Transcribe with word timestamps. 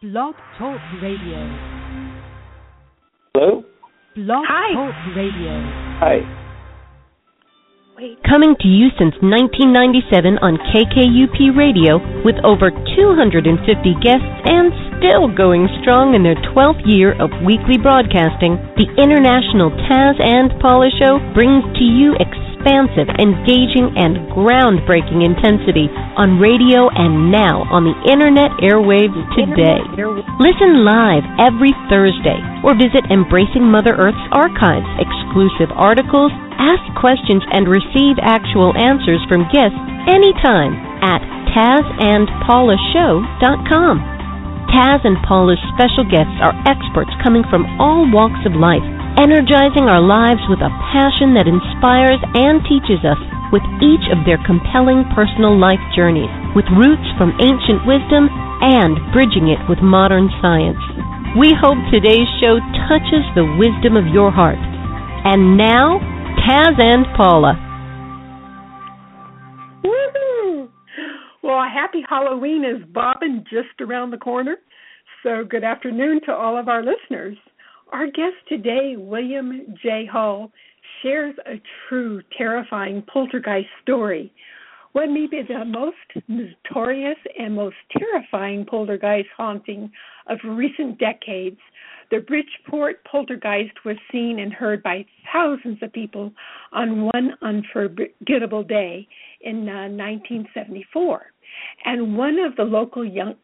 Blog 0.00 0.36
Talk 0.54 0.78
Radio. 1.02 1.42
Hello? 3.34 3.64
Blog 4.14 4.44
Hi. 4.46 4.70
Talk 4.70 4.94
Radio. 5.18 5.50
Hi. 5.98 6.22
Coming 8.22 8.54
to 8.62 8.68
you 8.70 8.94
since 8.94 9.18
1997 9.18 10.38
on 10.38 10.54
KKUP 10.70 11.50
Radio 11.58 11.98
with 12.22 12.38
over 12.46 12.70
250 12.70 13.58
guests 13.98 14.38
and 14.46 14.70
still 15.02 15.26
going 15.26 15.66
strong 15.82 16.14
in 16.14 16.22
their 16.22 16.38
12th 16.54 16.86
year 16.86 17.18
of 17.18 17.34
weekly 17.42 17.74
broadcasting, 17.74 18.54
the 18.78 18.86
International 19.02 19.74
Taz 19.90 20.14
and 20.22 20.54
Paula 20.62 20.94
Show 20.94 21.18
brings 21.34 21.66
to 21.74 21.82
you 21.82 22.14
expansive, 22.58 23.06
engaging, 23.22 23.94
and 23.94 24.26
groundbreaking 24.34 25.22
intensity 25.22 25.86
on 26.18 26.42
radio 26.42 26.90
and 26.90 27.30
now 27.30 27.62
on 27.70 27.86
the 27.86 27.94
internet 28.10 28.50
airwaves 28.58 29.14
today. 29.38 29.78
Listen 30.42 30.82
live 30.82 31.22
every 31.38 31.70
Thursday 31.86 32.42
or 32.66 32.74
visit 32.74 33.06
Embracing 33.14 33.62
Mother 33.62 33.94
Earth's 33.94 34.18
archives, 34.34 34.90
exclusive 34.98 35.70
articles, 35.78 36.34
ask 36.58 36.82
questions, 36.98 37.46
and 37.54 37.70
receive 37.70 38.18
actual 38.22 38.74
answers 38.74 39.22
from 39.30 39.46
guests 39.54 39.78
anytime 40.10 40.74
at 40.98 41.22
TazandPaulaShow.com. 41.54 44.18
Taz 44.68 45.00
and 45.06 45.16
Paula's 45.24 45.56
special 45.72 46.04
guests 46.04 46.36
are 46.44 46.52
experts 46.68 47.08
coming 47.24 47.40
from 47.48 47.64
all 47.80 48.04
walks 48.04 48.44
of 48.44 48.52
life, 48.52 48.84
energizing 49.18 49.90
our 49.90 50.00
lives 50.00 50.40
with 50.46 50.62
a 50.62 50.70
passion 50.94 51.34
that 51.34 51.50
inspires 51.50 52.22
and 52.38 52.62
teaches 52.70 53.02
us 53.02 53.18
with 53.50 53.66
each 53.82 54.06
of 54.14 54.22
their 54.22 54.38
compelling 54.46 55.02
personal 55.10 55.58
life 55.58 55.82
journeys, 55.96 56.30
with 56.54 56.68
roots 56.70 57.04
from 57.18 57.34
ancient 57.42 57.82
wisdom 57.82 58.30
and 58.62 58.94
bridging 59.10 59.50
it 59.50 59.58
with 59.66 59.82
modern 59.82 60.30
science. 60.38 60.78
We 61.34 61.50
hope 61.50 61.78
today's 61.90 62.30
show 62.38 62.62
touches 62.86 63.26
the 63.34 63.46
wisdom 63.58 63.98
of 63.98 64.06
your 64.06 64.30
heart. 64.30 64.58
And 65.26 65.58
now, 65.58 65.98
Taz 66.46 66.78
and 66.78 67.04
Paula. 67.16 67.58
Woohoo! 69.82 70.68
Well, 71.42 71.64
happy 71.66 72.02
Halloween 72.08 72.64
is 72.64 72.86
bobbing 72.92 73.44
just 73.50 73.80
around 73.80 74.10
the 74.10 74.18
corner. 74.18 74.56
So, 75.22 75.44
good 75.44 75.64
afternoon 75.64 76.20
to 76.26 76.32
all 76.32 76.58
of 76.58 76.68
our 76.68 76.82
listeners. 76.82 77.36
Our 77.92 78.06
guest 78.06 78.36
today, 78.48 78.96
William 78.98 79.74
J. 79.82 80.04
Hall, 80.04 80.52
shares 81.02 81.34
a 81.46 81.60
true 81.88 82.20
terrifying 82.36 83.02
poltergeist 83.10 83.68
story. 83.82 84.30
What 84.92 85.08
may 85.08 85.26
be 85.26 85.42
the 85.42 85.64
most 85.64 85.96
notorious 86.28 87.16
and 87.38 87.54
most 87.54 87.76
terrifying 87.96 88.66
poltergeist 88.66 89.28
haunting 89.34 89.90
of 90.26 90.38
recent 90.44 90.98
decades, 90.98 91.58
the 92.10 92.18
Bridgeport 92.18 93.02
poltergeist 93.04 93.84
was 93.86 93.96
seen 94.12 94.40
and 94.40 94.52
heard 94.52 94.82
by 94.82 95.06
thousands 95.32 95.82
of 95.82 95.92
people 95.92 96.30
on 96.72 97.08
one 97.14 97.32
unforgettable 97.40 98.64
day 98.64 99.08
in 99.40 99.66
uh, 99.68 99.88
1974. 99.88 101.22
And 101.84 102.16
one 102.16 102.38
of 102.38 102.56
the 102.56 102.64
local 102.64 103.04
young, 103.04 103.34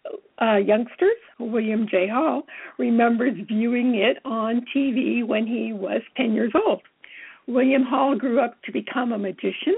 uh, 0.40 0.56
youngsters, 0.56 1.16
William 1.38 1.86
J. 1.88 2.08
Hall, 2.08 2.42
remembers 2.78 3.34
viewing 3.48 3.94
it 3.94 4.18
on 4.24 4.64
TV 4.74 5.26
when 5.26 5.46
he 5.46 5.72
was 5.72 6.02
10 6.16 6.32
years 6.32 6.52
old. 6.66 6.82
William 7.46 7.82
Hall 7.82 8.16
grew 8.16 8.40
up 8.40 8.60
to 8.62 8.72
become 8.72 9.12
a 9.12 9.18
magician 9.18 9.76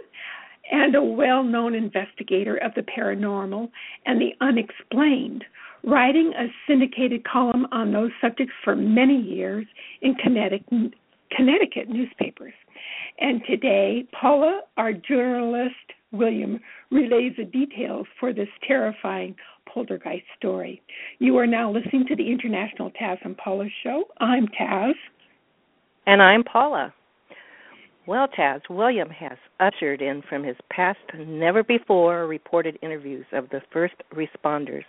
and 0.71 0.95
a 0.95 1.03
well 1.03 1.43
known 1.43 1.75
investigator 1.75 2.57
of 2.57 2.73
the 2.75 2.83
paranormal 2.83 3.71
and 4.07 4.21
the 4.21 4.33
unexplained, 4.41 5.45
writing 5.85 6.33
a 6.39 6.47
syndicated 6.67 7.25
column 7.25 7.67
on 7.73 7.93
those 7.93 8.11
subjects 8.21 8.55
for 8.65 8.75
many 8.75 9.21
years 9.21 9.67
in 10.03 10.15
Connecticut, 10.15 10.95
Connecticut 11.31 11.89
newspapers. 11.89 12.55
And 13.19 13.43
today, 13.49 14.07
Paula, 14.19 14.63
our 14.77 14.93
journalist, 14.93 15.75
William, 16.17 16.61
relays 16.91 17.33
the 17.37 17.45
details 17.45 18.07
for 18.19 18.33
this 18.33 18.49
terrifying 18.67 19.35
poltergeist 19.73 20.25
story. 20.39 20.83
You 21.19 21.37
are 21.39 21.47
now 21.47 21.73
listening 21.73 22.07
to 22.09 22.17
the 22.17 22.31
International 22.31 22.91
Taz 22.91 23.19
and 23.25 23.37
Paula 23.37 23.67
Show. 23.83 24.05
I'm 24.19 24.47
Taz. 24.49 24.95
And 26.07 26.23
I'm 26.23 26.45
Paula. 26.45 26.95
Well, 28.07 28.29
Taz, 28.29 28.61
William 28.71 29.11
has 29.11 29.37
ushered 29.59 30.01
in 30.01 30.23
from 30.29 30.45
his 30.45 30.57
past 30.71 30.99
never 31.19 31.65
before 31.65 32.29
reported 32.29 32.79
interviews 32.81 33.27
of 33.33 33.49
the 33.51 33.61
first 33.73 33.95
responders 34.15 34.85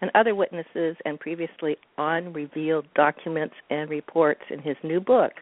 and 0.00 0.10
other 0.14 0.34
witnesses 0.34 0.96
and 1.04 1.18
previously 1.20 1.76
unrevealed 1.96 2.86
documents 2.94 3.54
and 3.70 3.88
reports 3.88 4.42
in 4.50 4.60
his 4.60 4.76
new 4.82 5.00
book, 5.00 5.32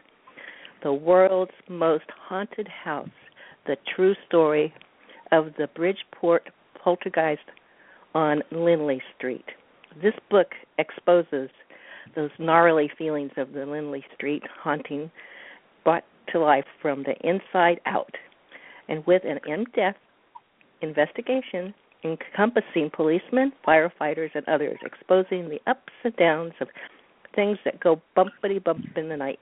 The 0.83 0.93
World's 0.93 1.51
Most 1.67 2.05
Haunted 2.27 2.67
House 2.67 3.09
The 3.65 3.75
True 3.95 4.15
Story 4.27 4.73
of 5.31 5.53
the 5.57 5.67
Bridgeport 5.75 6.49
Poltergeist 6.81 7.41
on 8.13 8.41
Lindley 8.51 9.01
Street. 9.17 9.45
This 10.01 10.13
book 10.29 10.51
exposes 10.77 11.49
those 12.15 12.31
gnarly 12.39 12.89
feelings 12.97 13.31
of 13.37 13.53
the 13.53 13.65
Lindley 13.65 14.03
Street 14.13 14.43
haunting 14.61 15.11
brought 15.83 16.03
to 16.31 16.39
life 16.39 16.65
from 16.81 17.03
the 17.03 17.15
inside 17.27 17.79
out, 17.85 18.13
and 18.87 19.05
with 19.05 19.23
an 19.25 19.39
in 19.45 19.65
depth 19.75 19.99
investigation 20.81 21.73
encompassing 22.03 22.91
policemen, 22.93 23.51
firefighters, 23.67 24.29
and 24.35 24.47
others, 24.47 24.77
exposing 24.85 25.49
the 25.49 25.59
ups 25.67 25.91
and 26.03 26.15
downs 26.17 26.53
of 26.61 26.67
things 27.35 27.57
that 27.65 27.79
go 27.79 27.99
bumpity 28.15 28.63
bump 28.63 28.85
in 28.95 29.09
the 29.09 29.17
night. 29.17 29.39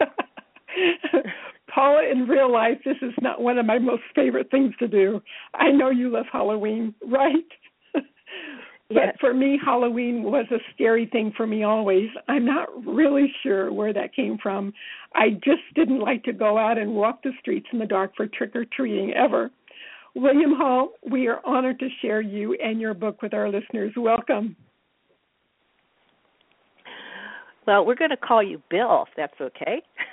Paula, 1.74 2.02
in 2.10 2.26
real 2.28 2.52
life, 2.52 2.78
this 2.84 2.96
is 3.02 3.12
not 3.22 3.40
one 3.40 3.56
of 3.58 3.64
my 3.66 3.78
most 3.78 4.02
favorite 4.14 4.50
things 4.50 4.74
to 4.78 4.88
do. 4.88 5.22
I 5.54 5.70
know 5.70 5.90
you 5.90 6.10
love 6.10 6.26
Halloween, 6.30 6.94
right? 7.06 7.34
but 7.94 8.02
Yes. 8.90 9.16
for 9.20 9.32
me, 9.32 9.58
Halloween 9.64 10.22
was 10.22 10.44
a 10.50 10.58
scary 10.74 11.06
thing 11.10 11.32
for 11.34 11.46
me 11.46 11.62
always. 11.64 12.10
I'm 12.28 12.44
not 12.44 12.68
really 12.86 13.32
sure 13.42 13.72
where 13.72 13.92
that 13.94 14.14
came 14.14 14.36
from. 14.42 14.72
I 15.14 15.30
just 15.42 15.62
didn't 15.74 16.00
like 16.00 16.22
to 16.24 16.32
go 16.34 16.58
out 16.58 16.76
and 16.76 16.94
walk 16.94 17.22
the 17.22 17.30
streets 17.40 17.66
in 17.72 17.78
the 17.78 17.86
dark 17.86 18.12
for 18.16 18.26
trick 18.26 18.54
or 18.54 18.66
treating 18.66 19.14
ever. 19.14 19.50
William 20.14 20.52
Hall, 20.54 20.90
we 21.10 21.26
are 21.26 21.40
honored 21.46 21.78
to 21.78 21.88
share 22.02 22.20
you 22.20 22.54
and 22.62 22.80
your 22.82 22.92
book 22.92 23.22
with 23.22 23.32
our 23.32 23.48
listeners. 23.48 23.92
Welcome. 23.96 24.56
Well, 27.66 27.86
we're 27.86 27.94
going 27.94 28.10
to 28.10 28.16
call 28.18 28.42
you 28.42 28.60
Bill, 28.68 29.06
if 29.08 29.14
that's 29.16 29.40
okay. 29.40 29.80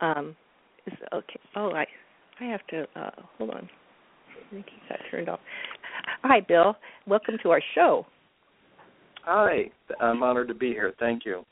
Um, 0.00 0.36
is 0.86 0.94
okay. 1.12 1.40
Oh, 1.56 1.72
I, 1.72 1.86
I 2.40 2.44
have 2.44 2.66
to 2.68 2.86
uh, 2.96 3.10
hold 3.36 3.50
on. 3.50 3.68
He 4.50 4.64
got 4.88 4.98
turned 5.10 5.28
off. 5.28 5.40
Hi, 6.22 6.40
Bill. 6.40 6.76
Welcome 7.06 7.36
to 7.42 7.50
our 7.50 7.62
show. 7.74 8.06
Hi. 9.24 9.70
I'm 10.00 10.22
honored 10.22 10.48
to 10.48 10.54
be 10.54 10.68
here. 10.68 10.94
Thank 10.98 11.24
you. 11.26 11.44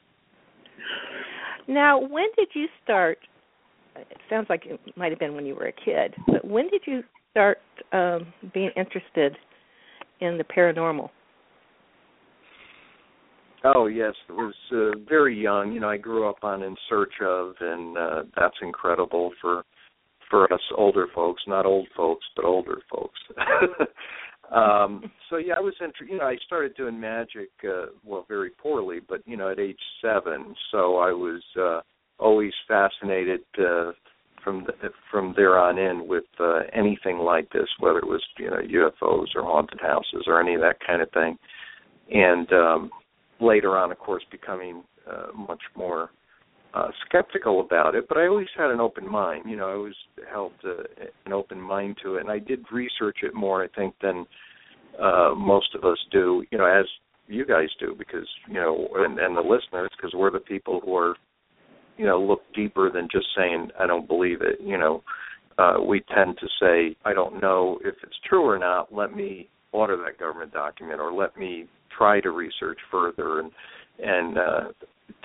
Now, 1.69 1.99
when 1.99 2.27
did 2.37 2.49
you 2.55 2.67
start? 2.85 3.19
It 3.97 4.19
sounds 4.31 4.47
like 4.49 4.67
it 4.67 4.79
might 4.97 5.11
have 5.11 5.19
been 5.19 5.35
when 5.35 5.47
you 5.47 5.55
were 5.55 5.67
a 5.67 5.73
kid, 5.73 6.15
but 6.27 6.45
when 6.45 6.69
did 6.69 6.83
you 6.87 7.03
start 7.31 7.59
um, 7.93 8.33
being 8.55 8.71
interested 8.77 9.37
in 10.21 10.39
the 10.39 10.45
paranormal? 10.45 11.11
Oh 13.75 13.87
yes, 13.87 14.13
it 14.29 14.33
was 14.33 14.55
uh, 14.73 14.99
very 15.09 15.41
young. 15.41 15.73
You 15.73 15.81
know, 15.81 15.89
I 15.89 15.97
grew 15.97 16.29
up 16.29 16.43
on 16.43 16.63
In 16.63 16.77
Search 16.89 17.15
of, 17.23 17.55
and 17.61 17.99
uh, 17.99 18.23
that's 18.37 18.57
incredible 18.63 19.33
for 19.41 19.65
for 20.31 20.53
us 20.53 20.61
older 20.77 21.07
folks, 21.15 21.43
not 21.47 21.67
old 21.67 21.87
folks, 21.97 22.25
but 22.35 22.45
older 22.45 22.79
folks. 22.91 23.19
um 24.55 25.11
so 25.29 25.37
yeah, 25.37 25.55
I 25.57 25.61
was 25.61 25.75
inter- 25.81 26.05
you 26.09 26.19
know, 26.19 26.25
I 26.25 26.37
started 26.47 26.77
doing 26.77 26.99
magic 26.99 27.51
uh 27.65 27.87
well 28.05 28.25
very 28.29 28.51
poorly, 28.51 29.01
but 29.07 29.21
you 29.27 29.37
know, 29.37 29.51
at 29.51 29.59
age 29.59 29.79
7. 30.03 30.55
So 30.71 30.97
I 30.97 31.13
was 31.13 31.43
uh 31.61 31.81
always 32.19 32.53
fascinated 32.67 33.41
uh 33.59 33.93
from 34.43 34.65
the, 34.67 34.91
from 35.11 35.33
there 35.37 35.59
on 35.59 35.79
in 35.79 36.07
with 36.07 36.25
uh 36.41 36.61
anything 36.73 37.19
like 37.19 37.51
this, 37.51 37.69
whether 37.79 37.99
it 37.99 38.07
was, 38.07 38.23
you 38.39 38.51
know, 38.51 38.59
UFOs 38.59 39.29
or 39.35 39.43
haunted 39.43 39.81
houses 39.81 40.25
or 40.27 40.41
any 40.41 40.55
of 40.55 40.61
that 40.61 40.79
kind 40.85 41.03
of 41.03 41.11
thing. 41.13 41.37
And 42.11 42.53
um 42.53 42.91
later 43.41 43.77
on 43.77 43.93
of 43.93 43.99
course 43.99 44.23
becoming 44.31 44.83
uh 45.11 45.27
much 45.35 45.63
more 45.77 46.11
uh, 46.77 46.89
skeptical 47.09 47.61
about 47.61 47.95
it, 47.95 48.07
but 48.07 48.19
I 48.19 48.27
always 48.27 48.49
had 48.57 48.71
an 48.71 48.81
open 48.81 49.11
mind. 49.11 49.45
You 49.47 49.57
know, 49.57 49.69
I 49.69 49.73
always 49.73 49.95
held 50.31 50.53
uh, 50.63 50.83
an 51.25 51.33
open 51.33 51.59
mind 51.59 51.97
to 52.03 52.17
it, 52.17 52.21
and 52.21 52.31
I 52.31 52.39
did 52.39 52.61
research 52.71 53.19
it 53.23 53.35
more, 53.35 53.65
I 53.65 53.69
think, 53.69 53.95
than 54.03 54.27
uh, 55.01 55.31
most 55.35 55.75
of 55.75 55.85
us 55.85 55.97
do. 56.13 56.45
You 56.51 56.59
know, 56.59 56.67
as 56.67 56.85
you 57.29 57.47
guys 57.47 57.69
do, 57.81 57.95
because 57.97 58.29
you 58.47 58.55
know, 58.55 58.89
and, 58.95 59.19
and 59.19 59.35
the 59.35 59.41
listeners, 59.41 59.91
because 59.97 60.13
we're 60.15 60.31
the 60.31 60.39
people 60.39 60.81
who 60.85 60.95
are, 60.97 61.17
you 61.97 62.05
know, 62.05 62.21
look 62.21 62.43
deeper 62.55 62.91
than 62.91 63.09
just 63.11 63.27
saying 63.35 63.71
I 63.81 63.87
don't 63.87 64.07
believe 64.07 64.43
it. 64.43 64.61
You 64.61 64.77
know, 64.77 65.03
uh, 65.59 65.77
we 65.83 66.05
tend 66.15 66.37
to 66.41 66.47
say 66.61 66.97
I 67.07 67.15
don't 67.15 67.41
know 67.41 67.79
if 67.85 67.95
it's 68.03 68.19
true 68.29 68.45
or 68.45 68.59
not. 68.59 68.93
Let 68.93 69.17
me 69.17 69.49
order 69.73 69.97
that 69.97 70.19
government 70.19 70.53
document, 70.53 71.01
or 71.01 71.11
let 71.13 71.39
me 71.39 71.69
try 71.97 72.21
to 72.21 72.31
research 72.31 72.79
further 72.91 73.41
and 73.41 73.51
and 73.99 74.39
uh, 74.39 74.65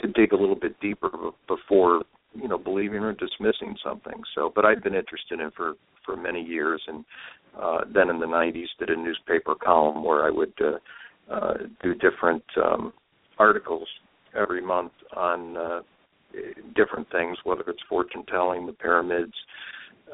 to 0.01 0.07
dig 0.09 0.31
a 0.31 0.35
little 0.35 0.55
bit 0.55 0.79
deeper 0.79 1.09
before 1.47 2.03
you 2.33 2.47
know 2.47 2.57
believing 2.57 2.99
or 2.99 3.13
dismissing 3.13 3.75
something. 3.83 4.21
So, 4.35 4.51
but 4.55 4.65
I've 4.65 4.83
been 4.83 4.95
interested 4.95 5.39
in 5.39 5.51
for 5.51 5.73
for 6.05 6.15
many 6.15 6.41
years, 6.41 6.81
and 6.87 7.05
uh, 7.59 7.79
then 7.93 8.09
in 8.09 8.19
the 8.19 8.25
'90s 8.25 8.67
did 8.79 8.89
a 8.89 8.95
newspaper 8.95 9.55
column 9.55 10.03
where 10.03 10.25
I 10.25 10.29
would 10.29 10.53
uh, 10.61 11.33
uh, 11.33 11.53
do 11.83 11.93
different 11.95 12.43
um, 12.63 12.93
articles 13.37 13.87
every 14.37 14.61
month 14.61 14.93
on 15.15 15.57
uh, 15.57 15.81
different 16.75 17.09
things, 17.11 17.37
whether 17.43 17.63
it's 17.67 17.83
fortune 17.89 18.23
telling, 18.29 18.65
the 18.65 18.73
pyramids, 18.73 19.33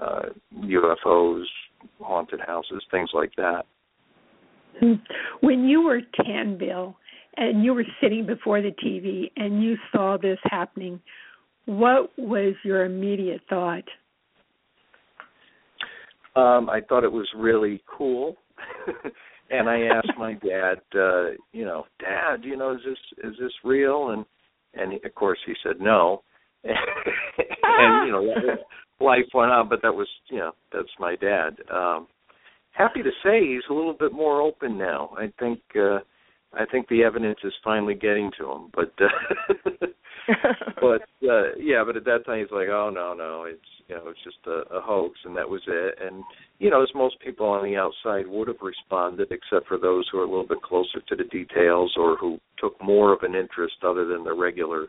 uh, 0.02 0.24
UFOs, 0.56 1.44
haunted 2.02 2.40
houses, 2.46 2.84
things 2.92 3.10
like 3.14 3.32
that. 3.38 3.66
When 5.42 5.66
you 5.66 5.84
were 5.84 6.02
10, 6.26 6.58
Bill, 6.58 6.96
and 7.38 7.64
you 7.64 7.74
were 7.74 7.86
sitting 8.02 8.26
before 8.26 8.62
the 8.62 8.72
TV 8.84 9.32
and 9.36 9.64
you 9.64 9.76
saw 9.92 10.18
this 10.18 10.40
happening, 10.44 11.00
what 11.66 12.10
was 12.18 12.56
your 12.64 12.86
immediate 12.86 13.42
thought? 13.50 13.84
Um, 16.36 16.70
I 16.70 16.82
thought 16.88 17.04
it 17.04 17.12
was 17.12 17.28
really 17.36 17.82
cool. 17.88 18.36
and 19.50 19.70
I 19.70 19.82
asked 19.82 20.18
my 20.18 20.34
dad, 20.48 20.80
uh, 20.96 21.32
you 21.52 21.66
know, 21.66 21.86
Dad, 22.00 22.44
you 22.44 22.58
know, 22.58 22.74
is 22.74 22.82
this 22.86 23.30
is 23.32 23.36
this 23.40 23.52
real? 23.64 24.10
And 24.10 24.26
and 24.74 24.94
he, 24.94 25.00
of 25.08 25.16
course 25.16 25.40
he 25.46 25.54
said 25.64 25.80
no. 25.80 26.24
and 26.64 28.08
you 28.08 28.12
know, 28.12 28.24
life 29.00 29.26
went 29.34 29.52
on, 29.52 29.70
but 29.70 29.82
that 29.82 29.94
was 29.94 30.08
you 30.30 30.38
know, 30.38 30.52
that's 30.72 30.88
my 31.00 31.16
dad. 31.16 31.56
Um 31.74 32.08
happy 32.78 33.02
to 33.04 33.12
say 33.24 33.40
he's 33.42 33.64
a 33.70 33.74
little 33.74 33.96
bit 33.98 34.14
more 34.14 34.42
open 34.42 34.78
now. 34.78 35.16
I 35.18 35.32
think 35.40 35.60
uh 35.76 36.00
I 36.54 36.66
think 36.66 36.88
the 36.88 37.04
evidence 37.04 37.40
is 37.44 37.54
finally 37.64 37.94
getting 37.94 38.32
to 38.40 38.52
him, 38.52 38.72
but 38.74 38.94
uh, 39.02 39.88
but 40.82 41.02
uh, 41.28 41.56
yeah, 41.60 41.84
but 41.86 41.98
at 41.98 42.06
that 42.06 42.26
time 42.26 42.40
he's 42.40 42.52
like, 42.52 42.70
oh 42.70 42.90
no, 42.90 43.14
no, 43.14 43.44
it's 43.44 43.60
you 43.88 43.96
know 43.96 44.08
it's 44.08 44.24
just 44.24 44.38
a, 44.48 44.76
a 44.76 44.82
hoax, 44.82 45.20
and 45.26 45.36
that 45.36 45.50
was 45.50 45.62
it. 45.68 45.96
And 46.02 46.24
you 46.60 46.70
know, 46.70 46.82
as 46.82 46.90
most 46.96 47.20
people 47.20 47.48
on 47.48 47.66
the 47.66 47.76
outside 47.76 48.28
would 48.28 48.48
have 48.48 48.62
responded, 48.62 49.28
except 49.32 49.68
for 49.68 49.78
those 49.78 50.08
who 50.12 50.20
are 50.20 50.24
a 50.24 50.30
little 50.30 50.48
bit 50.48 50.62
closer 50.62 51.02
to 51.08 51.16
the 51.16 51.26
details 51.26 51.94
or 51.98 52.16
who 52.18 52.40
took 52.60 52.82
more 52.82 53.14
of 53.14 53.20
an 53.24 53.36
interest 53.36 53.76
other 53.86 54.06
than 54.06 54.24
the 54.24 54.34
regular 54.34 54.88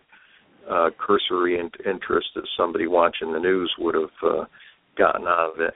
uh, 0.71 0.91
cursory 0.99 1.59
in- 1.59 1.91
interest 1.91 2.29
that 2.37 2.47
somebody 2.57 2.87
watching 2.87 3.33
the 3.33 3.41
news 3.41 3.73
would 3.79 3.97
have 3.97 4.31
uh, 4.31 4.45
gotten 4.97 5.27
out 5.27 5.53
of 5.55 5.61
it. 5.61 5.75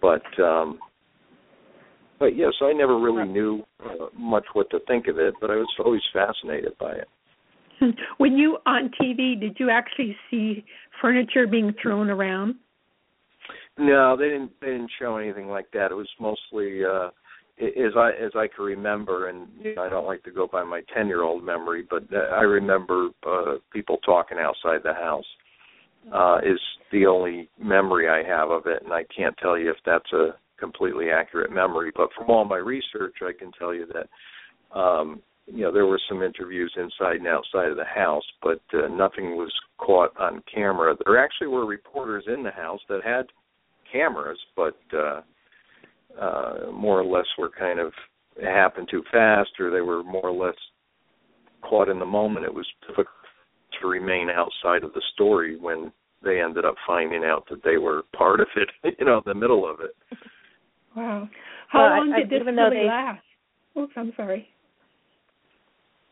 But 0.00 0.42
um, 0.42 0.78
but 2.18 2.36
yes, 2.36 2.52
I 2.60 2.72
never 2.72 2.98
really 2.98 3.28
knew 3.28 3.62
uh, 3.84 4.06
much 4.16 4.44
what 4.52 4.70
to 4.70 4.80
think 4.86 5.06
of 5.06 5.18
it, 5.18 5.34
but 5.40 5.50
I 5.50 5.56
was 5.56 5.68
always 5.84 6.02
fascinated 6.12 6.72
by 6.78 6.92
it. 6.92 7.08
When 8.18 8.36
you 8.36 8.58
on 8.66 8.90
TV, 9.00 9.38
did 9.38 9.56
you 9.58 9.70
actually 9.70 10.16
see 10.30 10.64
furniture 11.00 11.46
being 11.46 11.72
thrown 11.80 12.10
around? 12.10 12.56
No, 13.78 14.16
they 14.16 14.24
didn't. 14.24 14.52
They 14.60 14.68
didn't 14.68 14.90
show 14.98 15.16
anything 15.16 15.48
like 15.48 15.70
that. 15.72 15.92
It 15.92 15.94
was 15.94 16.08
mostly, 16.18 16.84
uh, 16.84 17.10
as 17.60 17.92
I 17.96 18.10
as 18.20 18.32
I 18.34 18.48
can 18.48 18.64
remember, 18.64 19.28
and 19.28 19.46
you 19.62 19.76
know, 19.76 19.82
I 19.82 19.88
don't 19.88 20.06
like 20.06 20.24
to 20.24 20.32
go 20.32 20.48
by 20.50 20.64
my 20.64 20.82
ten 20.92 21.06
year 21.06 21.22
old 21.22 21.44
memory, 21.44 21.86
but 21.88 22.02
uh, 22.12 22.34
I 22.34 22.42
remember 22.42 23.10
uh, 23.24 23.54
people 23.72 23.98
talking 23.98 24.38
outside 24.38 24.80
the 24.82 24.94
house. 24.94 25.24
Uh, 26.12 26.38
is 26.38 26.60
the 26.90 27.04
only 27.04 27.50
memory 27.62 28.08
I 28.08 28.26
have 28.26 28.50
of 28.50 28.66
it, 28.66 28.82
and 28.82 28.92
I 28.92 29.04
can't 29.14 29.36
tell 29.38 29.58
you 29.58 29.70
if 29.70 29.76
that's 29.84 30.10
a 30.12 30.30
completely 30.58 31.10
accurate 31.10 31.52
memory, 31.52 31.92
but 31.94 32.08
from 32.16 32.30
all 32.30 32.44
my 32.44 32.56
research, 32.56 33.16
I 33.22 33.32
can 33.38 33.52
tell 33.58 33.74
you 33.74 33.86
that 33.92 34.78
um, 34.78 35.22
you 35.46 35.62
know 35.62 35.72
there 35.72 35.86
were 35.86 36.00
some 36.08 36.22
interviews 36.22 36.72
inside 36.76 37.16
and 37.16 37.26
outside 37.26 37.68
of 37.68 37.76
the 37.76 37.84
house, 37.84 38.24
but 38.42 38.60
uh, 38.74 38.88
nothing 38.88 39.36
was 39.36 39.52
caught 39.78 40.18
on 40.18 40.42
camera. 40.52 40.94
There 41.04 41.22
actually 41.22 41.48
were 41.48 41.66
reporters 41.66 42.24
in 42.26 42.42
the 42.42 42.50
house 42.50 42.80
that 42.88 43.04
had 43.04 43.26
cameras, 43.90 44.38
but 44.56 44.78
uh, 44.92 45.20
uh, 46.20 46.70
more 46.72 47.00
or 47.00 47.04
less 47.04 47.26
were 47.38 47.50
kind 47.50 47.78
of 47.78 47.92
happened 48.42 48.88
too 48.90 49.02
fast, 49.10 49.50
or 49.58 49.70
they 49.70 49.80
were 49.80 50.02
more 50.02 50.26
or 50.26 50.46
less 50.46 50.56
caught 51.62 51.88
in 51.88 51.98
the 51.98 52.06
moment. 52.06 52.44
It 52.44 52.54
was 52.54 52.66
difficult 52.82 53.08
to 53.80 53.88
remain 53.88 54.28
outside 54.30 54.84
of 54.84 54.92
the 54.92 55.02
story 55.14 55.58
when 55.58 55.92
they 56.22 56.40
ended 56.40 56.64
up 56.64 56.74
finding 56.86 57.24
out 57.24 57.44
that 57.48 57.62
they 57.64 57.76
were 57.76 58.02
part 58.16 58.40
of 58.40 58.48
it, 58.56 58.68
you 58.98 59.04
know, 59.04 59.18
in 59.18 59.22
the 59.26 59.34
middle 59.34 59.68
of 59.68 59.80
it. 59.80 59.94
Wow. 60.98 61.28
How 61.68 61.78
well, 61.78 61.98
long 61.98 62.12
I, 62.12 62.18
did 62.20 62.30
this 62.30 62.40
really 62.44 62.76
they... 62.76 62.86
last? 62.86 63.22
Oops, 63.78 63.92
I'm 63.96 64.12
sorry. 64.16 64.48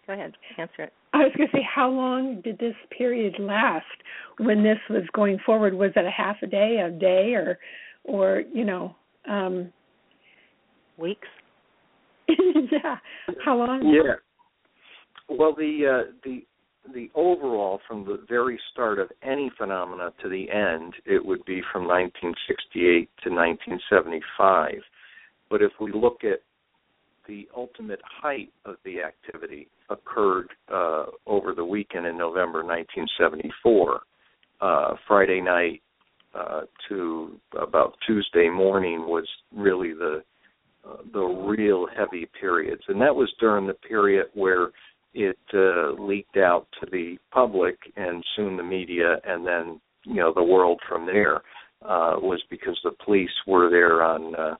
Go 0.07 0.13
ahead, 0.13 0.35
answer 0.59 0.85
it. 0.85 0.93
I 1.13 1.19
was 1.19 1.33
going 1.37 1.49
to 1.49 1.57
say, 1.57 1.67
how 1.75 1.91
long 1.91 2.41
did 2.45 2.57
this 2.61 2.75
period 2.97 3.35
last 3.41 3.85
when 4.39 4.63
this 4.63 4.79
was 4.89 5.03
going 5.13 5.39
forward? 5.45 5.75
Was 5.75 5.91
it 5.97 6.05
a 6.05 6.11
half 6.11 6.37
a 6.43 6.47
day, 6.47 6.79
a 6.87 6.91
day, 6.91 7.35
or, 7.35 7.59
or 8.05 8.45
you 8.53 8.65
know, 8.65 8.95
um, 9.29 9.73
weeks? 10.97 11.27
yeah. 12.29 12.97
How 13.45 13.57
long? 13.57 13.93
Yeah. 13.93 14.15
Well, 15.29 15.53
the 15.57 16.05
uh, 16.07 16.13
the 16.23 16.45
the 16.95 17.11
overall 17.15 17.81
from 17.87 18.05
the 18.05 18.25
very 18.29 18.59
start 18.73 18.99
of 18.99 19.11
any 19.23 19.51
phenomena 19.57 20.13
to 20.23 20.29
the 20.29 20.51
end, 20.51 20.95
it 21.05 21.25
would 21.25 21.45
be 21.45 21.63
from 21.73 21.87
1968 21.87 23.09
to 23.25 23.31
1975. 23.31 24.75
But 25.49 25.63
if 25.63 25.73
we 25.81 25.93
look 25.93 26.25
at 26.25 26.41
the 27.27 27.49
ultimate 27.57 28.01
height 28.05 28.53
of 28.65 28.77
the 28.85 29.03
activity 29.03 29.69
occurred 29.91 30.49
uh, 30.73 31.07
over 31.27 31.55
the 31.55 31.65
weekend 31.65 32.07
in 32.07 32.17
November 32.17 32.65
1974. 32.65 34.01
Uh, 34.59 34.95
Friday 35.07 35.41
night 35.41 35.83
uh, 36.35 36.63
to 36.89 37.39
about 37.61 37.95
Tuesday 38.07 38.49
morning 38.49 39.01
was 39.01 39.27
really 39.55 39.93
the 39.93 40.23
uh, 40.89 40.97
the 41.13 41.21
real 41.21 41.87
heavy 41.97 42.29
periods, 42.41 42.83
and 42.89 43.01
that 43.01 43.15
was 43.15 43.31
during 43.41 43.67
the 43.67 43.75
period 43.75 44.27
where 44.35 44.69
it 45.17 45.39
uh, 45.55 45.93
leaked 46.01 46.37
out 46.37 46.67
to 46.81 46.87
the 46.93 47.17
public 47.33 47.77
and 47.97 48.23
soon 48.37 48.57
the 48.57 48.63
media 48.63 49.17
and 49.25 49.47
then 49.47 49.81
you 50.05 50.17
know 50.17 50.33
the 50.35 50.43
world 50.43 50.79
from 50.89 51.07
there 51.07 51.37
uh, 51.83 52.17
was 52.21 52.43
because 52.51 52.79
the 52.85 52.93
police 53.05 53.31
were 53.47 53.71
there 53.71 54.03
on 54.03 54.35
uh, 54.35 54.55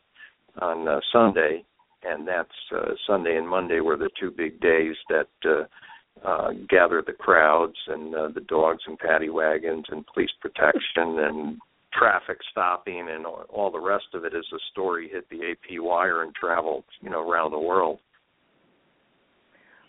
on 0.61 0.89
uh, 0.89 0.99
Sunday 1.13 1.63
and 2.03 2.27
that's 2.27 2.49
uh, 2.75 2.95
Sunday 3.07 3.37
and 3.37 3.49
Monday 3.49 3.81
were 3.81 3.97
the 3.97 4.11
two 4.19 4.31
big 4.31 4.61
days 4.61 4.97
that 5.09 5.29
uh, 5.45 6.27
uh, 6.27 6.53
gathered 6.69 7.05
the 7.07 7.13
crowds 7.13 7.77
and 7.89 8.15
uh, 8.15 8.29
the 8.35 8.41
dogs 8.43 8.83
and 8.87 8.99
paddy 8.99 9.29
wagons 9.29 9.85
and 9.91 10.07
police 10.13 10.31
protection 10.41 11.19
and 11.19 11.59
traffic 11.93 12.39
stopping 12.51 13.09
and 13.11 13.27
all, 13.27 13.45
all 13.51 13.71
the 13.71 13.79
rest 13.79 14.07
of 14.15 14.25
it 14.25 14.35
as 14.35 14.45
the 14.51 14.61
story 14.73 15.09
hit 15.11 15.29
the 15.31 15.51
AP 15.51 15.83
wire 15.83 16.23
and 16.23 16.35
traveled 16.35 16.85
you 17.01 17.11
know 17.11 17.29
around 17.29 17.51
the 17.51 17.59
world. 17.59 17.99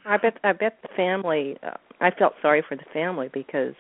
I 0.08 0.18
bet 0.18 0.38
I 0.44 0.54
bet 0.54 0.78
the 0.82 0.90
family. 0.96 1.58
Uh, 1.62 1.76
I 2.00 2.12
felt 2.18 2.34
sorry 2.42 2.64
for 2.68 2.76
the 2.78 2.86
family 2.94 3.30
because 3.34 3.74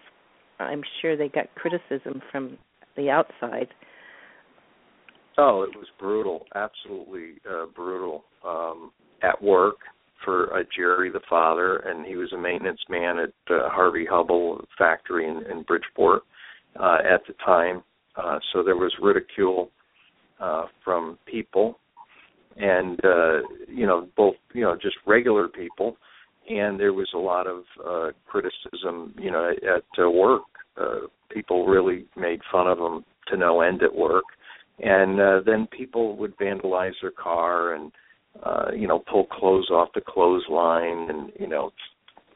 I'm 0.59 0.81
sure 1.01 1.15
they 1.15 1.29
got 1.29 1.45
criticism 1.55 2.21
from 2.31 2.57
the 2.97 3.09
outside. 3.09 3.67
Oh, 5.37 5.63
it 5.63 5.77
was 5.77 5.87
brutal, 5.99 6.45
absolutely 6.55 7.35
uh, 7.49 7.67
brutal. 7.73 8.25
Um, 8.45 8.91
at 9.23 9.41
work 9.41 9.77
for 10.25 10.53
uh, 10.53 10.63
Jerry, 10.75 11.11
the 11.11 11.21
father, 11.29 11.77
and 11.77 12.05
he 12.05 12.15
was 12.15 12.31
a 12.33 12.37
maintenance 12.37 12.79
man 12.89 13.19
at 13.19 13.29
uh, 13.49 13.69
Harvey 13.69 14.05
Hubbell 14.05 14.63
factory 14.77 15.27
in, 15.27 15.43
in 15.49 15.63
Bridgeport 15.63 16.23
uh, 16.79 16.97
at 17.09 17.21
the 17.27 17.33
time. 17.45 17.83
Uh, 18.15 18.39
so 18.51 18.63
there 18.63 18.75
was 18.75 18.91
ridicule 19.01 19.69
uh, 20.39 20.65
from 20.83 21.17
people, 21.25 21.79
and 22.57 22.99
uh, 23.05 23.39
you 23.67 23.85
know 23.85 24.07
both 24.17 24.35
you 24.53 24.61
know 24.61 24.75
just 24.75 24.95
regular 25.05 25.47
people 25.47 25.95
and 26.47 26.79
there 26.79 26.93
was 26.93 27.09
a 27.13 27.17
lot 27.17 27.47
of 27.47 27.63
uh, 27.85 28.11
criticism, 28.25 29.13
you 29.17 29.31
know, 29.31 29.51
at 29.51 30.03
uh, 30.03 30.09
work. 30.09 30.43
Uh, 30.79 31.07
people 31.29 31.65
really 31.65 32.05
made 32.15 32.39
fun 32.51 32.67
of 32.67 32.77
him 32.77 33.03
to 33.27 33.37
no 33.37 33.61
end 33.61 33.83
at 33.83 33.93
work, 33.93 34.23
and 34.79 35.19
uh, 35.19 35.41
then 35.45 35.67
people 35.67 36.15
would 36.17 36.37
vandalize 36.37 36.93
their 37.01 37.11
car 37.11 37.73
and, 37.73 37.91
uh, 38.43 38.71
you 38.75 38.87
know, 38.87 39.03
pull 39.11 39.25
clothes 39.25 39.69
off 39.71 39.89
the 39.95 40.01
clothesline 40.01 41.09
and 41.09 41.31
you 41.39 41.47
know 41.47 41.71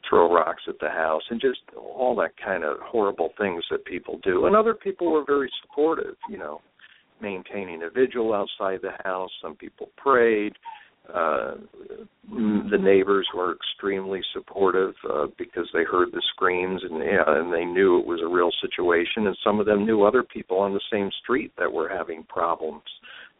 throw 0.10 0.34
rocks 0.34 0.63
at 0.68 0.80
the 0.80 0.89
house 0.89 1.22
and 1.30 1.39
just 1.39 1.60
all 1.77 2.15
that 2.15 2.32
kind 2.44 2.63
of 2.63 2.77
horrible 2.82 3.30
things 3.38 3.63
that 3.72 3.86
people 3.86 4.20
do. 4.24 4.46
And 4.46 4.56
other 4.56 4.74
people 4.74 5.12
were 5.12 5.24
very 5.25 5.50
supportive, 5.62 6.15
you 6.30 6.38
know, 6.38 6.60
maintaining 7.22 7.84
a 7.84 7.89
vigil 7.89 8.34
outside 8.34 8.80
the 8.82 8.91
house. 9.06 9.30
Some 9.41 9.56
people 9.56 9.89
prayed 9.96 10.53
uh, 11.13 11.53
the 12.30 12.77
neighbors 12.80 13.27
were 13.36 13.56
extremely 13.56 14.22
supportive 14.34 14.94
uh, 15.10 15.27
because 15.38 15.68
they 15.74 15.84
heard 15.84 16.10
the 16.12 16.22
screams 16.34 16.82
and 16.84 17.00
yeah, 17.00 17.24
and 17.27 17.53
they 17.53 17.65
knew 17.65 18.00
it 18.00 18.06
was 18.06 18.22
a 18.24 18.34
real 18.34 18.51
situation. 18.62 19.27
And 19.27 19.38
some 19.44 19.60
of 19.60 19.65
them 19.65 19.86
knew 19.86 20.03
other 20.03 20.24
people 20.24 20.58
on 20.60 20.74
the 20.74 20.82
same 20.91 21.10
street 21.22 21.51
that 21.58 21.72
were 21.72 21.89
having 21.89 22.24
problems, 22.24 22.84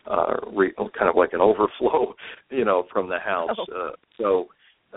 uh, 0.10 0.36
re- 0.54 0.74
kind 0.76 1.10
of 1.10 1.16
like 1.16 1.34
an 1.34 1.42
overflow, 1.42 2.14
you 2.50 2.66
know, 2.66 2.86
from 2.92 3.10
the 3.10 3.20
house. 3.20 3.58
Oh. 3.58 3.88
Uh, 3.88 3.92
so 4.18 4.48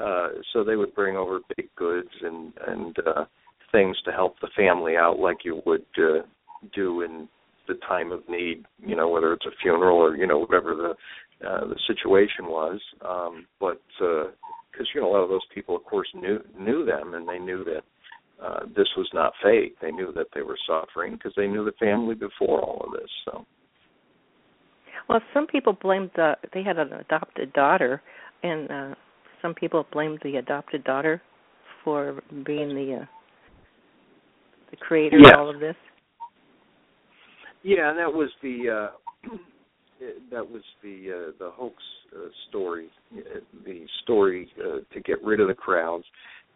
uh, 0.00 0.28
so 0.52 0.64
they 0.64 0.76
would 0.76 0.94
bring 0.94 1.16
over 1.16 1.40
baked 1.56 1.76
goods 1.76 2.10
and 2.22 2.52
and 2.66 2.96
uh, 3.06 3.24
things 3.70 3.96
to 4.04 4.12
help 4.12 4.34
the 4.40 4.48
family 4.56 4.96
out, 4.96 5.18
like 5.18 5.38
you 5.44 5.62
would 5.66 5.84
uh, 5.98 6.22
do 6.74 7.02
in 7.02 7.28
the 7.68 7.74
time 7.86 8.12
of 8.12 8.20
need. 8.28 8.64
You 8.84 8.96
know, 8.96 9.08
whether 9.08 9.32
it's 9.32 9.46
a 9.46 9.56
funeral 9.62 9.98
or 9.98 10.16
you 10.16 10.26
know 10.26 10.38
whatever 10.38 10.74
the 10.74 10.94
uh, 11.46 11.66
the 11.66 11.78
situation 11.86 12.46
was. 12.46 12.80
Um, 13.02 13.46
but 13.60 13.80
because 13.98 14.28
uh, 14.80 14.92
you 14.94 15.00
know 15.00 15.10
a 15.10 15.12
lot 15.12 15.22
of 15.22 15.28
those 15.28 15.46
people, 15.54 15.76
of 15.76 15.84
course, 15.84 16.08
knew 16.14 16.40
knew 16.58 16.84
them, 16.84 17.14
and 17.14 17.28
they 17.28 17.38
knew 17.38 17.64
that 17.64 17.82
uh, 18.44 18.60
this 18.76 18.88
was 18.96 19.08
not 19.14 19.32
fake. 19.42 19.76
They 19.80 19.90
knew 19.90 20.12
that 20.16 20.26
they 20.34 20.42
were 20.42 20.58
suffering 20.66 21.14
because 21.14 21.32
they 21.36 21.46
knew 21.46 21.64
the 21.64 21.72
family 21.78 22.14
before 22.14 22.60
all 22.60 22.84
of 22.86 22.92
this. 22.92 23.10
So. 23.24 23.44
Well, 25.08 25.20
some 25.32 25.46
people 25.46 25.74
blamed 25.80 26.10
the 26.16 26.34
they 26.52 26.62
had 26.62 26.78
an 26.78 26.92
adopted 26.92 27.52
daughter, 27.52 28.02
and 28.42 28.70
uh 28.70 28.94
some 29.42 29.54
people 29.54 29.86
blamed 29.92 30.20
the 30.24 30.36
adopted 30.36 30.84
daughter 30.84 31.20
for 31.84 32.22
being 32.46 32.68
the 32.68 33.00
uh, 33.02 33.06
the 34.70 34.76
creator 34.78 35.18
yes. 35.18 35.32
of 35.34 35.40
all 35.40 35.50
of 35.54 35.60
this. 35.60 35.76
Yeah, 37.62 37.90
and 37.90 37.98
that 37.98 38.12
was 38.12 38.30
the 38.42 38.90
uh 39.28 39.36
that 40.30 40.48
was 40.48 40.62
the 40.82 41.28
uh, 41.28 41.32
the 41.38 41.50
hoax 41.50 41.76
uh, 42.14 42.28
story, 42.48 42.88
uh, 43.16 43.40
the 43.64 43.86
story 44.02 44.48
uh, 44.60 44.78
to 44.92 45.00
get 45.00 45.22
rid 45.22 45.40
of 45.40 45.48
the 45.48 45.54
crowds, 45.54 46.04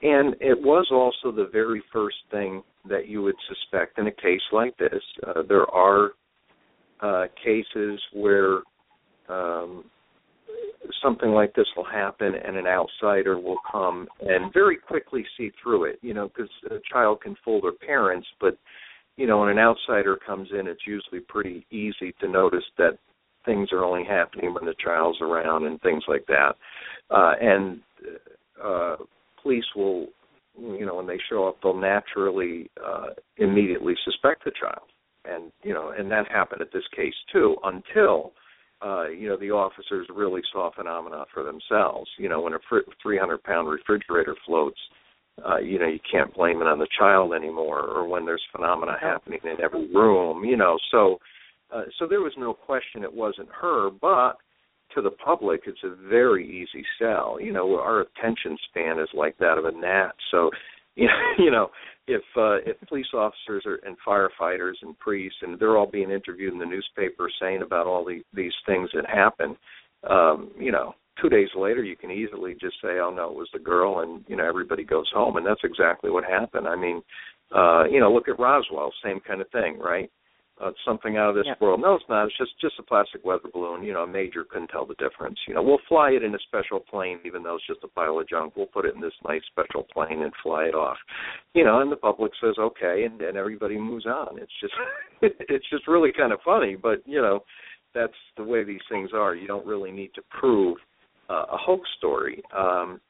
and 0.02 0.34
it 0.40 0.58
was 0.60 0.88
also 0.90 1.34
the 1.34 1.48
very 1.52 1.82
first 1.92 2.16
thing 2.30 2.62
that 2.88 3.08
you 3.08 3.22
would 3.22 3.36
suspect 3.48 3.98
in 3.98 4.06
a 4.06 4.12
case 4.12 4.40
like 4.52 4.76
this. 4.78 5.02
Uh, 5.26 5.42
there 5.48 5.66
are 5.70 6.10
uh, 7.00 7.26
cases 7.42 8.00
where 8.12 8.58
um, 9.28 9.84
something 11.02 11.30
like 11.30 11.54
this 11.54 11.66
will 11.76 11.84
happen 11.84 12.32
and 12.34 12.56
an 12.56 12.66
outsider 12.66 13.38
will 13.38 13.58
come 13.70 14.08
and 14.20 14.52
very 14.52 14.76
quickly 14.76 15.24
see 15.36 15.50
through 15.62 15.84
it 15.84 15.98
you 16.02 16.14
know 16.14 16.28
because 16.28 16.50
a 16.70 16.76
child 16.90 17.20
can 17.20 17.36
fool 17.44 17.60
their 17.60 17.72
parents 17.72 18.26
but 18.40 18.56
you 19.16 19.26
know 19.26 19.40
when 19.40 19.50
an 19.50 19.58
outsider 19.58 20.18
comes 20.26 20.48
in 20.58 20.66
it's 20.66 20.86
usually 20.86 21.20
pretty 21.20 21.66
easy 21.70 22.14
to 22.20 22.28
notice 22.28 22.64
that 22.78 22.98
things 23.48 23.68
are 23.72 23.84
only 23.84 24.04
happening 24.04 24.52
when 24.52 24.66
the 24.66 24.74
child's 24.84 25.20
around 25.20 25.64
and 25.64 25.80
things 25.80 26.02
like 26.06 26.26
that 26.26 26.52
uh 27.10 27.32
and 27.40 27.80
uh 28.62 28.96
police 29.42 29.64
will 29.74 30.06
you 30.60 30.84
know 30.84 30.96
when 30.96 31.06
they 31.06 31.18
show 31.30 31.48
up 31.48 31.56
they'll 31.62 31.74
naturally 31.74 32.70
uh 32.84 33.06
immediately 33.38 33.94
suspect 34.04 34.44
the 34.44 34.52
child 34.60 34.88
and 35.24 35.50
you 35.62 35.72
know 35.72 35.92
and 35.98 36.10
that 36.10 36.30
happened 36.30 36.60
at 36.60 36.72
this 36.72 36.86
case 36.94 37.14
too 37.32 37.56
until 37.64 38.32
uh, 38.80 39.08
you 39.08 39.28
know, 39.28 39.36
the 39.36 39.50
officers 39.50 40.06
really 40.14 40.40
saw 40.52 40.70
phenomena 40.70 41.24
for 41.34 41.42
themselves. 41.42 42.08
You 42.16 42.28
know, 42.28 42.40
when 42.40 42.52
a 42.54 42.58
300 43.02 43.42
pound 43.42 43.68
refrigerator 43.68 44.36
floats, 44.46 44.78
uh, 45.46 45.58
you 45.58 45.78
know, 45.78 45.88
you 45.88 45.98
can't 46.10 46.34
blame 46.34 46.60
it 46.60 46.66
on 46.66 46.78
the 46.78 46.86
child 46.98 47.32
anymore, 47.34 47.80
or 47.80 48.06
when 48.08 48.24
there's 48.24 48.42
phenomena 48.52 48.96
happening 49.00 49.40
in 49.44 49.60
every 49.62 49.92
room, 49.92 50.44
you 50.44 50.56
know. 50.56 50.76
So, 50.90 51.18
uh, 51.74 51.82
so 51.98 52.06
there 52.06 52.20
was 52.20 52.32
no 52.38 52.54
question 52.54 53.02
it 53.02 53.12
wasn't 53.12 53.48
her, 53.60 53.90
but 53.90 54.36
to 54.94 55.02
the 55.02 55.10
public, 55.10 55.62
it's 55.66 55.82
a 55.84 55.94
very 56.08 56.46
easy 56.46 56.84
sell. 56.98 57.38
You 57.40 57.52
know, 57.52 57.78
our 57.78 58.00
attention 58.00 58.56
span 58.70 58.98
is 58.98 59.08
like 59.12 59.36
that 59.38 59.58
of 59.58 59.64
a 59.64 59.72
gnat. 59.72 60.14
So, 60.30 60.50
you 60.96 61.50
know, 61.50 61.68
if 62.06 62.22
uh, 62.36 62.56
if 62.64 62.76
police 62.88 63.06
officers 63.14 63.64
are, 63.66 63.78
and 63.86 63.96
firefighters 64.06 64.74
and 64.82 64.98
priests 64.98 65.38
and 65.42 65.58
they're 65.58 65.76
all 65.76 65.90
being 65.90 66.10
interviewed 66.10 66.52
in 66.52 66.58
the 66.58 66.66
newspaper 66.66 67.30
saying 67.40 67.62
about 67.62 67.86
all 67.86 68.04
the, 68.04 68.22
these 68.32 68.54
things 68.66 68.88
that 68.94 69.06
happen, 69.06 69.56
um, 70.08 70.50
you 70.58 70.72
know, 70.72 70.94
two 71.20 71.28
days 71.28 71.48
later 71.56 71.84
you 71.84 71.96
can 71.96 72.10
easily 72.10 72.54
just 72.54 72.76
say, 72.82 72.98
"Oh 72.98 73.12
no, 73.14 73.30
it 73.30 73.36
was 73.36 73.50
the 73.52 73.58
girl," 73.58 74.00
and 74.00 74.24
you 74.26 74.36
know 74.36 74.48
everybody 74.48 74.84
goes 74.84 75.10
home, 75.14 75.36
and 75.36 75.46
that's 75.46 75.60
exactly 75.64 76.10
what 76.10 76.24
happened. 76.24 76.66
I 76.66 76.76
mean, 76.76 77.02
uh, 77.54 77.84
you 77.84 78.00
know, 78.00 78.12
look 78.12 78.28
at 78.28 78.40
Roswell, 78.40 78.92
same 79.04 79.20
kind 79.20 79.40
of 79.40 79.50
thing, 79.50 79.78
right? 79.78 80.10
Uh, 80.60 80.70
something 80.84 81.16
out 81.16 81.30
of 81.30 81.34
this 81.34 81.44
yep. 81.46 81.60
world. 81.60 81.80
No, 81.80 81.94
it's 81.94 82.04
not. 82.08 82.24
It's 82.26 82.36
just 82.36 82.52
just 82.60 82.78
a 82.78 82.82
plastic 82.82 83.24
weather 83.24 83.48
balloon. 83.52 83.82
You 83.82 83.92
know, 83.92 84.02
a 84.02 84.06
major 84.06 84.44
couldn't 84.44 84.68
tell 84.68 84.86
the 84.86 84.94
difference. 84.94 85.38
You 85.46 85.54
know, 85.54 85.62
we'll 85.62 85.80
fly 85.88 86.10
it 86.10 86.22
in 86.22 86.34
a 86.34 86.38
special 86.46 86.80
plane, 86.80 87.18
even 87.24 87.42
though 87.42 87.56
it's 87.56 87.66
just 87.66 87.84
a 87.84 87.88
pile 87.88 88.18
of 88.18 88.28
junk. 88.28 88.54
We'll 88.56 88.66
put 88.66 88.84
it 88.84 88.94
in 88.94 89.00
this 89.00 89.12
nice 89.26 89.42
special 89.50 89.86
plane 89.92 90.22
and 90.22 90.32
fly 90.42 90.64
it 90.64 90.74
off. 90.74 90.96
You 91.54 91.64
know, 91.64 91.80
and 91.80 91.90
the 91.90 91.96
public 91.96 92.32
says 92.40 92.54
okay, 92.58 93.04
and, 93.04 93.20
and 93.20 93.36
everybody 93.36 93.78
moves 93.78 94.06
on. 94.06 94.38
It's 94.38 94.52
just 94.60 94.74
it's 95.22 95.68
just 95.70 95.86
really 95.86 96.12
kind 96.16 96.32
of 96.32 96.40
funny, 96.44 96.76
but 96.80 97.02
you 97.06 97.20
know, 97.20 97.40
that's 97.94 98.12
the 98.36 98.44
way 98.44 98.64
these 98.64 98.80
things 98.90 99.10
are. 99.14 99.34
You 99.34 99.46
don't 99.46 99.66
really 99.66 99.90
need 99.90 100.10
to 100.14 100.22
prove 100.38 100.78
uh, 101.30 101.44
a 101.52 101.56
hoax 101.56 101.88
story. 101.98 102.42
Um, 102.56 103.00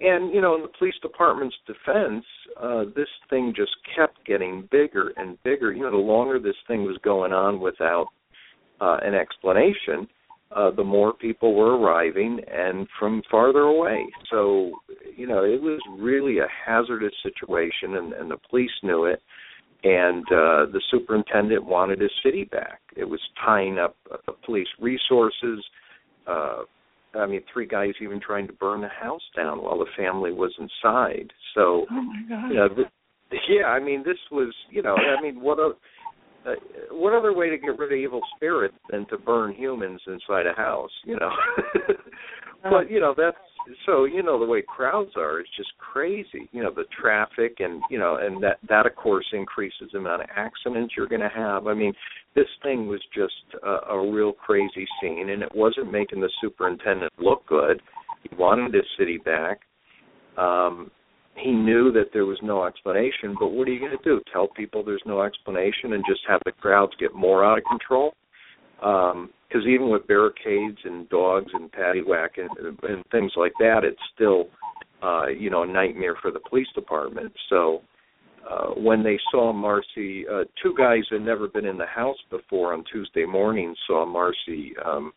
and 0.00 0.34
you 0.34 0.40
know, 0.40 0.56
in 0.56 0.62
the 0.62 0.70
police 0.78 0.94
department's 1.02 1.56
defense, 1.66 2.24
uh, 2.60 2.84
this 2.96 3.08
thing 3.30 3.52
just 3.56 3.72
kept 3.96 4.24
getting 4.26 4.68
bigger 4.70 5.12
and 5.16 5.40
bigger. 5.42 5.72
You 5.72 5.82
know, 5.82 5.90
the 5.90 5.96
longer 5.96 6.38
this 6.38 6.56
thing 6.66 6.82
was 6.82 6.98
going 7.04 7.32
on 7.32 7.60
without 7.60 8.08
uh, 8.80 8.98
an 9.02 9.14
explanation, 9.14 10.08
uh, 10.54 10.70
the 10.70 10.84
more 10.84 11.14
people 11.14 11.54
were 11.54 11.78
arriving 11.78 12.40
and 12.52 12.86
from 12.98 13.22
farther 13.30 13.62
away. 13.62 14.06
So, 14.30 14.72
you 15.16 15.26
know, 15.26 15.44
it 15.44 15.60
was 15.60 15.80
really 15.98 16.38
a 16.38 16.48
hazardous 16.66 17.14
situation, 17.22 17.96
and, 17.96 18.12
and 18.12 18.30
the 18.30 18.38
police 18.50 18.70
knew 18.82 19.04
it. 19.04 19.20
And 19.84 20.24
uh, 20.26 20.70
the 20.70 20.80
superintendent 20.90 21.64
wanted 21.64 22.00
his 22.00 22.10
city 22.24 22.44
back. 22.44 22.80
It 22.96 23.04
was 23.04 23.20
tying 23.44 23.78
up 23.78 23.96
uh, 24.12 24.32
police 24.44 24.68
resources, 24.80 25.64
uh, 26.26 26.62
I 27.14 27.26
mean, 27.26 27.42
three 27.52 27.66
guys 27.66 27.92
even 28.00 28.20
trying 28.20 28.46
to 28.46 28.52
burn 28.52 28.80
the 28.80 28.88
house 28.88 29.22
down 29.36 29.62
while 29.62 29.78
the 29.78 29.86
family 29.96 30.32
was 30.32 30.52
inside. 30.58 31.32
So, 31.54 31.86
oh 31.90 32.02
my 32.02 32.22
God. 32.28 32.48
you 32.48 32.54
know, 32.54 32.68
yeah, 33.48 33.66
I 33.66 33.80
mean, 33.80 34.02
this 34.04 34.18
was, 34.30 34.52
you 34.70 34.82
know, 34.82 34.94
I 34.94 35.20
mean, 35.22 35.40
what 35.40 35.58
a, 35.58 35.72
uh, 36.48 36.54
what 36.90 37.14
other 37.14 37.32
way 37.32 37.50
to 37.50 37.58
get 37.58 37.78
rid 37.78 37.92
of 37.92 37.98
evil 37.98 38.20
spirits 38.36 38.74
than 38.90 39.06
to 39.08 39.18
burn 39.18 39.54
humans 39.54 40.00
inside 40.06 40.46
a 40.46 40.54
house, 40.56 40.90
you 41.04 41.16
know? 41.16 41.30
but 42.62 42.90
you 42.90 43.00
know, 43.00 43.14
that's 43.16 43.36
so 43.86 44.04
you 44.04 44.22
know 44.22 44.38
the 44.38 44.46
way 44.46 44.62
crowds 44.62 45.12
are 45.16 45.40
is 45.40 45.46
just 45.56 45.70
crazy. 45.78 46.48
You 46.52 46.62
know, 46.62 46.72
the 46.74 46.84
traffic 47.00 47.56
and 47.60 47.82
you 47.90 47.98
know, 47.98 48.18
and 48.20 48.42
that 48.42 48.58
that 48.68 48.86
of 48.86 48.96
course 48.96 49.26
increases 49.32 49.90
the 49.92 49.98
amount 49.98 50.22
of 50.22 50.28
accidents 50.34 50.94
you're 50.96 51.08
going 51.08 51.20
to 51.20 51.28
have. 51.28 51.66
I 51.66 51.74
mean, 51.74 51.92
this 52.34 52.46
thing 52.62 52.86
was 52.86 53.00
just 53.14 53.62
a, 53.62 53.92
a 53.94 54.12
real 54.12 54.32
crazy 54.32 54.86
scene, 55.00 55.30
and 55.30 55.42
it 55.42 55.54
wasn't 55.54 55.92
making 55.92 56.20
the 56.20 56.30
superintendent 56.40 57.12
look 57.18 57.46
good. 57.46 57.80
He 58.22 58.34
wanted 58.36 58.74
his 58.74 58.84
city 58.98 59.18
back. 59.18 59.60
Um, 60.36 60.90
he 61.36 61.50
knew 61.50 61.92
that 61.92 62.10
there 62.12 62.26
was 62.26 62.38
no 62.42 62.64
explanation, 62.64 63.34
but 63.38 63.48
what 63.48 63.66
are 63.66 63.72
you 63.72 63.80
going 63.80 63.96
to 63.96 64.04
do? 64.04 64.20
Tell 64.32 64.48
people 64.48 64.84
there's 64.84 65.02
no 65.06 65.22
explanation 65.22 65.94
and 65.94 66.04
just 66.06 66.20
have 66.28 66.40
the 66.44 66.52
crowds 66.52 66.92
get 67.00 67.14
more 67.14 67.44
out 67.44 67.58
of 67.58 67.64
control? 67.64 68.14
Because 69.52 69.66
even 69.66 69.90
with 69.90 70.06
barricades 70.06 70.78
and 70.84 71.08
dogs 71.10 71.50
and 71.52 71.70
paddywhack 71.72 72.30
and, 72.38 72.78
and 72.84 73.04
things 73.10 73.32
like 73.36 73.52
that, 73.58 73.80
it's 73.84 74.00
still, 74.14 74.46
uh, 75.02 75.26
you 75.26 75.50
know, 75.50 75.64
a 75.64 75.66
nightmare 75.66 76.16
for 76.22 76.30
the 76.30 76.40
police 76.48 76.68
department. 76.74 77.32
So 77.50 77.82
uh, 78.50 78.68
when 78.76 79.02
they 79.02 79.18
saw 79.30 79.52
Marcy, 79.52 80.24
uh, 80.26 80.44
two 80.62 80.74
guys 80.76 81.02
had 81.10 81.20
never 81.20 81.48
been 81.48 81.66
in 81.66 81.76
the 81.76 81.86
house 81.86 82.16
before 82.30 82.72
on 82.72 82.82
Tuesday 82.90 83.26
morning 83.26 83.74
saw 83.86 84.06
Marcy, 84.06 84.72
um, 84.84 85.12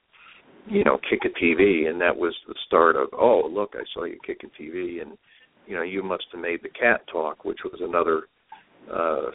you 0.68 0.84
know, 0.84 1.00
kick 1.10 1.20
a 1.24 1.44
TV, 1.44 1.88
and 1.88 2.02
that 2.02 2.16
was 2.16 2.34
the 2.48 2.56
start 2.68 2.96
of, 2.98 3.08
oh, 3.14 3.50
look, 3.50 3.74
I 3.76 3.84
saw 3.94 4.04
you 4.04 4.18
kick 4.26 4.42
a 4.44 4.62
TV, 4.62 5.02
and 5.02 5.18
you 5.66 5.76
know, 5.76 5.82
you 5.82 6.04
must 6.04 6.26
have 6.32 6.42
made 6.42 6.62
the 6.62 6.70
cat 6.70 7.02
talk, 7.12 7.46
which 7.46 7.60
was 7.64 7.80
another, 7.82 8.24
uh, 8.94 9.32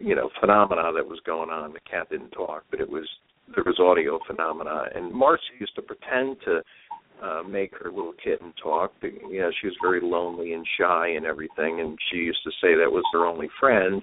you 0.00 0.14
know, 0.14 0.30
phenomena 0.40 0.92
that 0.94 1.06
was 1.06 1.20
going 1.26 1.50
on. 1.50 1.72
The 1.72 1.80
cat 1.90 2.08
didn't 2.10 2.30
talk, 2.30 2.64
but 2.70 2.80
it 2.80 2.88
was 2.88 3.08
there 3.54 3.64
was 3.64 3.78
audio 3.78 4.18
phenomena, 4.26 4.84
and 4.94 5.12
Marcy 5.12 5.42
used 5.58 5.74
to 5.76 5.82
pretend 5.82 6.36
to 6.44 6.62
uh, 7.22 7.42
make 7.42 7.72
her 7.80 7.90
little 7.90 8.14
kitten 8.22 8.52
talk. 8.62 8.92
But, 9.00 9.10
you 9.30 9.40
know, 9.40 9.50
she 9.60 9.68
was 9.68 9.76
very 9.82 10.00
lonely 10.02 10.54
and 10.54 10.66
shy 10.78 11.08
and 11.16 11.24
everything, 11.24 11.80
and 11.80 11.98
she 12.10 12.18
used 12.18 12.42
to 12.44 12.50
say 12.60 12.74
that 12.74 12.90
was 12.90 13.04
her 13.12 13.26
only 13.26 13.48
friend. 13.60 14.02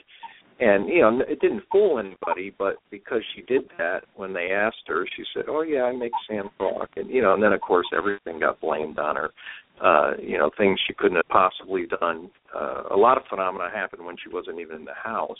And 0.62 0.89
you 0.89 1.00
know, 1.00 1.22
it 1.25 1.39
didn't 1.39 1.63
fool 1.72 2.00
anybody, 2.00 2.53
but 2.58 2.75
because 2.91 3.22
she 3.34 3.44
did 3.44 3.62
that, 3.77 4.01
when 4.15 4.34
they 4.34 4.51
asked 4.51 4.84
her, 4.88 5.08
she 5.15 5.24
said, 5.34 5.46
"Oh 5.48 5.62
yeah, 5.62 5.84
I 5.84 5.96
make 5.96 6.12
Sam 6.27 6.50
talk," 6.58 6.89
and 6.98 7.10
you 7.10 7.22
know, 7.22 7.34
and 7.34 7.41
then 7.41 7.53
of 7.53 7.62
course 7.62 7.88
everything 7.98 8.41
got 8.41 8.60
blamed 8.60 9.00
on 9.00 9.15
her 9.15 9.29
uh, 9.82 10.12
you 10.22 10.38
know, 10.38 10.50
things 10.58 10.79
she 10.86 10.94
couldn't 10.94 11.15
have 11.15 11.27
possibly 11.29 11.86
done. 12.00 12.29
Uh, 12.56 12.84
a 12.91 12.98
lot 12.98 13.18
of 13.18 13.24
phenomena 13.29 13.70
happened 13.74 14.06
when 14.06 14.15
she 14.22 14.34
wasn't 14.34 14.60
even 14.60 14.77
in 14.77 14.86
the 14.86 14.94
house. 14.94 15.39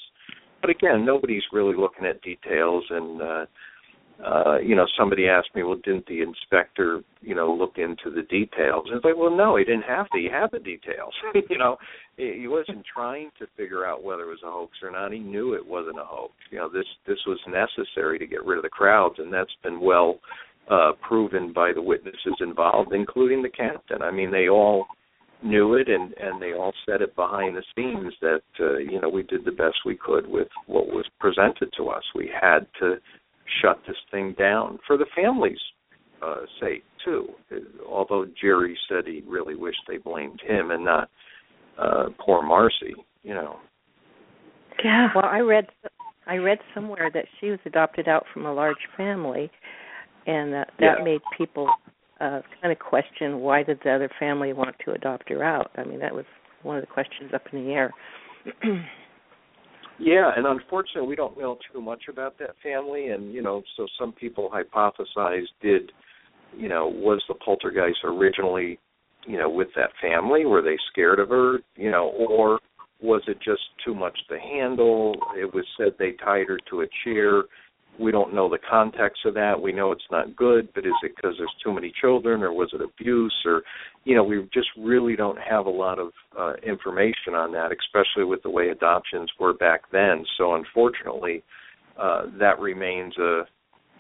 But 0.62 0.70
again, 0.70 1.06
nobody's 1.06 1.44
really 1.52 1.76
looking 1.76 2.06
at 2.06 2.22
details 2.22 2.84
and 2.90 3.22
uh 3.22 3.46
uh, 4.26 4.58
you 4.60 4.76
know, 4.76 4.86
somebody 4.98 5.28
asked 5.28 5.50
me, 5.56 5.64
well, 5.64 5.80
didn't 5.84 6.06
the 6.08 6.22
inspector, 6.22 7.02
you 7.22 7.34
know, 7.34 7.54
look 7.54 7.78
into 7.78 8.14
the 8.14 8.24
details? 8.24 8.84
And 8.88 8.98
it's 8.98 9.06
like, 9.06 9.16
well, 9.18 9.36
no, 9.36 9.56
he 9.56 9.64
didn't 9.64 9.84
have 9.84 10.10
to. 10.10 10.18
He 10.18 10.28
had 10.30 10.48
the 10.52 10.60
details. 10.60 11.14
you 11.50 11.58
know, 11.58 11.78
he 12.18 12.48
wasn't 12.48 12.86
trying 12.94 13.30
to 13.40 13.48
figure 13.56 13.86
out 13.86 14.04
whether 14.04 14.24
it 14.24 14.28
was 14.28 14.44
a 14.44 14.52
hoax 14.52 14.74
or 14.84 14.92
not. 14.92 15.14
He 15.14 15.20
knew 15.20 15.54
it 15.54 15.66
wasn't 15.66 16.00
a 16.00 16.04
hoax. 16.04 16.34
You 16.52 16.58
know, 16.58 16.70
this 16.70 16.86
this 17.08 17.20
was 17.26 17.40
necessary 17.48 18.20
to 18.20 18.28
get 18.28 18.46
rid 18.46 18.58
of 18.58 18.64
the 18.64 18.70
crowds, 18.70 19.16
and 19.20 19.32
that's 19.32 19.56
been 19.64 19.80
well 19.80 20.20
uh, 20.70 20.92
proven 21.02 21.54
by 21.54 21.72
the 21.74 21.82
witnesses 21.82 22.36
involved, 22.42 22.92
including 22.94 23.42
the 23.42 23.50
captain. 23.50 24.02
I 24.02 24.12
mean, 24.12 24.32
they 24.32 24.50
all 24.50 24.86
knew 25.42 25.76
it, 25.76 25.88
and 25.88 26.14
and 26.18 26.42
they 26.42 26.52
all 26.52 26.74
said 26.86 27.02
it 27.02 27.16
behind 27.16 27.56
the 27.56 27.64
scenes 27.74 28.14
that 28.22 28.42
uh, 28.60 28.78
you 28.80 29.00
know 29.00 29.08
we 29.08 29.24
did 29.24 29.46
the 29.46 29.52
best 29.52 29.78
we 29.86 29.96
could 29.96 30.28
with 30.28 30.50
what 30.68 30.88
was 30.88 31.06
presented 31.22 31.72
to 31.78 31.88
us. 31.88 32.04
We 32.14 32.30
had 32.30 32.68
to 32.82 32.96
shut 33.62 33.80
this 33.88 33.98
thing 34.12 34.36
down 34.38 34.80
for 34.86 34.98
the 34.98 35.06
family's 35.16 35.60
uh, 36.22 36.42
sake 36.62 36.84
too. 37.04 37.30
Although 37.88 38.26
Jerry 38.42 38.78
said 38.90 39.06
he 39.06 39.24
really 39.28 39.56
wished 39.56 39.80
they 39.88 39.98
blamed 39.98 40.42
him 40.46 40.72
and 40.72 40.84
not 40.84 41.10
uh, 41.78 42.06
poor 42.20 42.42
Marcy. 42.42 42.94
You 43.24 43.34
know. 43.34 43.58
Yeah. 44.84 45.10
Well, 45.16 45.26
I 45.26 45.40
read 45.40 45.68
I 46.28 46.36
read 46.36 46.60
somewhere 46.74 47.10
that 47.14 47.26
she 47.40 47.50
was 47.50 47.60
adopted 47.66 48.08
out 48.08 48.26
from 48.34 48.46
a 48.46 48.54
large 48.54 48.78
family, 48.96 49.52
and 50.28 50.54
that 50.54 50.72
that 50.80 50.98
Yeah. 51.00 51.04
made 51.04 51.22
people 51.38 51.70
uh 52.20 52.42
kind 52.62 52.72
of 52.72 52.80
question 52.80 53.40
why 53.40 53.64
did 53.64 53.80
the 53.84 53.92
other 53.92 54.10
family 54.20 54.52
want 54.54 54.76
to 54.86 54.92
adopt 54.92 55.30
her 55.30 55.44
out. 55.44 55.72
I 55.78 55.84
mean, 55.86 56.00
that 56.00 56.14
was 56.14 56.26
one 56.64 56.76
of 56.78 56.82
the 56.82 56.88
questions 56.88 57.32
up 57.34 57.44
in 57.52 57.66
the 57.66 57.72
air. 57.72 57.92
Yeah, 60.00 60.32
and 60.36 60.46
unfortunately, 60.46 61.10
we 61.10 61.16
don't 61.16 61.38
know 61.38 61.58
too 61.74 61.82
much 61.82 62.04
about 62.10 62.38
that 62.40 62.56
family, 62.64 63.08
and 63.08 63.34
you 63.34 63.42
know, 63.42 63.62
so 63.76 63.86
some 64.00 64.14
people 64.14 64.50
hypothesize 64.50 65.46
did, 65.62 65.92
you 66.58 66.70
know, 66.70 66.88
was 66.88 67.22
the 67.28 67.36
poltergeist 67.36 68.00
originally, 68.04 68.80
you 69.28 69.38
know, 69.38 69.50
with 69.50 69.68
that 69.76 69.90
family? 70.02 70.46
Were 70.46 70.62
they 70.62 70.78
scared 70.92 71.20
of 71.20 71.30
her, 71.30 71.60
you 71.76 71.92
know, 71.92 72.12
or 72.18 72.60
was 73.02 73.22
it 73.28 73.38
just 73.44 73.62
too 73.86 73.94
much 73.94 74.18
to 74.30 74.40
handle? 74.40 75.16
It 75.38 75.54
was 75.54 75.66
said 75.78 75.94
they 76.00 76.12
tied 76.24 76.48
her 76.48 76.60
to 76.70 76.82
a 76.82 76.88
chair. 77.04 77.44
We 78.00 78.12
don't 78.12 78.34
know 78.34 78.50
the 78.50 78.60
context 78.70 79.26
of 79.26 79.34
that. 79.34 79.62
We 79.62 79.72
know 79.72 79.92
it's 79.92 80.02
not 80.10 80.36
good, 80.36 80.70
but 80.74 80.86
is 80.86 80.94
it 81.04 81.16
because 81.16 81.36
there's 81.38 81.54
too 81.64 81.74
many 81.74 81.92
children, 82.00 82.44
or 82.44 82.54
was 82.54 82.72
it 82.74 82.82
abuse, 82.82 83.36
or, 83.46 83.62
you 84.06 84.16
know, 84.16 84.24
we 84.24 84.48
just 84.54 84.70
really 84.78 85.16
don't 85.16 85.38
have 85.40 85.66
a 85.66 85.70
lot 85.70 86.00
of 86.00 86.12
uh, 86.40 86.54
information 86.66 87.34
on 87.36 87.52
that, 87.52 87.72
especially 87.72 88.24
with 88.24 88.42
the 88.44 88.50
way 88.50 88.70
adoptions 88.70 89.30
were 89.40 89.54
back 89.54 89.82
then. 89.92 90.24
So 90.38 90.56
unfortunately, 90.56 91.44
uh, 92.02 92.24
that 92.40 92.60
remains 92.60 93.18
a, 93.18 93.42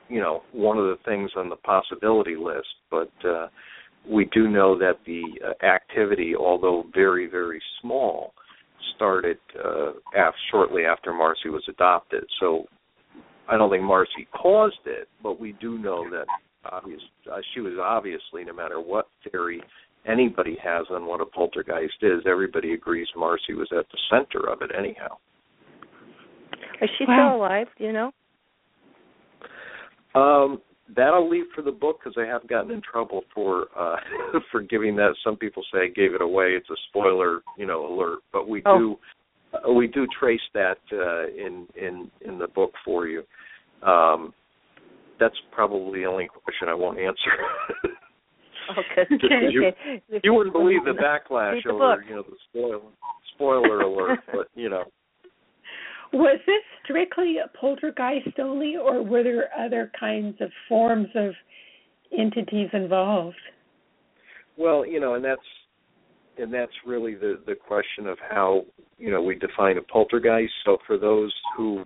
you 0.07 0.21
know, 0.21 0.43
one 0.53 0.77
of 0.77 0.85
the 0.85 0.97
things 1.03 1.31
on 1.35 1.49
the 1.49 1.57
possibility 1.57 2.35
list. 2.37 2.67
But 2.89 3.11
uh, 3.27 3.47
we 4.09 4.25
do 4.33 4.47
know 4.47 4.77
that 4.79 4.99
the 5.05 5.23
uh, 5.45 5.65
activity, 5.65 6.35
although 6.35 6.85
very 6.93 7.27
very 7.27 7.61
small, 7.81 8.33
started 8.95 9.37
uh, 9.63 9.91
af- 10.15 10.33
shortly 10.51 10.85
after 10.85 11.13
Marcy 11.13 11.49
was 11.49 11.63
adopted. 11.67 12.23
So 12.39 12.65
I 13.49 13.57
don't 13.57 13.69
think 13.71 13.83
Marcy 13.83 14.27
caused 14.31 14.79
it, 14.85 15.07
but 15.23 15.39
we 15.39 15.53
do 15.59 15.77
know 15.77 16.09
that 16.11 16.25
obvious 16.71 17.01
uh, 17.31 17.37
she 17.53 17.61
was 17.61 17.73
obviously, 17.81 18.43
no 18.45 18.53
matter 18.53 18.79
what 18.79 19.07
theory 19.29 19.61
anybody 20.05 20.57
has 20.63 20.85
on 20.91 21.05
what 21.05 21.21
a 21.21 21.25
poltergeist 21.25 21.95
is, 22.01 22.21
everybody 22.27 22.73
agrees 22.73 23.07
Marcy 23.17 23.53
was 23.53 23.67
at 23.77 23.85
the 23.91 23.97
center 24.09 24.49
of 24.49 24.61
it 24.61 24.71
anyhow. 24.77 25.17
Is 26.81 26.89
she 26.97 27.05
Wow. 27.07 27.29
still 27.31 27.35
alive? 27.41 27.67
Do 27.77 27.83
you 27.85 27.93
know? 27.93 28.11
Um, 30.15 30.61
that 30.95 31.07
I'll 31.13 31.29
leave 31.29 31.45
for 31.53 31.61
the 31.61 31.71
book 31.71 31.99
because 32.03 32.17
I 32.17 32.25
have 32.25 32.47
gotten 32.47 32.71
in 32.71 32.81
trouble 32.81 33.23
for 33.33 33.67
uh 33.77 33.97
for 34.51 34.61
giving 34.61 34.95
that. 34.95 35.13
Some 35.23 35.35
people 35.37 35.63
say 35.71 35.79
I 35.83 35.87
gave 35.87 36.13
it 36.13 36.21
away. 36.21 36.51
It's 36.55 36.69
a 36.69 36.75
spoiler, 36.89 37.41
you 37.57 37.65
know, 37.67 37.85
alert. 37.85 38.19
But 38.33 38.47
we 38.47 38.63
Oh. 38.65 38.77
do 38.79 38.95
we 39.75 39.87
do 39.87 40.05
trace 40.19 40.39
that 40.53 40.77
uh, 40.93 41.27
in 41.27 41.67
in 41.75 42.11
in 42.21 42.37
the 42.39 42.47
book 42.47 42.71
for 42.85 43.07
you. 43.07 43.23
Um, 43.81 44.33
that's 45.19 45.35
probably 45.51 46.01
the 46.01 46.05
only 46.05 46.27
question 46.27 46.67
I 46.69 46.73
won't 46.73 46.99
answer. 46.99 47.31
Okay. 48.77 49.07
You- 49.49 49.71
you 50.23 50.31
wouldn't 50.33 50.53
believe 50.53 50.83
the 50.85 50.91
backlash 50.91 51.63
the 51.63 51.71
over 51.71 51.95
book. 51.97 52.05
you 52.07 52.15
know 52.15 52.21
the 52.21 52.35
spoiler 52.49 52.79
spoiler 53.33 53.81
alert, 53.81 54.19
but 54.31 54.47
you 54.53 54.69
know. 54.69 54.83
Was 56.13 56.39
this 56.45 56.61
strictly 56.83 57.37
a 57.37 57.47
poltergeist 57.57 58.37
only, 58.39 58.75
or 58.77 59.01
were 59.03 59.23
there 59.23 59.49
other 59.57 59.91
kinds 59.99 60.35
of 60.39 60.51
forms 60.67 61.07
of 61.15 61.31
entities 62.17 62.69
involved? 62.73 63.35
Well, 64.57 64.85
you 64.85 64.99
know, 64.99 65.15
and 65.15 65.25
that's 65.25 65.41
and 66.37 66.53
that's 66.53 66.71
really 66.85 67.15
the 67.15 67.39
the 67.47 67.55
question 67.55 68.05
of 68.05 68.17
how 68.29 68.65
you 68.99 69.11
know 69.11 69.21
we 69.21 69.35
define 69.35 69.77
a 69.77 69.81
poltergeist. 69.81 70.53
So 70.65 70.77
for 70.85 70.97
those 70.97 71.33
who 71.55 71.83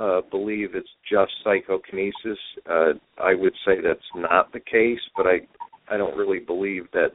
uh, 0.00 0.20
believe 0.30 0.74
it's 0.74 0.88
just 1.10 1.32
psychokinesis, 1.42 2.38
uh, 2.68 2.92
I 3.18 3.34
would 3.34 3.54
say 3.66 3.80
that's 3.82 4.00
not 4.14 4.52
the 4.52 4.60
case. 4.60 5.00
But 5.16 5.26
I 5.26 5.40
I 5.88 5.96
don't 5.96 6.16
really 6.16 6.38
believe 6.38 6.84
that 6.92 7.10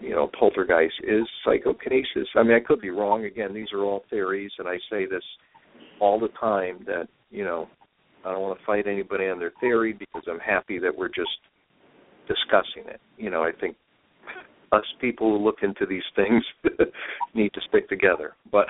you 0.00 0.10
know 0.10 0.30
poltergeist 0.38 0.94
is 1.04 1.26
psychokinesis. 1.44 2.28
I 2.34 2.42
mean, 2.42 2.54
I 2.54 2.66
could 2.66 2.80
be 2.80 2.90
wrong. 2.90 3.24
Again, 3.24 3.54
these 3.54 3.72
are 3.72 3.84
all 3.84 4.04
theories, 4.10 4.52
and 4.58 4.68
I 4.68 4.76
say 4.90 5.06
this 5.06 5.24
all 6.00 6.18
the 6.18 6.28
time 6.40 6.84
that 6.86 7.08
you 7.30 7.44
know 7.44 7.68
I 8.24 8.32
don't 8.32 8.42
want 8.42 8.58
to 8.58 8.66
fight 8.66 8.86
anybody 8.86 9.26
on 9.28 9.38
their 9.38 9.52
theory 9.60 9.92
because 9.92 10.22
I'm 10.28 10.40
happy 10.40 10.78
that 10.80 10.96
we're 10.96 11.08
just 11.08 11.30
discussing 12.26 12.90
it. 12.90 13.00
You 13.16 13.30
know, 13.30 13.42
I 13.42 13.52
think 13.60 13.76
us 14.72 14.84
people 15.00 15.30
who 15.36 15.44
look 15.44 15.58
into 15.62 15.86
these 15.86 16.02
things 16.14 16.44
need 17.34 17.52
to 17.54 17.60
stick 17.68 17.88
together. 17.88 18.34
But 18.50 18.66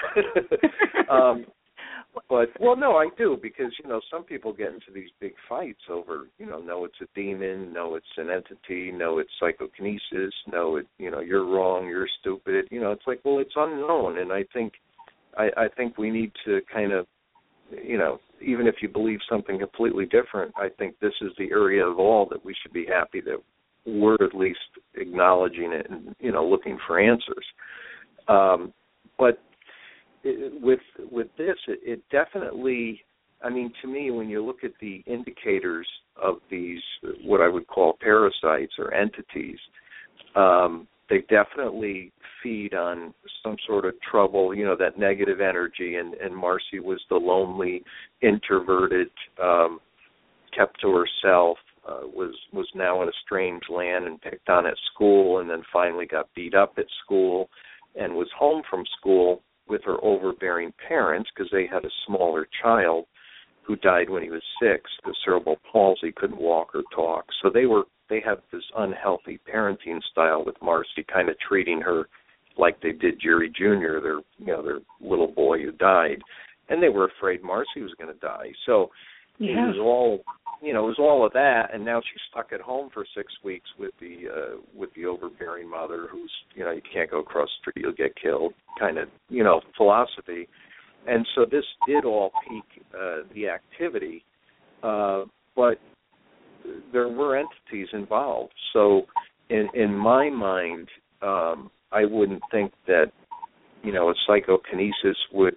um 1.10 1.46
but 2.28 2.48
well 2.60 2.76
no, 2.76 2.96
I 2.96 3.08
do 3.16 3.38
because 3.40 3.72
you 3.82 3.88
know 3.88 4.00
some 4.10 4.24
people 4.24 4.52
get 4.52 4.68
into 4.68 4.92
these 4.94 5.10
big 5.20 5.32
fights 5.48 5.82
over, 5.90 6.28
you 6.38 6.46
know, 6.46 6.60
no 6.60 6.84
it's 6.84 7.00
a 7.02 7.06
demon, 7.14 7.72
no 7.72 7.94
it's 7.94 8.06
an 8.16 8.30
entity, 8.30 8.90
no 8.90 9.18
it's 9.18 9.30
psychokinesis, 9.40 10.34
no 10.50 10.76
it 10.76 10.86
you 10.98 11.10
know, 11.10 11.20
you're 11.20 11.46
wrong, 11.46 11.86
you're 11.86 12.08
stupid. 12.20 12.66
You 12.70 12.80
know, 12.80 12.92
it's 12.92 13.06
like, 13.06 13.20
well, 13.24 13.38
it's 13.38 13.54
unknown 13.56 14.18
and 14.18 14.32
I 14.32 14.44
think 14.52 14.74
I 15.36 15.48
I 15.56 15.68
think 15.76 15.98
we 15.98 16.10
need 16.10 16.32
to 16.44 16.60
kind 16.72 16.92
of 16.92 17.06
you 17.84 17.98
know, 17.98 18.20
even 18.40 18.66
if 18.66 18.76
you 18.80 18.88
believe 18.88 19.18
something 19.28 19.58
completely 19.58 20.04
different, 20.06 20.52
I 20.56 20.68
think 20.78 20.94
this 21.00 21.14
is 21.20 21.32
the 21.38 21.50
area 21.50 21.84
of 21.84 21.98
all 21.98 22.26
that 22.30 22.44
we 22.44 22.54
should 22.62 22.72
be 22.72 22.86
happy 22.86 23.20
that 23.22 23.38
we're 23.86 24.14
at 24.14 24.34
least 24.34 24.58
acknowledging 24.94 25.72
it 25.72 25.86
and 25.90 26.14
you 26.18 26.32
know 26.32 26.46
looking 26.46 26.78
for 26.86 26.98
answers. 26.98 27.44
Um, 28.28 28.72
but 29.18 29.38
it, 30.24 30.60
with 30.60 30.80
with 31.10 31.28
this, 31.38 31.56
it, 31.68 31.80
it 31.82 32.02
definitely. 32.10 33.02
I 33.44 33.50
mean, 33.50 33.70
to 33.82 33.88
me, 33.88 34.10
when 34.10 34.30
you 34.30 34.44
look 34.44 34.64
at 34.64 34.72
the 34.80 35.04
indicators 35.06 35.86
of 36.20 36.36
these, 36.50 36.80
what 37.22 37.42
I 37.42 37.48
would 37.48 37.66
call 37.66 37.98
parasites 38.00 38.72
or 38.78 38.94
entities, 38.94 39.58
um, 40.34 40.88
they 41.10 41.18
definitely 41.28 42.12
feed 42.42 42.74
on 42.74 43.12
some 43.42 43.56
sort 43.66 43.84
of 43.84 43.94
trouble, 44.08 44.54
you 44.54 44.64
know, 44.64 44.76
that 44.76 44.98
negative 44.98 45.40
energy. 45.40 45.96
And, 45.96 46.14
and 46.14 46.34
Marcy 46.34 46.80
was 46.80 47.00
the 47.08 47.16
lonely, 47.16 47.82
introverted, 48.22 49.08
um, 49.42 49.80
kept 50.56 50.80
to 50.80 50.90
herself, 50.90 51.58
uh, 51.88 52.06
was 52.06 52.34
was 52.52 52.68
now 52.74 53.02
in 53.02 53.08
a 53.08 53.12
strange 53.24 53.62
land 53.70 54.06
and 54.06 54.20
picked 54.20 54.48
on 54.48 54.66
at 54.66 54.74
school, 54.92 55.38
and 55.38 55.48
then 55.48 55.62
finally 55.72 56.06
got 56.06 56.32
beat 56.34 56.54
up 56.54 56.74
at 56.78 56.86
school, 57.04 57.48
and 57.94 58.14
was 58.14 58.28
home 58.36 58.62
from 58.68 58.84
school 58.98 59.42
with 59.68 59.82
her 59.84 60.02
overbearing 60.02 60.72
parents 60.88 61.30
because 61.34 61.50
they 61.52 61.66
had 61.66 61.84
a 61.84 61.90
smaller 62.06 62.46
child 62.62 63.04
who 63.62 63.76
died 63.76 64.08
when 64.08 64.22
he 64.22 64.30
was 64.30 64.42
six, 64.62 64.82
the 65.04 65.14
cerebral 65.24 65.56
palsy, 65.72 66.12
couldn't 66.12 66.40
walk 66.40 66.72
or 66.74 66.82
talk. 66.94 67.26
So 67.42 67.50
they 67.50 67.66
were 67.66 67.84
they 68.08 68.20
had 68.24 68.38
this 68.52 68.62
unhealthy 68.76 69.40
parenting 69.52 70.00
style 70.10 70.44
with 70.44 70.54
Marcy, 70.62 71.04
kind 71.12 71.28
of 71.28 71.36
treating 71.46 71.80
her 71.80 72.08
like 72.56 72.80
they 72.80 72.92
did 72.92 73.20
Jerry 73.20 73.50
Jr., 73.50 74.00
their 74.00 74.20
you 74.38 74.46
know 74.46 74.62
their 74.62 74.80
little 75.00 75.28
boy 75.28 75.62
who 75.62 75.72
died, 75.72 76.22
and 76.68 76.82
they 76.82 76.88
were 76.88 77.08
afraid 77.08 77.42
Marcy 77.42 77.82
was 77.82 77.94
going 77.98 78.12
to 78.12 78.20
die. 78.20 78.52
So 78.64 78.90
it 79.38 79.76
was 79.76 79.78
all 79.78 80.22
you 80.62 80.72
know 80.72 80.84
it 80.84 80.88
was 80.88 80.98
all 80.98 81.24
of 81.24 81.32
that 81.32 81.70
and 81.72 81.84
now 81.84 82.00
she's 82.00 82.20
stuck 82.30 82.52
at 82.52 82.60
home 82.60 82.88
for 82.92 83.04
six 83.16 83.32
weeks 83.44 83.68
with 83.78 83.92
the 84.00 84.24
uh 84.28 84.56
with 84.74 84.90
the 84.94 85.04
overbearing 85.04 85.68
mother 85.68 86.06
who's 86.10 86.32
you 86.54 86.64
know 86.64 86.70
you 86.70 86.82
can't 86.92 87.10
go 87.10 87.20
across 87.20 87.48
the 87.48 87.70
street 87.70 87.82
you'll 87.82 87.92
get 87.92 88.14
killed 88.20 88.52
kind 88.78 88.98
of 88.98 89.08
you 89.28 89.44
know 89.44 89.60
philosophy. 89.76 90.48
And 91.08 91.24
so 91.36 91.44
this 91.48 91.64
did 91.86 92.04
all 92.04 92.30
peak 92.48 92.84
uh 92.94 93.18
the 93.34 93.48
activity 93.48 94.24
uh 94.82 95.24
but 95.54 95.78
there 96.92 97.08
were 97.08 97.36
entities 97.36 97.88
involved. 97.92 98.52
So 98.72 99.02
in 99.50 99.68
in 99.74 99.94
my 99.94 100.30
mind 100.30 100.88
um 101.22 101.70
i 101.92 102.04
wouldn't 102.04 102.42
think 102.50 102.72
that 102.86 103.06
you 103.82 103.92
know 103.92 104.10
a 104.10 104.14
psychokinesis 104.26 105.16
would 105.32 105.56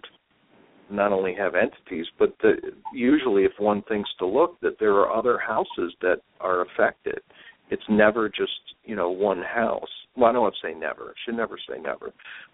not 0.92 1.12
only 1.12 1.34
have 1.36 1.54
entities, 1.56 2.06
but 2.18 2.36
the, 2.42 2.54
usually 2.94 3.44
if 3.44 3.52
one 3.58 3.82
thinks 3.84 4.10
to 4.20 4.26
look, 4.26 4.60
that 4.62 4.80
there 4.80 4.94
are 4.94 5.12
other 5.12 5.38
houses 5.38 5.94
that 6.02 6.18
are 6.40 6.66
affected. 6.66 7.20
It's 7.72 7.84
never 7.90 8.30
just 8.30 8.52
you 8.84 8.96
know 8.96 9.12
one 9.12 9.44
house. 9.44 9.90
well, 10.16 10.30
I 10.30 10.34
don't 10.34 10.42
want 10.42 10.56
to 10.60 10.68
say 10.68 10.74
never. 10.74 11.14
Should 11.26 11.36
never 11.36 11.58
say 11.70 11.80
never. 11.80 12.08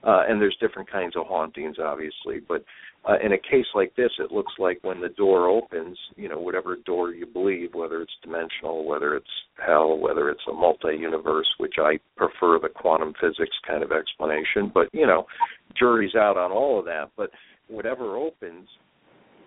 Uh, 0.03 0.23
and 0.27 0.41
there's 0.41 0.57
different 0.59 0.91
kinds 0.91 1.15
of 1.15 1.25
hauntings, 1.25 1.77
obviously, 1.79 2.41
but 2.45 2.65
uh, 3.07 3.15
in 3.23 3.33
a 3.33 3.37
case 3.37 3.67
like 3.75 3.95
this, 3.95 4.11
it 4.19 4.31
looks 4.31 4.53
like 4.57 4.79
when 4.81 4.99
the 4.99 5.09
door 5.09 5.47
opens, 5.47 5.97
you 6.15 6.27
know, 6.27 6.39
whatever 6.39 6.75
door 6.85 7.11
you 7.11 7.25
believe, 7.25 7.73
whether 7.73 8.01
it's 8.01 8.11
dimensional, 8.23 8.83
whether 8.85 9.15
it's 9.15 9.29
hell, 9.65 9.97
whether 9.97 10.29
it's 10.29 10.41
a 10.49 10.53
multi-universe, 10.53 11.47
which 11.59 11.75
I 11.79 11.99
prefer 12.17 12.59
the 12.59 12.69
quantum 12.69 13.13
physics 13.21 13.55
kind 13.65 13.83
of 13.83 13.91
explanation, 13.91 14.71
but 14.73 14.87
you 14.91 15.05
know, 15.05 15.25
jury's 15.77 16.15
out 16.15 16.35
on 16.35 16.51
all 16.51 16.79
of 16.79 16.85
that. 16.85 17.11
But 17.15 17.29
whatever 17.67 18.15
opens 18.15 18.67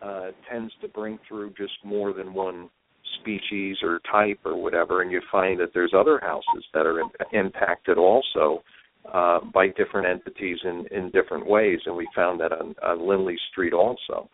uh, 0.02 0.28
tends 0.50 0.72
to 0.80 0.88
bring 0.88 1.18
through 1.28 1.50
just 1.50 1.72
more 1.84 2.12
than 2.12 2.32
one 2.32 2.68
species 3.20 3.76
or 3.82 4.00
type 4.10 4.38
or 4.44 4.60
whatever, 4.60 5.02
and 5.02 5.10
you 5.10 5.20
find 5.30 5.58
that 5.60 5.70
there's 5.74 5.92
other 5.96 6.20
houses 6.20 6.64
that 6.72 6.86
are 6.86 7.00
in, 7.00 7.08
impacted 7.32 7.98
also 7.98 8.62
uh, 9.12 9.40
by 9.52 9.68
different 9.68 10.06
entities 10.06 10.58
in, 10.64 10.84
in 10.90 11.10
different 11.10 11.46
ways, 11.46 11.78
and 11.86 11.96
we 11.96 12.06
found 12.14 12.40
that 12.40 12.52
on, 12.52 12.74
on 12.82 13.08
Lindley 13.08 13.36
Street 13.50 13.72
also. 13.72 14.28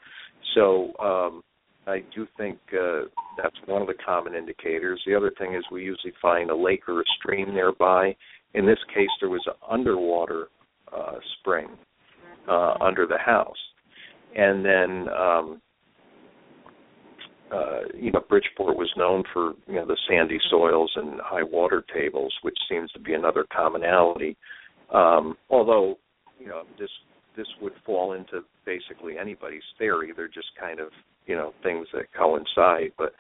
So 0.55 0.93
um, 0.99 1.43
I 1.87 2.03
do 2.15 2.27
think 2.37 2.59
uh, 2.73 3.03
that's 3.37 3.57
one 3.67 3.83
of 3.83 3.89
the 3.89 3.95
common 4.05 4.35
indicators. 4.35 5.01
The 5.07 5.15
other 5.15 5.33
thing 5.39 5.55
is 5.55 5.65
we 5.71 5.83
usually 5.83 6.13
find 6.21 6.51
a 6.51 6.57
lake 6.57 6.89
or 6.89 7.01
a 7.01 7.05
stream 7.19 7.55
nearby. 7.55 8.17
In 8.55 8.67
this 8.67 8.79
case, 8.95 9.09
there 9.21 9.31
was 9.31 9.45
an 9.47 9.55
underwater 9.69 10.49
uh, 10.97 11.17
spring 11.39 11.69
uh, 12.49 12.75
under 12.81 13.07
the 13.07 13.19
house, 13.19 13.57
and 14.35 14.65
then 14.65 15.09
um, 15.15 15.61
uh, 17.55 17.81
you 17.95 18.11
know, 18.11 18.21
Bridgeport 18.29 18.77
was 18.77 18.91
known 18.97 19.23
for 19.33 19.53
you 19.67 19.75
know 19.75 19.87
the 19.87 19.97
sandy 20.09 20.39
soils 20.51 20.91
and 20.97 21.21
high 21.23 21.43
water 21.43 21.85
tables, 21.95 22.35
which 22.43 22.57
seems 22.69 22.91
to 22.93 23.01
be 23.01 23.15
another 23.15 23.45
commonality. 23.55 24.37
Um, 24.93 25.37
although, 25.51 25.99
you 26.39 26.47
know, 26.47 26.63
this 26.79 26.91
this 27.37 27.47
would 27.61 27.73
fall 27.85 28.13
into 28.13 28.45
basically 28.65 29.19
anybody's 29.19 29.63
theory. 29.79 30.13
They're 30.17 30.29
just 30.29 30.49
kind 30.59 30.81
of 30.81 30.89
you 31.27 31.37
know 31.37 31.53
things 31.63 31.87
that 31.93 32.07
coincide. 32.17 32.93
But 32.97 33.13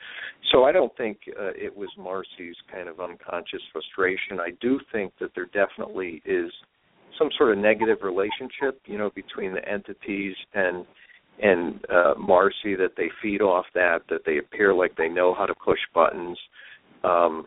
so 0.52 0.64
I 0.64 0.72
don't 0.72 0.94
think 0.96 1.18
uh, 1.38 1.52
it 1.54 1.74
was 1.74 1.90
Marcy's 1.98 2.56
kind 2.72 2.88
of 2.88 3.00
unconscious 3.00 3.62
frustration. 3.72 4.40
I 4.40 4.50
do 4.60 4.80
think 4.90 5.12
that 5.20 5.30
there 5.34 5.46
definitely 5.46 6.22
is 6.24 6.50
some 7.18 7.28
sort 7.38 7.52
of 7.52 7.58
negative 7.58 7.98
relationship, 8.02 8.80
you 8.86 8.98
know, 8.98 9.10
between 9.14 9.54
the 9.54 9.66
entities 9.68 10.34
and 10.54 10.84
and 11.42 11.80
uh, 11.90 12.14
Marcy 12.18 12.76
that 12.76 12.92
they 12.96 13.10
feed 13.22 13.40
off 13.40 13.66
that, 13.74 14.00
that 14.08 14.20
they 14.24 14.38
appear 14.38 14.72
like 14.72 14.96
they 14.96 15.08
know 15.08 15.34
how 15.34 15.46
to 15.46 15.54
push 15.54 15.80
buttons. 15.94 16.38
Um, 17.02 17.46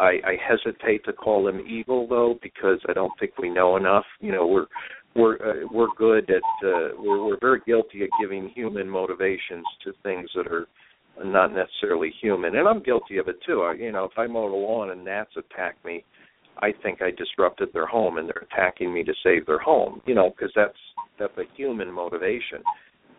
I, 0.00 0.18
I 0.24 0.36
hesitate 0.46 1.04
to 1.04 1.12
call 1.12 1.44
them 1.44 1.60
evil 1.60 2.06
though 2.08 2.38
because 2.42 2.78
I 2.88 2.92
don't 2.92 3.12
think 3.20 3.32
we 3.38 3.50
know 3.50 3.76
enough. 3.76 4.04
You 4.20 4.32
know, 4.32 4.46
we're 4.46 4.66
we're 5.14 5.34
uh, 5.36 5.66
we're 5.70 5.94
good 5.96 6.30
at 6.30 6.66
uh, 6.66 6.96
we're 6.98 7.24
we're 7.24 7.38
very 7.40 7.60
guilty 7.66 8.02
of 8.04 8.10
giving 8.20 8.48
human 8.54 8.88
motivations 8.88 9.66
to 9.84 9.92
things 10.02 10.30
that 10.34 10.46
are 10.46 10.66
not 11.22 11.52
necessarily 11.52 12.12
human, 12.20 12.56
and 12.56 12.66
I'm 12.66 12.82
guilty 12.82 13.18
of 13.18 13.28
it 13.28 13.36
too. 13.46 13.60
I, 13.60 13.74
you 13.74 13.92
know, 13.92 14.04
if 14.04 14.12
I 14.16 14.26
mow 14.26 14.48
the 14.48 14.56
lawn 14.56 14.90
and 14.90 15.04
gnats 15.04 15.32
attack 15.36 15.76
me, 15.84 16.02
I 16.58 16.72
think 16.82 17.02
I 17.02 17.10
disrupted 17.10 17.68
their 17.74 17.86
home 17.86 18.16
and 18.16 18.26
they're 18.26 18.46
attacking 18.50 18.92
me 18.92 19.04
to 19.04 19.12
save 19.22 19.44
their 19.44 19.58
home. 19.58 20.00
You 20.06 20.14
know, 20.14 20.30
because 20.30 20.52
that's 20.56 20.78
that's 21.18 21.36
a 21.36 21.44
human 21.54 21.92
motivation 21.92 22.62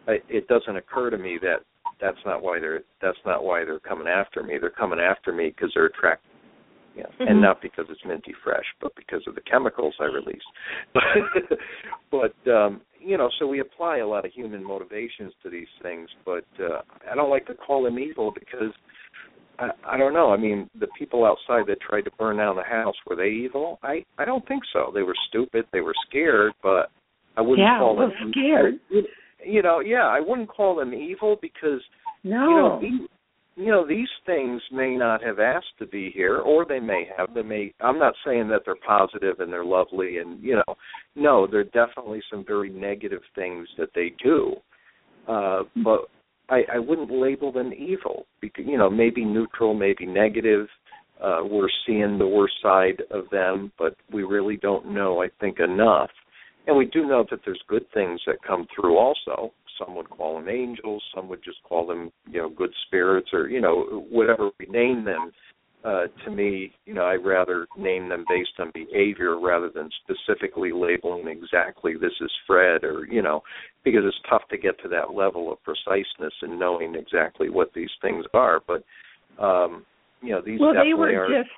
it 0.07 0.47
doesn't 0.47 0.75
occur 0.75 1.09
to 1.09 1.17
me 1.17 1.37
that 1.41 1.57
that's 2.01 2.17
not 2.25 2.41
why 2.41 2.59
they're 2.59 2.81
that's 3.01 3.17
not 3.25 3.43
why 3.43 3.63
they're 3.63 3.79
coming 3.79 4.07
after 4.07 4.43
me. 4.43 4.57
They're 4.59 4.69
coming 4.69 4.99
after 4.99 5.31
me 5.31 5.49
because 5.49 5.71
they're 5.73 5.85
attracted, 5.85 6.29
yeah, 6.95 7.03
mm-hmm. 7.03 7.27
and 7.27 7.41
not 7.41 7.61
because 7.61 7.85
it's 7.89 8.01
minty 8.05 8.33
fresh, 8.43 8.65
but 8.81 8.93
because 8.95 9.21
of 9.27 9.35
the 9.35 9.41
chemicals 9.41 9.95
I 9.99 10.05
release. 10.05 10.41
but 12.11 12.51
um, 12.51 12.81
you 12.99 13.17
know, 13.17 13.29
so 13.39 13.47
we 13.47 13.59
apply 13.59 13.97
a 13.97 14.07
lot 14.07 14.25
of 14.25 14.31
human 14.31 14.63
motivations 14.63 15.33
to 15.43 15.49
these 15.49 15.67
things, 15.81 16.09
but 16.25 16.45
uh, 16.59 16.81
I 17.09 17.15
don't 17.15 17.29
like 17.29 17.47
to 17.47 17.53
call 17.53 17.83
them 17.83 17.99
evil 17.99 18.33
because 18.33 18.73
I, 19.59 19.69
I 19.85 19.97
don't 19.97 20.13
know. 20.13 20.31
I 20.31 20.37
mean, 20.37 20.69
the 20.79 20.87
people 20.97 21.25
outside 21.25 21.67
that 21.67 21.81
tried 21.81 22.01
to 22.01 22.11
burn 22.17 22.37
down 22.37 22.55
the 22.55 22.63
house 22.63 22.95
were 23.07 23.15
they 23.15 23.29
evil? 23.29 23.79
I 23.83 24.03
I 24.17 24.25
don't 24.25 24.47
think 24.47 24.63
so. 24.73 24.91
They 24.93 25.03
were 25.03 25.15
stupid. 25.29 25.65
They 25.71 25.81
were 25.81 25.95
scared, 26.09 26.53
but 26.61 26.91
I 27.37 27.41
wouldn't 27.41 27.65
yeah, 27.65 27.79
call 27.79 27.97
them 27.97 28.11
scared. 28.31 28.75
I, 28.91 29.01
you 29.45 29.61
know, 29.61 29.79
yeah, 29.79 30.07
I 30.07 30.19
wouldn't 30.19 30.49
call 30.49 30.75
them 30.75 30.93
evil 30.93 31.37
because 31.41 31.81
no. 32.23 32.47
you 32.49 32.55
know, 32.55 32.79
these, 32.81 33.09
you 33.55 33.71
know, 33.71 33.87
these 33.87 34.07
things 34.25 34.61
may 34.71 34.95
not 34.95 35.23
have 35.23 35.39
asked 35.39 35.77
to 35.79 35.85
be 35.85 36.11
here, 36.13 36.37
or 36.37 36.65
they 36.65 36.79
may 36.79 37.07
have. 37.15 37.33
They 37.33 37.43
may. 37.43 37.73
I'm 37.81 37.99
not 37.99 38.15
saying 38.25 38.47
that 38.49 38.61
they're 38.65 38.75
positive 38.87 39.39
and 39.39 39.51
they're 39.51 39.65
lovely, 39.65 40.17
and 40.17 40.41
you 40.43 40.55
know, 40.55 40.75
no, 41.15 41.47
there 41.47 41.59
are 41.59 41.85
definitely 41.85 42.21
some 42.31 42.43
very 42.45 42.69
negative 42.69 43.21
things 43.35 43.67
that 43.77 43.89
they 43.93 44.13
do. 44.23 44.53
Uh, 45.27 45.63
but 45.83 46.09
I, 46.49 46.63
I 46.75 46.79
wouldn't 46.79 47.11
label 47.11 47.51
them 47.51 47.71
evil 47.73 48.25
because 48.41 48.65
you 48.67 48.77
know 48.77 48.89
maybe 48.89 49.23
neutral, 49.23 49.73
maybe 49.73 50.05
negative. 50.05 50.67
Uh, 51.23 51.41
we're 51.43 51.69
seeing 51.85 52.17
the 52.17 52.27
worst 52.27 52.55
side 52.61 53.01
of 53.11 53.25
them, 53.31 53.71
but 53.79 53.95
we 54.11 54.23
really 54.23 54.57
don't 54.57 54.93
know. 54.93 55.21
I 55.21 55.27
think 55.39 55.59
enough 55.59 56.09
and 56.67 56.77
we 56.77 56.85
do 56.85 57.05
know 57.05 57.25
that 57.29 57.39
there's 57.45 57.61
good 57.67 57.85
things 57.93 58.21
that 58.25 58.37
come 58.45 58.67
through 58.73 58.97
also. 58.97 59.51
Some 59.79 59.95
would 59.95 60.09
call 60.09 60.35
them 60.35 60.49
angels, 60.49 61.03
some 61.15 61.27
would 61.29 61.43
just 61.43 61.61
call 61.63 61.85
them, 61.87 62.11
you 62.29 62.39
know, 62.39 62.49
good 62.49 62.71
spirits 62.87 63.29
or, 63.33 63.47
you 63.49 63.59
know, 63.59 64.05
whatever 64.09 64.49
we 64.59 64.65
name 64.67 65.03
them. 65.03 65.31
Uh, 65.83 66.05
to 66.23 66.31
me, 66.31 66.71
you 66.85 66.93
know, 66.93 67.03
I 67.03 67.15
rather 67.15 67.67
name 67.77 68.07
them 68.07 68.23
based 68.29 68.51
on 68.59 68.71
behavior 68.73 69.37
rather 69.37 69.69
than 69.69 69.89
specifically 70.03 70.71
labeling 70.71 71.27
exactly 71.27 71.95
this 71.95 72.13
is 72.21 72.31
Fred 72.47 72.85
or, 72.85 73.05
you 73.05 73.21
know, 73.21 73.41
because 73.83 74.03
it's 74.05 74.15
tough 74.29 74.43
to 74.51 74.57
get 74.57 74.79
to 74.83 74.87
that 74.89 75.13
level 75.13 75.51
of 75.51 75.61
preciseness 75.63 76.33
and 76.41 76.57
knowing 76.57 76.95
exactly 76.95 77.49
what 77.49 77.73
these 77.75 77.89
things 78.01 78.23
are. 78.33 78.61
But, 78.65 78.85
um, 79.43 79.85
you 80.21 80.29
know, 80.29 80.41
these 80.41 80.61
well, 80.61 80.71
definitely 80.71 80.91
they 80.91 81.17
were 81.17 81.25
are. 81.25 81.43
just 81.43 81.51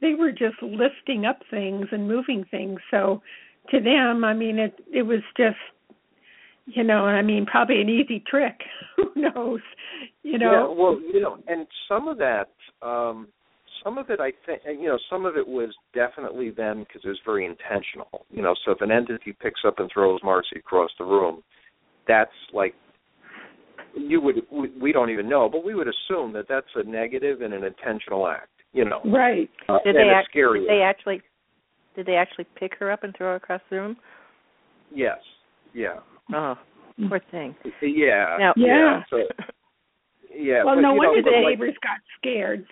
they 0.00 0.14
were 0.14 0.30
just 0.30 0.62
lifting 0.62 1.24
up 1.24 1.40
things 1.50 1.86
and 1.90 2.06
moving 2.06 2.44
things. 2.50 2.78
So 2.92 3.20
to 3.70 3.80
them, 3.80 4.24
I 4.24 4.34
mean, 4.34 4.58
it 4.58 4.78
it 4.92 5.02
was 5.02 5.20
just, 5.36 5.56
you 6.66 6.84
know, 6.84 7.04
I 7.04 7.22
mean, 7.22 7.46
probably 7.46 7.80
an 7.80 7.88
easy 7.88 8.22
trick. 8.28 8.58
Who 8.96 9.10
knows? 9.14 9.60
You 10.22 10.38
know. 10.38 10.52
Yeah, 10.52 10.82
well, 10.82 11.00
you 11.00 11.20
know, 11.20 11.38
and 11.46 11.66
some 11.88 12.08
of 12.08 12.18
that, 12.18 12.48
um 12.82 13.28
some 13.84 13.98
of 13.98 14.10
it, 14.10 14.18
I 14.18 14.32
think, 14.44 14.62
you 14.66 14.88
know, 14.88 14.98
some 15.08 15.26
of 15.26 15.36
it 15.36 15.46
was 15.46 15.72
definitely 15.94 16.50
them 16.50 16.80
because 16.80 17.02
it 17.04 17.08
was 17.08 17.20
very 17.24 17.44
intentional. 17.46 18.26
You 18.30 18.42
know, 18.42 18.54
so 18.64 18.72
if 18.72 18.80
an 18.80 18.90
entity 18.90 19.32
picks 19.40 19.60
up 19.64 19.78
and 19.78 19.88
throws 19.92 20.18
Marcy 20.24 20.56
across 20.58 20.90
the 20.98 21.04
room, 21.04 21.42
that's 22.08 22.30
like 22.52 22.74
you 23.94 24.20
would 24.20 24.36
we 24.80 24.92
don't 24.92 25.10
even 25.10 25.28
know, 25.28 25.48
but 25.50 25.64
we 25.64 25.74
would 25.74 25.88
assume 25.88 26.32
that 26.34 26.46
that's 26.48 26.66
a 26.74 26.82
negative 26.82 27.40
and 27.40 27.54
an 27.54 27.64
intentional 27.64 28.26
act. 28.28 28.48
You 28.72 28.84
know, 28.84 29.00
right? 29.06 29.48
Uh, 29.68 29.78
did 29.84 29.96
they 29.96 30.10
act, 30.14 30.28
scary. 30.30 30.60
Did 30.60 30.68
they 30.68 30.82
actually 30.82 31.22
did 31.96 32.06
they 32.06 32.14
actually 32.14 32.46
pick 32.54 32.72
her 32.78 32.92
up 32.92 33.02
and 33.02 33.14
throw 33.16 33.28
her 33.28 33.34
across 33.36 33.60
the 33.70 33.76
room? 33.76 33.96
Yes. 34.94 35.18
Yeah. 35.74 35.98
Oh, 36.32 36.54
mm. 36.98 37.08
poor 37.08 37.20
thing. 37.30 37.56
Yeah. 37.82 38.36
Now, 38.38 38.52
yeah. 38.56 38.66
yeah. 38.66 39.02
So, 39.10 39.16
yeah. 40.34 40.64
Well, 40.64 40.76
but, 40.76 40.82
no 40.82 40.94
wonder 40.94 41.22
know, 41.22 41.30
the 41.30 41.36
like, 41.36 41.58
neighbors 41.58 41.74
got 41.82 41.98
scared. 42.18 42.66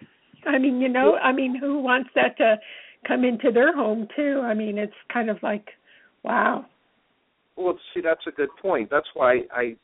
I 0.46 0.58
mean, 0.58 0.80
you 0.80 0.88
know, 0.88 1.16
I 1.16 1.32
mean, 1.32 1.56
who 1.58 1.80
wants 1.80 2.10
that 2.14 2.36
to 2.36 2.56
come 3.08 3.24
into 3.24 3.50
their 3.50 3.74
home 3.74 4.06
too? 4.14 4.42
I 4.44 4.54
mean, 4.54 4.78
it's 4.78 4.92
kind 5.12 5.30
of 5.30 5.38
like, 5.42 5.68
wow. 6.22 6.66
Well, 7.56 7.78
see, 7.94 8.00
that's 8.00 8.26
a 8.26 8.30
good 8.30 8.50
point. 8.60 8.90
That's 8.90 9.06
why 9.14 9.40
I 9.54 9.76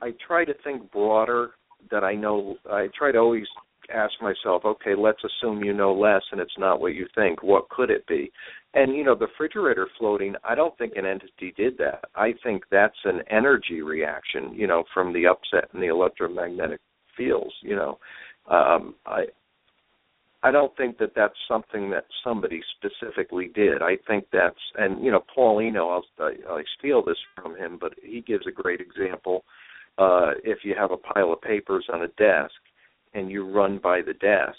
I 0.00 0.12
try 0.26 0.44
to 0.44 0.54
think 0.64 0.90
broader. 0.92 1.50
That 1.90 2.04
I 2.04 2.14
know, 2.14 2.56
I 2.70 2.88
try 2.98 3.12
to 3.12 3.18
always 3.18 3.46
ask 3.92 4.12
myself, 4.20 4.64
okay, 4.64 4.94
let's 4.96 5.22
assume 5.24 5.64
you 5.64 5.72
know 5.72 5.94
less 5.94 6.22
and 6.32 6.40
it's 6.40 6.58
not 6.58 6.80
what 6.80 6.94
you 6.94 7.06
think. 7.14 7.42
What 7.42 7.68
could 7.68 7.90
it 7.90 8.06
be? 8.06 8.30
And 8.74 8.94
you 8.94 9.04
know, 9.04 9.14
the 9.14 9.26
refrigerator 9.26 9.88
floating, 9.98 10.34
I 10.44 10.54
don't 10.54 10.76
think 10.78 10.94
an 10.96 11.06
entity 11.06 11.52
did 11.56 11.78
that. 11.78 12.04
I 12.14 12.34
think 12.42 12.64
that's 12.70 12.98
an 13.04 13.22
energy 13.30 13.82
reaction, 13.82 14.52
you 14.54 14.66
know, 14.66 14.84
from 14.92 15.12
the 15.12 15.26
upset 15.26 15.70
in 15.74 15.80
the 15.80 15.86
electromagnetic 15.86 16.80
fields, 17.16 17.54
you 17.62 17.76
know. 17.76 17.98
Um 18.48 18.94
I 19.06 19.26
I 20.42 20.52
don't 20.52 20.76
think 20.76 20.98
that 20.98 21.12
that's 21.16 21.34
something 21.48 21.90
that 21.90 22.04
somebody 22.22 22.62
specifically 22.76 23.50
did. 23.54 23.82
I 23.82 23.96
think 24.06 24.26
that's, 24.32 24.58
and 24.76 25.04
you 25.04 25.10
know, 25.10 25.24
Paul 25.34 25.60
Eno, 25.60 25.88
I'll, 25.88 26.04
I 26.20 26.62
steal 26.78 27.04
this 27.04 27.16
from 27.34 27.56
him, 27.56 27.76
but 27.80 27.94
he 28.02 28.20
gives 28.20 28.46
a 28.46 28.52
great 28.52 28.80
example. 28.80 29.44
Uh, 29.98 30.30
if 30.44 30.58
you 30.62 30.76
have 30.78 30.92
a 30.92 30.96
pile 30.96 31.32
of 31.32 31.42
papers 31.42 31.88
on 31.92 32.02
a 32.02 32.08
desk, 32.08 32.54
and 33.14 33.30
you 33.30 33.48
run 33.48 33.78
by 33.82 34.00
the 34.02 34.14
desk, 34.14 34.58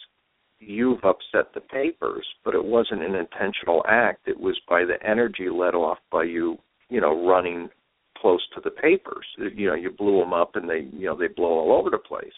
you've 0.59 1.03
upset 1.03 1.53
the 1.53 1.62
papers, 1.62 2.25
but 2.43 2.55
it 2.55 2.63
wasn't 2.63 3.03
an 3.03 3.15
intentional 3.15 3.83
act. 3.88 4.27
It 4.27 4.39
was 4.39 4.59
by 4.67 4.83
the 4.85 4.97
energy 5.07 5.49
let 5.49 5.73
off 5.73 5.99
by 6.12 6.23
you, 6.23 6.57
you 6.89 7.01
know, 7.01 7.27
running 7.27 7.69
close 8.17 8.45
to 8.55 8.62
the 8.62 8.71
papers. 8.71 9.25
You 9.38 9.67
know, 9.67 9.75
you 9.75 9.91
blew 9.91 10.19
them 10.19 10.33
up 10.33 10.55
and 10.55 10.69
they, 10.69 10.88
you 10.91 11.05
know, 11.05 11.17
they 11.17 11.27
blow 11.27 11.59
all 11.59 11.77
over 11.79 11.89
the 11.89 11.97
place. 11.97 12.33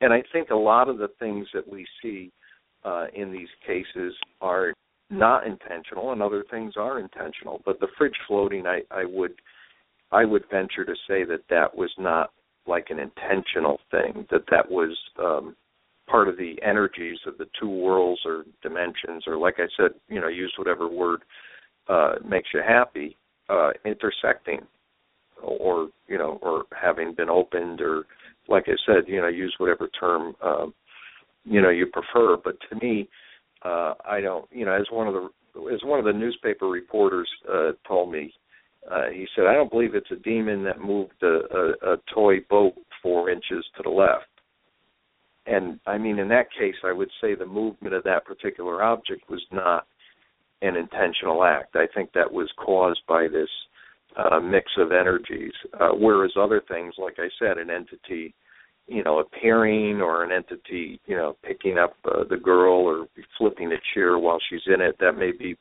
And 0.00 0.12
I 0.12 0.22
think 0.32 0.50
a 0.50 0.54
lot 0.54 0.88
of 0.88 0.98
the 0.98 1.08
things 1.18 1.46
that 1.54 1.66
we 1.66 1.86
see 2.02 2.30
uh, 2.84 3.06
in 3.14 3.32
these 3.32 3.48
cases 3.66 4.14
are 4.40 4.72
not 5.10 5.46
intentional 5.46 6.12
and 6.12 6.22
other 6.22 6.44
things 6.50 6.74
are 6.76 7.00
intentional. 7.00 7.62
But 7.64 7.80
the 7.80 7.88
fridge 7.96 8.16
floating, 8.28 8.66
I, 8.66 8.80
I 8.90 9.04
would 9.04 9.32
I 10.12 10.24
would 10.24 10.44
venture 10.50 10.84
to 10.84 10.94
say 11.08 11.24
that 11.24 11.42
that 11.50 11.76
was 11.76 11.90
not 11.98 12.30
like 12.66 12.86
an 12.90 12.98
intentional 12.98 13.78
thing. 13.90 14.26
That 14.30 14.44
that 14.50 14.70
was 14.70 14.96
um, 15.18 15.56
part 16.08 16.28
of 16.28 16.36
the 16.36 16.54
energies 16.62 17.18
of 17.26 17.38
the 17.38 17.46
two 17.60 17.68
worlds 17.68 18.20
or 18.24 18.44
dimensions, 18.62 19.24
or 19.26 19.36
like 19.36 19.56
I 19.58 19.66
said, 19.76 19.92
you 20.08 20.20
know, 20.20 20.28
use 20.28 20.52
whatever 20.58 20.88
word 20.88 21.20
uh, 21.88 22.14
makes 22.28 22.48
you 22.54 22.62
happy, 22.66 23.16
uh, 23.48 23.70
intersecting, 23.84 24.60
or 25.42 25.88
you 26.08 26.18
know, 26.18 26.38
or 26.42 26.64
having 26.80 27.14
been 27.14 27.30
opened, 27.30 27.80
or 27.80 28.04
like 28.48 28.64
I 28.66 28.76
said, 28.86 29.04
you 29.08 29.20
know, 29.20 29.28
use 29.28 29.54
whatever 29.58 29.88
term 29.98 30.34
um, 30.42 30.74
you 31.44 31.60
know 31.60 31.70
you 31.70 31.86
prefer. 31.86 32.36
But 32.42 32.56
to 32.70 32.84
me, 32.84 33.08
uh, 33.64 33.94
I 34.04 34.20
don't. 34.20 34.46
You 34.52 34.64
know, 34.64 34.72
as 34.72 34.86
one 34.90 35.08
of 35.08 35.14
the 35.14 35.28
as 35.72 35.80
one 35.84 35.98
of 35.98 36.04
the 36.04 36.12
newspaper 36.12 36.66
reporters 36.66 37.28
uh, 37.52 37.72
told 37.86 38.12
me, 38.12 38.32
uh, 38.90 39.10
he 39.12 39.26
said, 39.34 39.46
I 39.46 39.54
don't 39.54 39.70
believe 39.70 39.94
it's 39.94 40.10
a 40.10 40.16
demon 40.16 40.64
that 40.64 40.80
moved 40.80 41.22
a, 41.22 41.26
a, 41.26 41.92
a 41.92 41.96
toy 42.12 42.36
boat 42.48 42.74
four 43.02 43.30
inches 43.30 43.64
to 43.76 43.82
the 43.82 43.90
left. 43.90 44.26
And 45.46 45.78
I 45.86 45.98
mean, 45.98 46.18
in 46.18 46.28
that 46.28 46.46
case, 46.58 46.74
I 46.84 46.92
would 46.92 47.10
say 47.20 47.34
the 47.34 47.46
movement 47.46 47.94
of 47.94 48.04
that 48.04 48.24
particular 48.24 48.82
object 48.82 49.28
was 49.30 49.44
not 49.52 49.86
an 50.62 50.76
intentional 50.76 51.44
act. 51.44 51.76
I 51.76 51.86
think 51.94 52.12
that 52.12 52.32
was 52.32 52.50
caused 52.64 53.02
by 53.08 53.28
this 53.28 53.48
uh, 54.16 54.40
mix 54.40 54.72
of 54.78 54.92
energies. 54.92 55.52
Uh, 55.78 55.90
whereas 55.90 56.32
other 56.36 56.62
things, 56.68 56.94
like 56.98 57.16
I 57.18 57.28
said, 57.38 57.58
an 57.58 57.70
entity 57.70 58.34
you 58.86 59.02
know 59.02 59.18
appearing 59.18 60.00
or 60.00 60.22
an 60.24 60.30
entity 60.32 61.00
you 61.06 61.16
know 61.16 61.36
picking 61.42 61.78
up 61.78 61.94
uh, 62.04 62.24
the 62.28 62.36
girl 62.36 62.74
or 62.74 63.06
flipping 63.38 63.72
a 63.72 63.76
chair 63.94 64.18
while 64.18 64.38
she's 64.48 64.60
in 64.66 64.80
it 64.80 64.96
that 65.00 65.12
may 65.12 65.32
be 65.32 65.56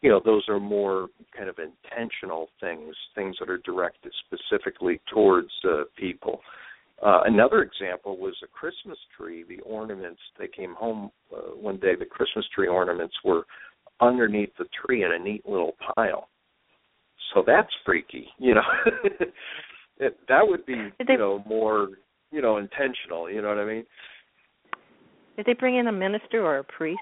you 0.00 0.10
know 0.10 0.20
those 0.24 0.44
are 0.48 0.60
more 0.60 1.08
kind 1.36 1.48
of 1.48 1.56
intentional 1.58 2.48
things 2.60 2.94
things 3.14 3.36
that 3.38 3.50
are 3.50 3.58
directed 3.58 4.12
specifically 4.26 5.00
towards 5.12 5.50
uh, 5.68 5.82
people 5.96 6.40
uh, 7.02 7.22
another 7.24 7.62
example 7.62 8.18
was 8.18 8.34
a 8.44 8.46
Christmas 8.46 8.98
tree. 9.16 9.42
The 9.48 9.62
ornaments 9.62 10.20
they 10.38 10.48
came 10.48 10.74
home 10.74 11.10
uh, 11.34 11.56
one 11.56 11.78
day. 11.78 11.94
The 11.98 12.04
Christmas 12.04 12.44
tree 12.54 12.68
ornaments 12.68 13.14
were 13.24 13.46
underneath 14.00 14.50
the 14.58 14.66
tree 14.84 15.02
in 15.02 15.12
a 15.12 15.18
neat 15.18 15.48
little 15.48 15.76
pile. 15.94 16.28
So 17.32 17.42
that's 17.46 17.70
freaky, 17.86 18.28
you 18.38 18.54
know. 18.54 18.62
it, 19.98 20.18
that 20.28 20.42
would 20.42 20.66
be, 20.66 20.74
you 21.08 21.18
know, 21.18 21.42
more 21.46 21.88
you 22.30 22.42
know 22.42 22.56
intentional. 22.58 23.30
You 23.30 23.42
know 23.42 23.48
what 23.48 23.58
I 23.58 23.66
mean? 23.66 23.84
Did 25.36 25.46
they 25.46 25.54
bring 25.54 25.76
in 25.76 25.86
a 25.86 25.92
minister 25.92 26.44
or 26.44 26.58
a 26.58 26.64
priest? 26.64 26.98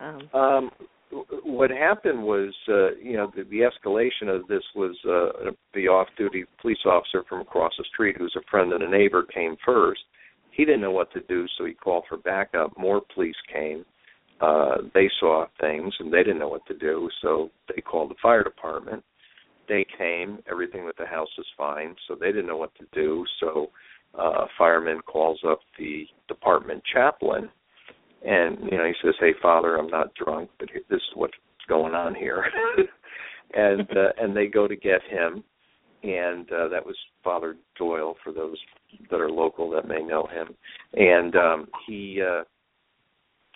Um, 0.00 0.28
um 0.32 0.70
what 1.42 1.70
happened 1.70 2.22
was, 2.22 2.54
uh, 2.68 2.94
you 3.02 3.16
know, 3.16 3.32
the, 3.34 3.42
the 3.44 3.60
escalation 3.60 4.34
of 4.34 4.46
this 4.46 4.62
was 4.76 4.96
uh, 5.04 5.50
the 5.74 5.88
off-duty 5.88 6.44
police 6.62 6.78
officer 6.86 7.24
from 7.28 7.40
across 7.40 7.72
the 7.78 7.84
street, 7.92 8.16
who's 8.16 8.34
a 8.36 8.50
friend 8.50 8.72
and 8.72 8.82
a 8.82 8.88
neighbor, 8.88 9.24
came 9.24 9.56
first. 9.64 10.00
He 10.52 10.64
didn't 10.64 10.80
know 10.80 10.92
what 10.92 11.12
to 11.12 11.20
do, 11.22 11.46
so 11.58 11.64
he 11.64 11.74
called 11.74 12.04
for 12.08 12.16
backup. 12.18 12.78
More 12.78 13.02
police 13.12 13.34
came. 13.52 13.84
Uh, 14.40 14.82
they 14.94 15.10
saw 15.18 15.46
things, 15.60 15.92
and 15.98 16.12
they 16.12 16.18
didn't 16.18 16.38
know 16.38 16.48
what 16.48 16.64
to 16.66 16.78
do, 16.78 17.08
so 17.22 17.50
they 17.74 17.80
called 17.80 18.10
the 18.10 18.16
fire 18.22 18.44
department 18.44 19.02
they 19.70 19.86
came, 19.96 20.40
everything 20.50 20.84
with 20.84 20.96
the 20.96 21.06
house 21.06 21.28
was 21.38 21.46
fine, 21.56 21.94
so 22.08 22.16
they 22.16 22.26
didn't 22.26 22.48
know 22.48 22.56
what 22.56 22.74
to 22.74 22.84
do. 22.92 23.24
So 23.38 23.70
uh, 24.18 24.42
a 24.42 24.46
fireman 24.58 25.00
calls 25.06 25.38
up 25.48 25.60
the 25.78 26.06
department 26.26 26.82
chaplain, 26.92 27.48
and 28.26 28.58
you 28.70 28.76
know 28.76 28.84
he 28.84 28.94
says, 29.00 29.14
"Hey, 29.20 29.32
Father, 29.40 29.76
I'm 29.76 29.86
not 29.86 30.12
drunk, 30.14 30.50
but 30.58 30.68
this 30.74 30.82
is 30.90 31.02
what's 31.14 31.34
going 31.68 31.94
on 31.94 32.16
here." 32.16 32.44
and 33.54 33.88
uh, 33.96 34.12
and 34.20 34.36
they 34.36 34.48
go 34.48 34.66
to 34.66 34.74
get 34.74 35.02
him, 35.08 35.44
and 36.02 36.50
uh, 36.50 36.66
that 36.68 36.84
was 36.84 36.96
Father 37.22 37.56
Doyle 37.78 38.16
for 38.24 38.32
those 38.32 38.58
that 39.08 39.20
are 39.20 39.30
local 39.30 39.70
that 39.70 39.86
may 39.86 40.02
know 40.02 40.26
him, 40.26 40.48
and 40.94 41.36
um, 41.36 41.66
he 41.86 42.20
uh, 42.20 42.42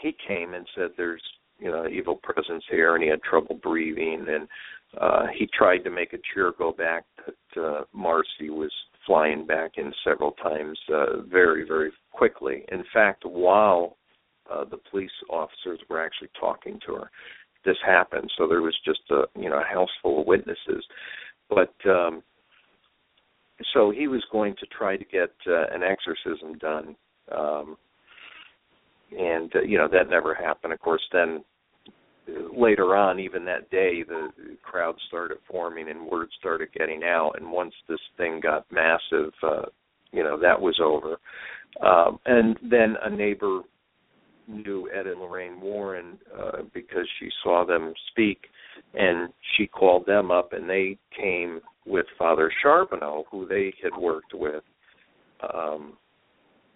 he 0.00 0.14
came 0.29 0.55
and 0.55 0.66
said, 0.77 0.90
"There's 0.96 1.22
you 1.59 1.72
know 1.72 1.88
evil 1.88 2.20
presence 2.22 2.62
here," 2.70 2.94
and 2.94 3.03
he 3.03 3.11
had 3.11 3.22
trouble 3.24 3.59
breathing 3.61 4.27
and 4.29 4.46
uh, 5.00 5.26
he 5.37 5.48
tried 5.57 5.78
to 5.78 5.90
make 5.90 6.12
a 6.12 6.18
chair 6.33 6.52
go 6.57 6.72
back, 6.72 7.04
but 7.24 7.61
uh, 7.61 7.83
Marcy 7.92 8.50
was 8.50 8.72
flying 9.07 9.46
back 9.46 9.72
in 9.76 9.92
several 10.04 10.33
times 10.33 10.78
uh, 10.92 11.20
very, 11.22 11.66
very 11.66 11.90
quickly. 12.12 12.64
In 12.72 12.85
fact, 12.92 13.24
while 13.24 13.96
uh, 14.50 14.64
the 14.64 14.78
police 14.90 15.11
officers 15.30 15.80
were 15.88 16.04
actually 16.04 16.30
talking 16.38 16.78
to 16.87 16.94
her, 16.94 17.11
this 17.64 17.76
happened. 17.85 18.30
So 18.37 18.46
there 18.46 18.62
was 18.62 18.76
just 18.85 19.00
a 19.11 19.22
you 19.38 19.48
know 19.48 19.61
a 19.61 19.74
house 19.74 19.90
full 20.02 20.20
of 20.20 20.26
witnesses. 20.26 20.85
But 21.48 21.74
um, 21.88 22.22
so 23.72 23.90
he 23.90 24.09
was 24.09 24.24
going 24.30 24.54
to 24.61 24.66
try 24.66 24.96
to 24.96 25.04
get 25.04 25.30
uh, 25.46 25.66
an 25.74 25.83
exorcism 25.83 26.59
done. 26.59 26.96
Um, 27.35 27.76
and 29.18 29.54
uh, 29.54 29.62
you 29.62 29.78
know 29.78 29.88
that 29.88 30.11
never 30.11 30.35
happened. 30.35 30.72
Of 30.72 30.80
course, 30.80 31.02
then 31.12 31.44
later 32.56 32.96
on, 32.96 33.18
even 33.20 33.44
that 33.44 33.70
day, 33.70 34.02
the 34.06 34.28
crowd 34.62 34.94
started 35.08 35.38
forming 35.50 35.88
and 35.88 36.06
word 36.06 36.28
started 36.38 36.68
getting 36.72 37.02
out. 37.04 37.32
And 37.38 37.50
once 37.50 37.74
this 37.88 38.00
thing 38.16 38.40
got 38.40 38.66
massive, 38.70 39.32
uh, 39.42 39.66
you 40.12 40.22
know, 40.22 40.38
that 40.40 40.60
was 40.60 40.78
over. 40.82 41.16
Um, 41.87 42.18
and 42.24 42.56
then 42.70 42.96
a 43.02 43.10
neighbor 43.10 43.60
knew 44.46 44.88
Ed 44.94 45.06
and 45.06 45.20
Lorraine 45.20 45.60
Warren 45.60 46.18
uh, 46.38 46.62
because 46.72 47.06
she 47.18 47.28
saw 47.42 47.64
them 47.66 47.92
speak, 48.10 48.38
and 48.94 49.30
she 49.56 49.66
called 49.66 50.06
them 50.06 50.30
up, 50.30 50.52
and 50.52 50.68
they 50.68 50.98
came 51.18 51.60
with 51.87 52.06
Father 52.18 52.50
Charbonneau, 52.62 53.24
who 53.30 53.46
they 53.46 53.72
had 53.82 53.98
worked 54.00 54.34
with. 54.34 54.62
Um, 55.52 55.94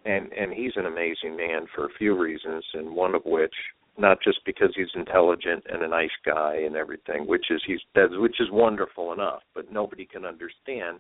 and 0.05 0.33
and 0.33 0.53
he's 0.53 0.73
an 0.77 0.87
amazing 0.87 1.37
man 1.37 1.67
for 1.75 1.87
a 1.87 1.95
few 1.99 2.19
reasons, 2.19 2.65
and 2.75 2.95
one 2.95 3.15
of 3.15 3.23
which 3.25 3.55
not 3.99 4.19
just 4.23 4.39
because 4.47 4.73
he's 4.77 4.87
intelligent 4.95 5.65
and 5.71 5.83
a 5.83 5.89
nice 5.89 6.11
guy 6.25 6.57
and 6.65 6.77
everything, 6.77 7.27
which 7.27 7.47
is 7.51 7.63
he's 7.67 7.81
that's, 7.95 8.13
which 8.17 8.41
is 8.41 8.49
wonderful 8.51 9.13
enough, 9.13 9.43
but 9.55 9.73
nobody 9.73 10.05
can 10.05 10.25
understand 10.25 10.99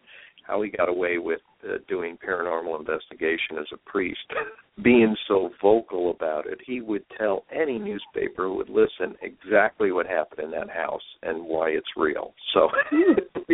how 0.48 0.62
he 0.62 0.70
got 0.70 0.88
away 0.88 1.18
with 1.18 1.40
uh, 1.64 1.74
doing 1.88 2.18
paranormal 2.26 2.78
investigation 2.78 3.58
as 3.60 3.66
a 3.72 3.90
priest, 3.90 4.20
being 4.82 5.14
so 5.28 5.50
vocal 5.60 6.10
about 6.10 6.46
it. 6.46 6.58
He 6.66 6.80
would 6.80 7.04
tell 7.18 7.44
any 7.52 7.78
newspaper 7.78 8.44
who 8.44 8.56
would 8.56 8.70
listen 8.70 9.14
exactly 9.22 9.92
what 9.92 10.06
happened 10.06 10.40
in 10.40 10.50
that 10.52 10.70
house 10.70 11.02
and 11.22 11.44
why 11.44 11.70
it's 11.70 11.86
real. 11.96 12.32
So, 12.54 12.68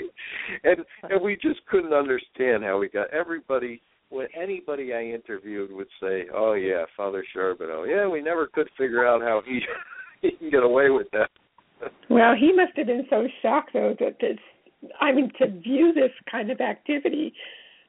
and 0.65 0.85
and 1.03 1.23
we 1.23 1.37
just 1.37 1.67
couldn't 1.69 1.93
understand 1.93 2.63
how 2.63 2.81
he 2.81 2.89
got 2.89 3.11
everybody 3.11 3.83
when 4.15 4.29
anybody 4.41 4.95
I 4.95 5.03
interviewed 5.03 5.73
would 5.73 5.89
say, 6.01 6.27
"Oh 6.33 6.53
yeah, 6.53 6.85
Father 6.97 7.25
Charbonneau. 7.33 7.85
Yeah, 7.85 8.07
we 8.07 8.23
never 8.23 8.47
could 8.47 8.69
figure 8.79 9.07
out 9.07 9.21
how 9.21 9.43
he 9.45 9.61
he 10.23 10.31
can 10.37 10.51
get 10.51 10.63
away 10.63 10.91
with 10.91 11.09
that." 11.13 11.31
well, 12.09 12.35
he 12.35 12.53
must 12.53 12.77
have 12.77 12.87
been 12.87 13.07
so 13.11 13.27
shocked 13.43 13.71
though 13.73 13.95
that 13.99 14.19
this. 14.21 14.39
I 15.01 15.13
mean, 15.13 15.33
to 15.39 15.49
view 15.49 15.93
this 15.95 16.13
kind 16.31 16.51
of 16.51 16.61
activity. 16.61 17.33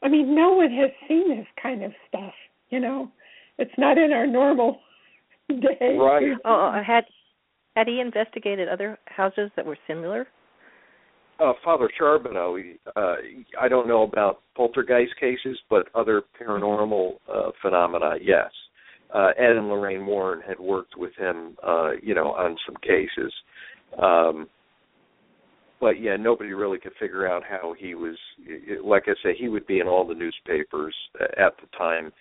I 0.02 0.08
mean, 0.08 0.36
no 0.36 0.54
one 0.54 0.72
has 0.72 0.92
seen 1.08 1.30
this 1.30 1.48
kind 1.62 1.84
of 1.84 1.92
stuff. 2.08 2.34
You 2.70 2.80
know, 2.80 3.12
it's 3.58 3.78
not 3.78 3.98
in 3.98 4.12
our 4.12 4.26
normal 4.26 4.80
day. 5.50 5.98
Right. 5.98 6.36
Oh, 6.44 6.74
uh, 6.74 6.84
had 6.84 7.06
had 7.76 7.88
he 7.88 8.00
investigated 8.00 8.68
other 8.68 8.98
houses 9.06 9.52
that 9.56 9.66
were 9.66 9.78
similar? 9.88 10.28
Uh, 11.38 11.52
Father 11.65 11.89
Charbonneau, 11.98 12.58
uh, 12.95 13.15
I 13.60 13.67
don't 13.67 13.88
know 13.88 14.04
about 14.04 14.39
poltergeist 14.56 15.19
cases, 15.19 15.58
but 15.69 15.88
other 15.93 16.24
paranormal 16.41 17.15
uh, 17.32 17.52
phenomena, 17.62 18.13
yes. 18.21 18.50
Uh, 19.13 19.32
Ed 19.38 19.58
and 19.58 19.67
Lorraine 19.67 20.06
Warren 20.06 20.41
had 20.48 20.60
worked 20.60 20.98
with 20.98 21.13
him, 21.15 21.58
uh, 21.65 21.91
you 22.02 22.15
know, 22.15 22.28
on 22.32 22.56
some 22.65 22.76
cases. 22.78 23.34
Um, 24.02 24.48
but 25.82 26.02
yeah, 26.02 26.15
nobody 26.15 26.54
really 26.54 26.80
could 26.80 26.93
figure 27.00 27.28
out 27.28 27.43
how 27.48 27.76
he 27.78 27.95
was. 27.95 28.15
Like 28.84 29.04
I 29.08 29.13
say, 29.21 29.36
he 29.38 29.50
would 29.50 29.67
be 29.67 29.80
in 29.80 29.88
all 29.88 30.08
the 30.08 30.15
newspapers 30.15 30.95
at 31.19 31.54
the 31.62 31.67
time, 31.78 32.13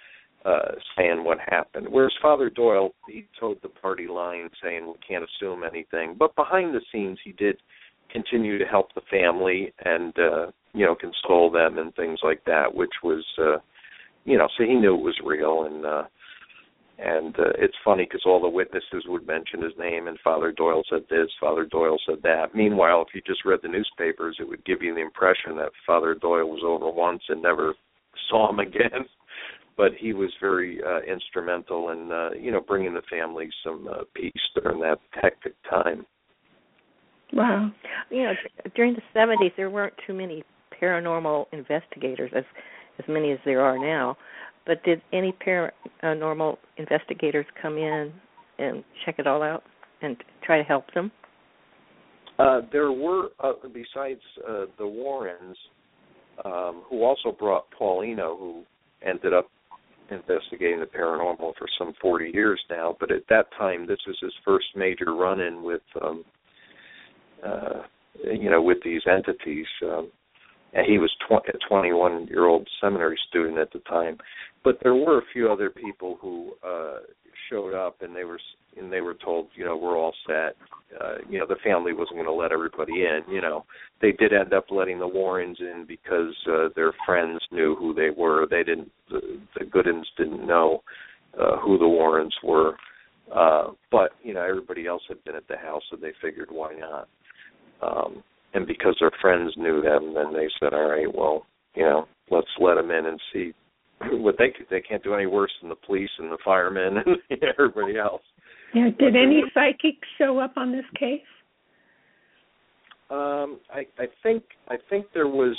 uh, 0.44 0.72
saying 0.96 1.22
what 1.24 1.38
happened. 1.48 1.86
Whereas 1.88 2.12
Father 2.20 2.50
Doyle, 2.50 2.90
he 3.08 3.26
toed 3.38 3.58
the 3.62 3.68
party 3.68 4.08
line, 4.08 4.50
saying 4.62 4.86
we 4.86 4.94
can't 5.06 5.24
assume 5.24 5.62
anything. 5.62 6.16
But 6.18 6.34
behind 6.34 6.74
the 6.74 6.80
scenes, 6.92 7.18
he 7.24 7.32
did 7.32 7.56
continue 8.14 8.58
to 8.58 8.64
help 8.64 8.94
the 8.94 9.00
family 9.10 9.72
and 9.84 10.14
uh 10.18 10.46
you 10.72 10.86
know 10.86 10.94
console 10.94 11.50
them 11.50 11.78
and 11.78 11.94
things 11.94 12.20
like 12.22 12.42
that 12.44 12.72
which 12.72 12.92
was 13.02 13.24
uh 13.38 13.58
you 14.24 14.38
know 14.38 14.48
so 14.56 14.64
he 14.64 14.74
knew 14.74 14.94
it 14.94 15.02
was 15.02 15.18
real 15.24 15.64
and 15.64 15.84
uh 15.84 16.04
and 16.96 17.34
uh, 17.40 17.50
it's 17.58 17.74
funny 17.84 18.04
because 18.04 18.22
all 18.24 18.40
the 18.40 18.48
witnesses 18.48 19.02
would 19.08 19.26
mention 19.26 19.60
his 19.60 19.72
name 19.78 20.06
and 20.06 20.16
father 20.22 20.52
doyle 20.52 20.84
said 20.88 21.02
this 21.10 21.28
father 21.40 21.64
doyle 21.64 21.98
said 22.06 22.22
that 22.22 22.54
meanwhile 22.54 23.02
if 23.02 23.14
you 23.14 23.20
just 23.26 23.44
read 23.44 23.58
the 23.62 23.68
newspapers 23.68 24.36
it 24.38 24.48
would 24.48 24.64
give 24.64 24.80
you 24.80 24.94
the 24.94 25.00
impression 25.00 25.56
that 25.56 25.72
father 25.86 26.14
doyle 26.14 26.48
was 26.48 26.62
over 26.64 26.88
once 26.88 27.22
and 27.28 27.42
never 27.42 27.74
saw 28.30 28.48
him 28.48 28.58
again 28.60 29.04
but 29.76 29.92
he 29.98 30.12
was 30.12 30.30
very 30.40 30.80
uh, 30.82 31.00
instrumental 31.00 31.90
in 31.90 32.12
uh, 32.12 32.30
you 32.38 32.50
know 32.50 32.60
bringing 32.60 32.94
the 32.94 33.02
family 33.10 33.48
some 33.64 33.88
uh, 33.88 34.04
peace 34.14 34.32
during 34.54 34.80
that 34.80 34.98
hectic 35.10 35.54
time. 35.68 36.06
Wow. 37.34 37.70
You 38.10 38.24
know, 38.24 38.32
during 38.76 38.94
the 38.94 39.02
70s, 39.14 39.50
there 39.56 39.70
weren't 39.70 39.94
too 40.06 40.14
many 40.14 40.44
paranormal 40.80 41.46
investigators, 41.52 42.30
as 42.34 42.44
as 42.98 43.04
many 43.08 43.32
as 43.32 43.38
there 43.44 43.60
are 43.60 43.76
now. 43.76 44.16
But 44.66 44.82
did 44.84 45.02
any 45.12 45.34
paranormal 45.44 46.56
investigators 46.76 47.46
come 47.60 47.76
in 47.76 48.12
and 48.58 48.84
check 49.04 49.16
it 49.18 49.26
all 49.26 49.42
out 49.42 49.64
and 50.00 50.16
try 50.44 50.58
to 50.58 50.64
help 50.64 50.84
them? 50.94 51.10
Uh, 52.38 52.60
there 52.72 52.92
were, 52.92 53.30
uh, 53.40 53.52
besides 53.62 54.20
uh, 54.48 54.64
the 54.78 54.86
Warrens, 54.86 55.56
um, 56.44 56.82
who 56.88 57.04
also 57.04 57.32
brought 57.32 57.64
Paul 57.76 58.02
Eno, 58.02 58.36
who 58.36 58.62
ended 59.06 59.32
up 59.32 59.48
investigating 60.10 60.80
the 60.80 60.86
paranormal 60.86 61.52
for 61.58 61.66
some 61.78 61.92
40 62.00 62.30
years 62.32 62.60
now. 62.70 62.96
But 62.98 63.10
at 63.10 63.22
that 63.30 63.46
time, 63.58 63.86
this 63.86 63.98
was 64.06 64.16
his 64.20 64.32
first 64.44 64.66
major 64.74 65.14
run-in 65.14 65.62
with, 65.62 65.82
um, 66.02 66.24
uh, 67.44 67.82
you 68.24 68.50
know, 68.50 68.62
with 68.62 68.78
these 68.84 69.02
entities. 69.06 69.66
Um, 69.82 70.10
and 70.72 70.86
he 70.86 70.98
was 70.98 71.14
tw- 71.28 71.48
a 71.48 71.58
21 71.68 72.26
year 72.26 72.46
old 72.46 72.68
seminary 72.80 73.18
student 73.28 73.58
at 73.58 73.72
the 73.72 73.78
time. 73.80 74.18
But 74.64 74.78
there 74.82 74.94
were 74.94 75.18
a 75.18 75.24
few 75.32 75.50
other 75.50 75.70
people 75.70 76.18
who 76.20 76.52
uh, 76.66 76.98
showed 77.50 77.74
up, 77.74 78.02
and 78.02 78.14
they 78.14 78.24
were 78.24 78.40
and 78.76 78.92
they 78.92 79.00
were 79.00 79.14
told, 79.14 79.46
you 79.54 79.64
know, 79.64 79.76
we're 79.76 79.96
all 79.96 80.14
set. 80.26 80.56
Uh, 81.00 81.18
you 81.28 81.38
know, 81.38 81.46
the 81.46 81.56
family 81.62 81.92
wasn't 81.92 82.16
going 82.16 82.26
to 82.26 82.32
let 82.32 82.50
everybody 82.50 83.02
in. 83.02 83.20
You 83.30 83.40
know, 83.40 83.64
they 84.02 84.10
did 84.12 84.32
end 84.32 84.52
up 84.52 84.64
letting 84.70 84.98
the 84.98 85.06
Warrens 85.06 85.58
in 85.60 85.84
because 85.86 86.34
uh, 86.50 86.68
their 86.74 86.92
friends 87.06 87.40
knew 87.52 87.76
who 87.76 87.94
they 87.94 88.10
were. 88.10 88.46
They 88.50 88.64
didn't. 88.64 88.90
The, 89.10 89.38
the 89.58 89.64
Goodins 89.64 90.08
didn't 90.16 90.44
know 90.44 90.82
uh, 91.40 91.58
who 91.58 91.78
the 91.78 91.88
Warrens 91.88 92.34
were. 92.42 92.74
Uh, 93.34 93.68
but 93.90 94.12
you 94.22 94.34
know, 94.34 94.42
everybody 94.42 94.86
else 94.86 95.02
had 95.08 95.22
been 95.24 95.36
at 95.36 95.48
the 95.48 95.56
house, 95.56 95.82
so 95.90 95.96
they 95.96 96.12
figured, 96.20 96.48
why 96.50 96.74
not? 96.74 97.08
Um, 97.84 98.22
and 98.54 98.66
because 98.66 98.96
their 99.00 99.10
friends 99.20 99.52
knew 99.56 99.82
them, 99.82 100.14
then 100.14 100.32
they 100.32 100.48
said, 100.60 100.72
all 100.72 100.90
right, 100.90 101.12
well, 101.12 101.44
you 101.74 101.82
know, 101.82 102.06
let's 102.30 102.46
let 102.60 102.76
them 102.76 102.90
in 102.90 103.06
and 103.06 103.20
see 103.32 103.52
what 104.12 104.36
they 104.38 104.50
could. 104.56 104.66
They 104.70 104.80
can't 104.80 105.02
do 105.02 105.14
any 105.14 105.26
worse 105.26 105.50
than 105.60 105.68
the 105.68 105.76
police 105.76 106.10
and 106.18 106.30
the 106.30 106.38
firemen 106.44 106.98
and 107.30 107.40
everybody 107.42 107.98
else. 107.98 108.22
Yeah. 108.74 108.90
Did 108.98 109.16
any 109.16 109.42
psychics 109.52 110.06
show 110.18 110.38
up 110.38 110.54
on 110.56 110.72
this 110.72 110.84
case? 110.98 111.20
Um, 113.10 113.60
I, 113.72 113.86
I 113.98 114.06
think 114.22 114.42
I 114.68 114.76
think 114.88 115.06
there 115.12 115.28
was 115.28 115.56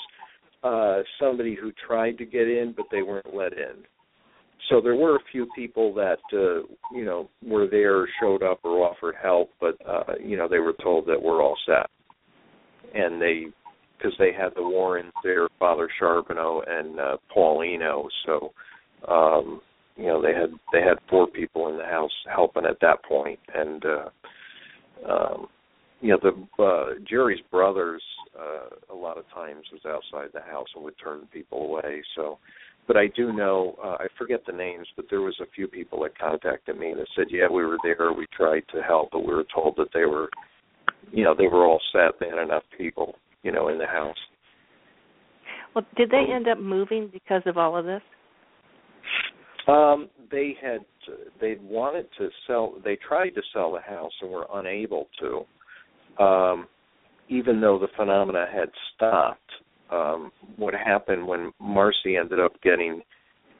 uh, 0.64 1.04
somebody 1.20 1.56
who 1.56 1.72
tried 1.88 2.18
to 2.18 2.26
get 2.26 2.48
in, 2.48 2.74
but 2.76 2.88
they 2.92 3.04
weren't 3.04 3.34
let 3.34 3.54
in. 3.54 3.84
So 4.70 4.82
there 4.82 4.96
were 4.96 5.16
a 5.16 5.24
few 5.32 5.48
people 5.56 5.94
that 5.94 6.18
uh, 6.34 6.66
you 6.92 7.06
know 7.06 7.30
were 7.46 7.68
there, 7.68 8.08
showed 8.20 8.42
up, 8.42 8.60
or 8.64 8.84
offered 8.84 9.16
help, 9.22 9.52
but 9.62 9.78
uh, 9.88 10.16
you 10.22 10.38
know 10.38 10.48
they 10.50 10.60
were 10.60 10.76
told 10.82 11.06
that 11.06 11.22
we're 11.22 11.42
all 11.42 11.58
set, 11.66 11.90
and 12.94 13.22
they 13.22 13.46
because 13.98 14.14
they 14.20 14.34
had 14.34 14.50
the 14.56 14.64
Warrens 14.64 15.14
there, 15.24 15.48
Father 15.58 15.90
Charbonneau 16.00 16.64
and 16.68 17.00
uh, 17.00 17.18
Paul 17.34 17.64
Eno. 17.64 18.08
So 18.26 18.52
um, 19.08 19.62
you 19.96 20.08
know 20.08 20.22
they 20.22 20.34
had 20.34 20.52
they 20.72 20.82
had 20.82 20.98
four 21.10 21.28
people 21.28 21.70
in 21.70 21.78
the 21.78 21.86
house 21.86 22.12
helping 22.34 22.66
at 22.66 22.80
that 22.82 23.04
point. 23.04 23.40
And 23.54 23.84
uh 23.86 24.10
um 25.10 25.48
you 26.02 26.10
know 26.10 26.20
the 26.22 26.64
uh 26.64 27.00
Jerry's 27.10 27.44
brothers 27.52 28.04
uh 28.38 28.94
a 28.94 28.96
lot 28.96 29.18
of 29.18 29.26
times 29.34 29.64
was 29.72 29.82
outside 29.86 30.30
the 30.34 30.52
house 30.52 30.68
and 30.76 30.84
would 30.84 30.96
turn 31.02 31.28
people 31.32 31.64
away. 31.64 32.02
So 32.16 32.40
but 32.88 32.98
I 32.98 33.08
do 33.16 33.32
know 33.32 33.76
uh, 33.84 33.98
I 34.00 34.08
forget 34.18 34.42
the 34.46 34.54
names 34.54 34.88
but 34.96 35.06
there 35.10 35.22
was 35.22 35.38
a 35.42 35.52
few 35.56 35.68
people 35.68 36.02
that 36.04 36.18
contacted 36.18 36.78
me 36.78 36.94
that 36.96 37.08
said 37.16 37.28
yeah 37.30 37.48
we 37.50 37.66
were 37.66 37.78
there. 37.84 38.12
We 38.12 38.28
tried 38.36 38.64
to 38.74 38.82
help 38.82 39.10
but 39.12 39.26
we 39.26 39.34
were 39.34 39.46
told 39.54 39.76
that 39.78 39.90
they 39.94 40.06
were 40.06 40.30
you 41.12 41.24
know 41.24 41.36
they 41.36 41.48
were 41.48 41.66
all 41.66 41.82
set 41.92 42.20
they 42.20 42.30
had 42.30 42.44
enough 42.44 42.64
people 42.78 43.16
you 43.44 43.52
know 43.52 43.68
in 43.68 43.78
the 43.78 43.86
house 43.86 44.18
well 45.74 45.86
did 45.98 46.10
they 46.10 46.26
end 46.32 46.48
up 46.48 46.60
moving 46.60 47.10
because 47.12 47.42
of 47.46 47.58
all 47.58 47.78
of 47.78 47.86
this 47.86 48.02
um, 49.68 50.10
they 50.32 50.56
had 50.62 50.82
they 51.42 51.58
wanted 51.62 52.08
to 52.18 52.30
sell. 52.48 52.76
They 52.84 52.98
tried 53.08 53.32
to 53.32 53.42
sell 53.54 53.72
the 53.72 53.82
house 53.82 54.12
and 54.22 54.32
were 54.32 54.48
unable 54.54 55.08
to, 55.20 56.24
um, 56.24 56.68
even 57.30 57.62
though 57.62 57.80
the 57.80 57.88
phenomena 57.98 58.46
had 58.52 58.70
stopped. 58.96 59.40
Um, 59.92 60.32
what 60.58 60.74
happened 60.74 61.28
when 61.28 61.52
Marcy 61.60 62.18
ended 62.18 62.40
up 62.40 62.60
getting 62.64 63.02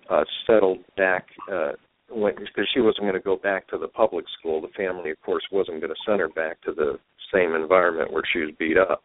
uh, 0.10 0.24
settled 0.48 0.80
back 0.98 1.28
uh, 1.52 1.74
because 2.08 2.68
she 2.74 2.82
wasn't 2.82 3.04
going 3.04 3.14
to 3.14 3.20
go 3.20 3.36
back 3.36 3.68
to 3.68 3.78
the 3.78 3.88
public 3.88 4.26
school. 4.40 4.60
The 4.60 4.70
family, 4.76 5.12
of 5.12 5.22
course, 5.22 5.44
wasn't 5.52 5.82
going 5.82 5.94
to 5.94 6.00
send 6.06 6.20
her 6.20 6.30
back 6.30 6.62
to 6.62 6.72
the 6.72 6.98
same 7.34 7.54
environment 7.54 8.12
where 8.12 8.24
she 8.32 8.40
was 8.40 8.52
beat 8.58 8.78
up. 8.78 9.04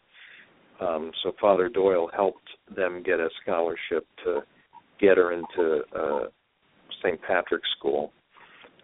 Um, 0.80 1.10
so 1.22 1.32
Father 1.40 1.68
Doyle 1.68 2.10
helped 2.14 2.48
them 2.74 3.02
get 3.04 3.20
a 3.20 3.28
scholarship 3.42 4.06
to 4.24 4.40
get 5.00 5.16
her 5.16 5.32
into 5.32 5.80
uh, 5.96 6.26
St. 7.02 7.20
Patrick's 7.22 7.68
School. 7.78 8.12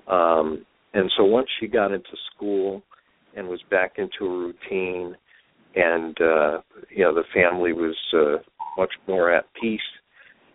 Um, 0.06 0.64
and 0.94 1.10
so 1.16 1.24
once 1.24 1.48
she 1.58 1.66
got 1.66 1.92
into 1.92 2.16
school 2.34 2.82
and 3.36 3.48
was 3.48 3.60
back 3.70 3.96
into 3.98 4.24
a 4.24 4.38
routine, 4.38 5.16
and 5.74 6.16
uh, 6.20 6.60
you 6.88 7.04
know 7.04 7.14
the 7.14 7.24
family 7.34 7.72
was 7.72 7.96
uh, 8.14 8.36
much 8.78 8.92
more 9.06 9.30
at 9.30 9.44
peace, 9.60 9.80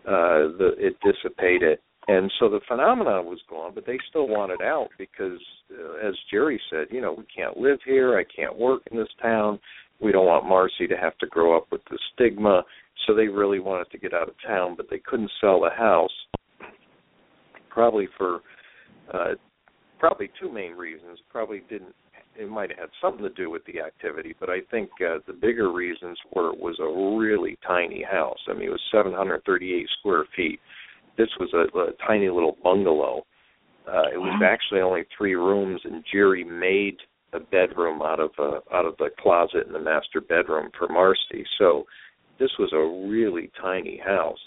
uh, 0.07 0.49
the, 0.57 0.73
it 0.77 0.95
dissipated. 1.03 1.79
And 2.07 2.31
so 2.39 2.49
the 2.49 2.61
phenomenon 2.67 3.25
was 3.25 3.39
gone, 3.49 3.73
but 3.75 3.85
they 3.85 3.99
still 4.09 4.27
wanted 4.27 4.61
out 4.61 4.89
because, 4.97 5.39
uh, 5.71 6.07
as 6.07 6.15
Jerry 6.31 6.59
said, 6.69 6.87
you 6.89 6.99
know, 6.99 7.13
we 7.13 7.25
can't 7.33 7.57
live 7.57 7.77
here. 7.85 8.17
I 8.17 8.23
can't 8.23 8.57
work 8.57 8.81
in 8.91 8.97
this 8.97 9.07
town. 9.21 9.59
We 9.99 10.11
don't 10.11 10.25
want 10.25 10.49
Marcy 10.49 10.87
to 10.87 10.97
have 10.97 11.15
to 11.19 11.27
grow 11.27 11.55
up 11.55 11.67
with 11.71 11.81
the 11.91 11.99
stigma. 12.13 12.63
So 13.05 13.13
they 13.13 13.27
really 13.27 13.59
wanted 13.59 13.91
to 13.91 13.99
get 13.99 14.13
out 14.13 14.29
of 14.29 14.35
town, 14.45 14.75
but 14.75 14.87
they 14.89 14.99
couldn't 14.99 15.31
sell 15.39 15.61
the 15.61 15.69
house 15.69 16.11
probably 17.69 18.07
for 18.17 18.41
uh, 19.13 19.33
probably 19.99 20.29
two 20.39 20.51
main 20.51 20.73
reasons. 20.73 21.19
Probably 21.29 21.61
didn't. 21.69 21.95
It 22.39 22.49
might 22.49 22.69
have 22.69 22.79
had 22.79 22.89
something 23.01 23.23
to 23.23 23.29
do 23.29 23.49
with 23.49 23.63
the 23.65 23.81
activity, 23.81 24.35
but 24.39 24.49
I 24.49 24.61
think 24.71 24.89
uh, 25.01 25.17
the 25.27 25.33
bigger 25.33 25.71
reasons 25.71 26.17
were 26.33 26.53
it 26.53 26.59
was 26.59 26.79
a 26.79 27.19
really 27.19 27.57
tiny 27.67 28.03
house. 28.09 28.39
I 28.49 28.53
mean, 28.53 28.69
it 28.69 28.71
was 28.71 28.81
738 28.91 29.87
square 29.99 30.25
feet. 30.35 30.59
This 31.21 31.33
was 31.41 31.51
a, 31.53 31.63
a 31.77 32.07
tiny 32.07 32.29
little 32.37 32.57
bungalow. 32.63 33.15
Uh, 33.87 34.07
it 34.15 34.21
was 34.27 34.41
actually 34.53 34.81
only 34.81 35.03
three 35.15 35.35
rooms, 35.35 35.79
and 35.83 36.03
Jerry 36.11 36.43
made 36.43 36.97
a 37.33 37.39
bedroom 37.39 38.01
out 38.01 38.19
of 38.19 38.31
a, 38.39 38.51
out 38.77 38.85
of 38.89 38.95
the 38.97 39.09
closet 39.23 39.63
in 39.67 39.73
the 39.73 39.79
master 39.91 40.21
bedroom 40.33 40.67
for 40.77 40.87
Marcy. 40.87 41.41
So 41.59 41.67
this 42.39 42.53
was 42.61 42.71
a 42.73 43.09
really 43.13 43.47
tiny 43.69 43.97
house. 44.13 44.43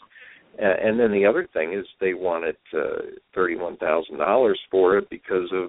Uh, 0.64 0.76
and 0.86 0.94
then 1.00 1.12
the 1.12 1.26
other 1.30 1.44
thing 1.52 1.68
is 1.78 1.86
they 2.00 2.14
wanted 2.14 2.56
uh, 2.82 3.02
thirty-one 3.34 3.76
thousand 3.76 4.18
dollars 4.18 4.60
for 4.70 4.86
it 4.98 5.06
because 5.10 5.50
of 5.52 5.68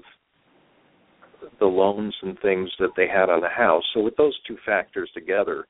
the 1.59 1.65
loans 1.81 2.15
and 2.21 2.37
things 2.39 2.69
that 2.79 2.93
they 2.97 3.07
had 3.07 3.29
on 3.29 3.41
the 3.41 3.55
house. 3.65 3.83
So 3.93 4.01
with 4.01 4.15
those 4.15 4.37
two 4.47 4.57
factors 4.65 5.09
together, 5.13 5.65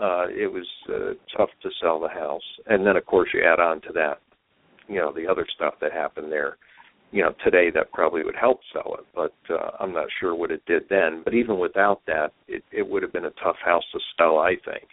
uh, 0.00 0.26
it 0.44 0.50
was 0.56 0.68
uh, 0.88 1.12
tough 1.36 1.52
to 1.62 1.68
sell 1.80 1.98
the 2.00 2.14
house. 2.24 2.48
And 2.66 2.86
then 2.86 2.96
of 2.96 3.04
course 3.06 3.30
you 3.34 3.40
add 3.52 3.60
on 3.60 3.80
to 3.82 3.92
that, 4.00 4.16
you 4.88 4.96
know, 4.96 5.12
the 5.12 5.26
other 5.26 5.46
stuff 5.54 5.74
that 5.80 5.92
happened 5.92 6.30
there. 6.30 6.56
You 7.12 7.22
know, 7.22 7.34
today 7.44 7.70
that 7.72 7.92
probably 7.92 8.24
would 8.24 8.34
help 8.34 8.58
sell 8.72 8.96
it, 8.98 9.06
but 9.14 9.34
uh, 9.48 9.70
I'm 9.78 9.92
not 9.92 10.08
sure 10.18 10.34
what 10.34 10.50
it 10.50 10.62
did 10.66 10.82
then. 10.90 11.22
But 11.24 11.34
even 11.34 11.60
without 11.60 12.00
that, 12.06 12.32
it, 12.48 12.64
it 12.72 12.88
would 12.88 13.04
have 13.04 13.12
been 13.12 13.26
a 13.26 13.42
tough 13.42 13.56
house 13.64 13.84
to 13.92 14.00
sell, 14.18 14.38
I 14.38 14.56
think. 14.64 14.88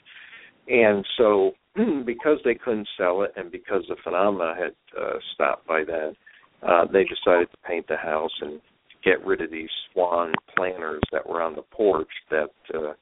And 0.68 1.04
so 1.18 1.54
because 2.06 2.38
they 2.44 2.56
couldn't 2.56 2.88
sell 2.98 3.24
it 3.24 3.34
and 3.36 3.52
because 3.52 3.84
the 3.88 3.96
phenomena 4.04 4.54
had 4.56 5.02
uh, 5.02 5.18
stopped 5.34 5.68
by 5.68 5.84
then, 5.84 6.16
uh, 6.62 6.86
they 6.92 7.04
decided 7.04 7.50
to 7.50 7.58
paint 7.68 7.88
the 7.88 7.98
house 7.98 8.32
and 8.42 8.62
get 9.04 9.26
rid 9.26 9.42
of 9.42 9.50
these 9.52 9.70
swan 9.92 10.32
planters 10.56 11.02
that 11.12 11.28
were 11.28 11.42
on 11.42 11.56
the 11.56 11.64
porch 11.64 12.10
that 12.30 12.52
uh, 12.76 12.94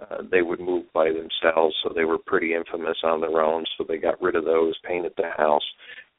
uh, 0.00 0.22
they 0.30 0.42
would 0.42 0.60
move 0.60 0.84
by 0.92 1.08
themselves. 1.08 1.74
So 1.82 1.92
they 1.94 2.04
were 2.04 2.18
pretty 2.18 2.54
infamous 2.54 2.96
on 3.04 3.20
their 3.20 3.40
own. 3.42 3.64
So 3.76 3.84
they 3.86 3.98
got 3.98 4.20
rid 4.22 4.36
of 4.36 4.44
those, 4.44 4.74
painted 4.88 5.12
the 5.16 5.30
house, 5.36 5.64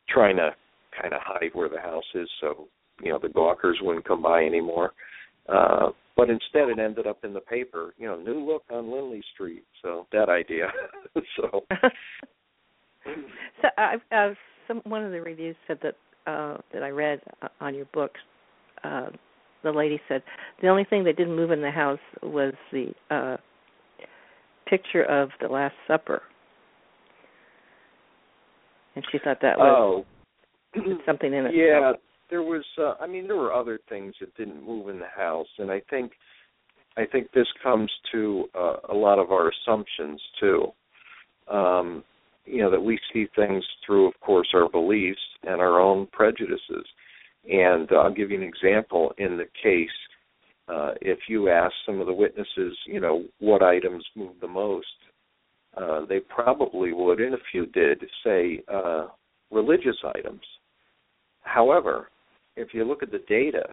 trying 0.10 0.38
to 0.38 0.52
kind 1.02 1.14
of 1.14 1.22
hide 1.24 1.52
where 1.54 1.70
the 1.70 1.80
house 1.80 2.04
is 2.14 2.30
so 2.42 2.68
you 3.02 3.10
know 3.12 3.20
the 3.22 3.30
gawkers 3.30 3.78
wouldn't 3.82 4.08
come 4.08 4.22
by 4.22 4.44
anymore. 4.44 4.94
Uh, 5.48 5.90
but 6.18 6.30
instead 6.30 6.70
it 6.70 6.80
ended 6.80 7.06
up 7.06 7.24
in 7.24 7.34
the 7.34 7.42
paper, 7.42 7.94
you 7.98 8.08
know, 8.08 8.16
new 8.16 8.44
look 8.44 8.64
on 8.72 8.92
Lindley 8.92 9.22
Street. 9.34 9.64
So 9.82 10.08
that 10.12 10.30
idea. 10.30 10.68
so 11.36 11.66
So 13.62 13.68
I've 13.78 14.00
uh, 14.12 14.34
some 14.68 14.82
one 14.84 15.04
of 15.04 15.12
the 15.12 15.22
reviews 15.22 15.56
said 15.68 15.80
that 15.84 15.96
uh 16.26 16.58
that 16.74 16.84
I 16.84 16.90
read 16.90 17.22
uh, 17.42 17.50
on 17.62 17.76
your 17.76 17.86
books 17.94 18.20
uh 18.84 19.08
the 19.64 19.72
lady 19.72 20.00
said 20.08 20.24
the 20.62 20.68
only 20.68 20.86
thing 20.86 21.04
that 21.04 21.18
didn't 21.18 21.36
move 21.36 21.52
in 21.52 21.62
the 21.62 21.72
house 21.72 22.00
was 22.24 22.54
the 22.72 22.94
uh 23.12 23.38
picture 24.68 25.04
of 25.04 25.30
the 25.42 25.48
last 25.48 25.76
supper. 25.88 26.24
And 28.96 29.06
she 29.12 29.20
thought 29.20 29.40
that 29.42 29.58
was 29.58 30.06
Oh. 30.76 30.82
something 31.06 31.34
in 31.34 31.46
it. 31.48 31.56
Yeah, 31.56 31.94
there 32.30 32.44
was. 32.44 32.66
Uh, 32.78 32.96
I 33.00 33.08
mean, 33.08 33.28
there 33.28 33.38
were 33.38 33.54
other 33.54 33.80
things 33.90 34.16
that 34.20 34.34
didn't 34.36 34.64
move 34.64 34.90
in 34.90 35.00
the 35.00 35.08
house, 35.08 35.48
and 35.58 35.72
I 35.72 35.82
think, 35.90 36.14
I 36.98 37.06
think 37.06 37.32
this 37.32 37.48
comes 37.62 37.92
to 38.12 38.50
uh, 38.56 38.78
a 38.90 38.94
lot 38.94 39.20
of 39.20 39.32
our 39.32 39.50
assumptions 39.50 40.22
too. 40.40 40.74
Um, 41.48 42.04
you 42.46 42.62
know 42.62 42.72
that 42.72 42.82
we 42.82 43.00
see 43.12 43.28
things 43.36 43.64
through, 43.86 44.08
of 44.08 44.20
course, 44.22 44.48
our 44.54 44.70
beliefs 44.70 45.20
and 45.44 45.60
our 45.60 45.80
own 45.80 46.08
prejudices. 46.12 46.86
And 47.52 47.92
uh, 47.92 47.96
I'll 47.96 48.14
give 48.14 48.32
you 48.32 48.38
an 48.38 48.44
example. 48.44 49.14
In 49.18 49.38
the 49.38 49.48
case, 49.62 49.90
uh, 50.68 50.94
if 51.02 51.20
you 51.30 51.50
ask 51.50 51.74
some 51.86 52.00
of 52.00 52.08
the 52.08 52.14
witnesses, 52.14 52.78
you 52.88 53.00
know, 53.00 53.24
what 53.40 53.62
items 53.62 54.06
moved 54.16 54.42
the 54.42 54.48
most, 54.48 54.88
uh, 55.78 56.06
they 56.06 56.20
probably 56.20 56.94
would, 56.94 57.20
and 57.20 57.34
a 57.34 57.40
few 57.52 57.66
did, 57.68 58.02
say 58.24 58.62
uh, 58.74 59.08
religious 59.52 59.98
items. 60.16 60.42
However, 61.42 62.10
if 62.56 62.70
you 62.74 62.86
look 62.86 63.04
at 63.04 63.12
the 63.12 63.24
data, 63.28 63.64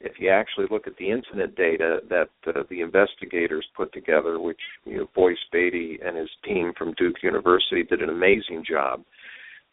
if 0.00 0.12
you 0.18 0.28
actually 0.28 0.66
look 0.70 0.86
at 0.86 0.96
the 0.98 1.10
incident 1.10 1.56
data 1.56 2.00
that 2.10 2.28
uh, 2.46 2.62
the 2.68 2.82
investigators 2.82 3.66
put 3.74 3.92
together, 3.92 4.38
which 4.38 4.60
you 4.84 4.98
know, 4.98 5.08
Boyce 5.14 5.38
Batey 5.54 6.06
and 6.06 6.16
his 6.16 6.28
team 6.44 6.72
from 6.76 6.94
Duke 6.98 7.22
University 7.22 7.82
did 7.82 8.02
an 8.02 8.10
amazing 8.10 8.64
job. 8.68 9.02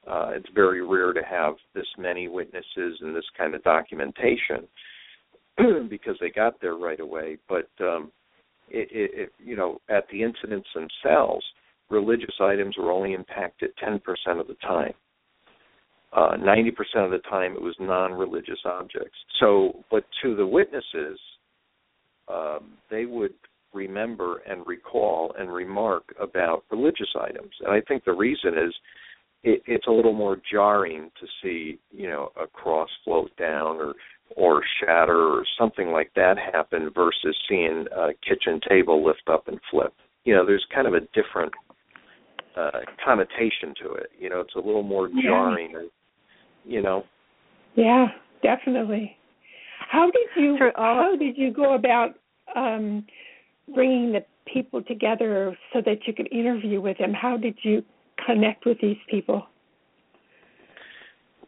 Uh, 0.08 0.32
it's 0.34 0.50
very 0.54 0.86
rare 0.86 1.14
to 1.14 1.22
have 1.30 1.56
this 1.74 1.88
many 1.98 2.28
witnesses 2.28 2.98
and 3.02 3.16
this 3.16 3.26
kind 3.38 3.56
of 3.56 3.64
documentation 3.64 4.68
because 5.90 6.16
they 6.20 6.30
got 6.30 6.60
there 6.62 6.76
right 6.76 7.00
away. 7.00 7.38
But 7.48 7.70
um, 7.82 8.12
it, 8.70 8.90
it, 8.92 9.12
it, 9.14 9.34
you 9.40 9.56
know, 9.56 9.80
at 9.90 10.06
the 10.12 10.24
incidents 10.24 10.68
themselves, 10.74 11.46
religious 11.90 12.36
items 12.42 12.76
were 12.78 12.92
only 12.92 13.14
impacted 13.14 13.72
10% 13.84 14.00
of 14.40 14.48
the 14.48 14.56
time. 14.62 14.94
Uh, 16.12 16.38
90% 16.38 16.70
of 17.06 17.12
the 17.12 17.22
time 17.30 17.54
it 17.54 17.62
was 17.62 17.76
non-religious 17.80 18.60
objects. 18.66 19.18
So, 19.40 19.84
but 19.90 20.04
to 20.22 20.36
the 20.36 20.46
witnesses, 20.46 21.20
um, 22.28 22.74
they 22.92 23.06
would 23.06 23.34
remember 23.74 24.38
and 24.48 24.66
recall 24.68 25.34
and 25.38 25.52
remark 25.52 26.04
about 26.22 26.64
religious 26.72 27.10
items. 27.20 27.52
And 27.62 27.74
I 27.74 27.82
think 27.82 28.06
the 28.06 28.14
reason 28.14 28.54
is 28.54 28.74
it, 29.44 29.62
it's 29.66 29.88
a 29.88 29.92
little 29.92 30.14
more 30.14 30.38
jarring 30.52 31.10
to 31.20 31.28
see, 31.42 31.80
you 31.92 32.08
know, 32.08 32.32
a 32.42 32.48
cross 32.48 32.90
float 33.04 33.36
down 33.38 33.78
or 33.78 33.94
or 34.36 34.64
shatter 34.80 35.28
or 35.28 35.44
something 35.60 35.90
like 35.90 36.12
that 36.16 36.38
happen 36.38 36.90
versus 36.96 37.38
seeing 37.48 37.86
a 37.96 38.08
kitchen 38.28 38.60
table 38.68 39.06
lift 39.06 39.24
up 39.32 39.48
and 39.48 39.60
flip. 39.70 39.94
You 40.24 40.34
know, 40.34 40.46
there's 40.46 40.66
kind 40.74 40.88
of 40.88 40.94
a 40.94 41.02
different 41.14 41.54
uh, 42.56 42.72
connotation 43.04 43.74
to 43.84 43.94
it. 43.94 44.12
You 44.20 44.30
know, 44.30 44.42
it's 44.42 44.56
a 44.56 44.60
little 44.60 44.84
more 44.84 45.10
jarring. 45.24 45.72
Yeah 45.74 45.80
you 46.66 46.82
know. 46.82 47.04
Yeah, 47.76 48.08
definitely. 48.42 49.16
How 49.90 50.06
did 50.06 50.44
you 50.44 50.58
how 50.76 51.16
did 51.18 51.38
you 51.38 51.52
go 51.52 51.76
about 51.76 52.16
um, 52.56 53.06
bringing 53.74 54.14
the 54.14 54.26
people 54.52 54.82
together 54.84 55.56
so 55.72 55.82
that 55.86 56.00
you 56.08 56.14
could 56.14 56.32
interview 56.32 56.82
with 56.82 56.98
them? 56.98 57.14
How 57.14 57.38
did 57.38 57.58
you 57.64 57.84
connect 58.26 58.66
with 58.66 58.78
these 58.82 58.98
people? 59.10 59.44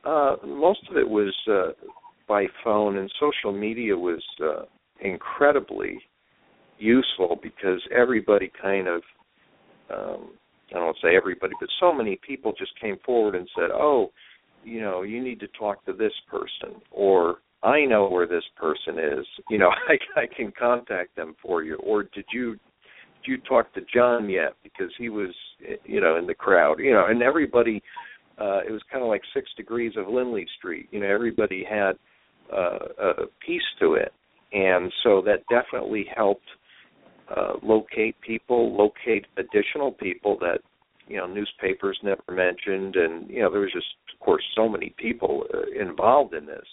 Uh, 0.03 0.36
most 0.45 0.82
of 0.89 0.97
it 0.97 1.08
was 1.08 1.34
uh, 1.51 1.72
by 2.28 2.45
phone, 2.64 2.97
and 2.97 3.12
social 3.20 3.58
media 3.58 3.97
was 3.97 4.24
uh, 4.43 4.64
incredibly 5.01 5.99
useful 6.78 7.39
because 7.41 7.82
everybody 7.95 8.51
kind 8.62 8.88
of 8.88 9.01
um, 9.89 10.30
I 10.72 10.80
don't 10.80 10.97
say 11.01 11.16
everybody, 11.16 11.53
but 11.59 11.70
so 11.80 11.93
many 11.93 12.20
people 12.26 12.53
just 12.57 12.80
came 12.80 12.97
forward 13.05 13.36
and 13.36 13.47
said, 13.55 13.70
"Oh, 13.72 14.11
you 14.63 14.82
know, 14.82 15.03
you 15.03 15.24
need 15.24 15.39
to 15.41 15.47
talk 15.59 15.86
to 15.86 15.93
this 15.93 16.13
person 16.30 16.82
or 16.91 17.38
I 17.66 17.84
know 17.86 18.07
where 18.07 18.28
this 18.28 18.43
person 18.55 18.99
is. 18.99 19.26
You 19.49 19.57
know, 19.57 19.70
I 19.89 20.22
I 20.22 20.26
can 20.28 20.53
contact 20.57 21.16
them 21.16 21.36
for 21.41 21.63
you. 21.63 21.76
Or 21.78 22.03
did 22.03 22.26
you 22.32 22.51
did 22.51 23.32
you 23.32 23.38
talk 23.39 23.74
to 23.74 23.82
John 23.93 24.30
yet 24.30 24.53
because 24.63 24.91
he 24.97 25.09
was 25.09 25.34
you 25.84 25.99
know 25.99 26.18
in 26.18 26.28
the 26.28 26.36
crowd. 26.36 26.80
You 26.80 26.93
know, 26.93 27.05
and 27.07 27.22
everybody 27.22 27.82
uh 28.38 28.59
it 28.68 28.72
was 28.72 28.82
kind 28.91 29.03
of 29.03 29.09
like 29.09 29.22
6 29.34 29.47
degrees 29.57 29.93
of 29.97 30.07
Lindley 30.07 30.45
Street. 30.57 30.88
You 30.91 30.99
know, 30.99 31.07
everybody 31.07 31.66
had 31.68 31.93
uh 32.53 32.80
a 32.99 33.13
piece 33.45 33.61
to 33.80 33.93
it. 33.93 34.13
And 34.53 34.91
so 35.03 35.22
that 35.26 35.43
definitely 35.49 36.05
helped 36.16 36.47
uh 37.36 37.53
locate 37.63 38.19
people, 38.21 38.76
locate 38.76 39.26
additional 39.38 39.91
people 39.91 40.38
that 40.39 40.59
you 41.07 41.17
know 41.17 41.28
newspapers 41.28 41.97
never 42.03 42.23
mentioned. 42.32 42.95
And 42.95 43.30
you 43.30 43.41
know 43.41 43.51
there 43.51 43.61
was 43.61 43.73
just 43.73 43.88
of 44.13 44.19
course 44.19 44.43
so 44.55 44.67
many 44.67 44.93
people 44.97 45.43
uh, 45.53 45.82
involved 45.82 46.34
in 46.34 46.45
this 46.45 46.65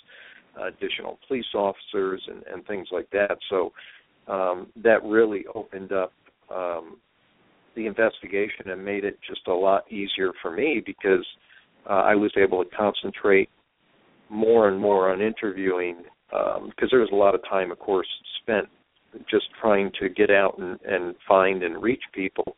uh, 0.60 0.66
additional 0.66 1.18
police 1.26 1.46
officers 1.54 2.22
and 2.28 2.42
and 2.52 2.66
things 2.66 2.88
like 2.90 3.08
that. 3.10 3.38
So 3.50 3.72
um 4.28 4.68
that 4.82 5.02
really 5.02 5.44
opened 5.54 5.92
up 5.92 6.12
um 6.54 6.96
the 7.74 7.86
investigation 7.86 8.70
and 8.70 8.84
made 8.84 9.04
it 9.04 9.18
just 9.26 9.46
a 9.48 9.54
lot 9.54 9.90
easier 9.90 10.32
for 10.40 10.50
me 10.50 10.82
because 10.84 11.24
uh, 11.88 11.94
I 11.94 12.14
was 12.14 12.30
able 12.36 12.64
to 12.64 12.70
concentrate 12.70 13.48
more 14.28 14.68
and 14.68 14.80
more 14.80 15.12
on 15.12 15.20
interviewing 15.20 16.02
because 16.30 16.56
um, 16.56 16.88
there 16.90 17.00
was 17.00 17.10
a 17.12 17.16
lot 17.16 17.34
of 17.34 17.42
time, 17.48 17.70
of 17.70 17.78
course, 17.78 18.06
spent 18.42 18.68
just 19.30 19.46
trying 19.60 19.90
to 20.00 20.08
get 20.08 20.30
out 20.30 20.58
and, 20.58 20.78
and 20.84 21.14
find 21.26 21.62
and 21.62 21.82
reach 21.82 22.02
people. 22.12 22.56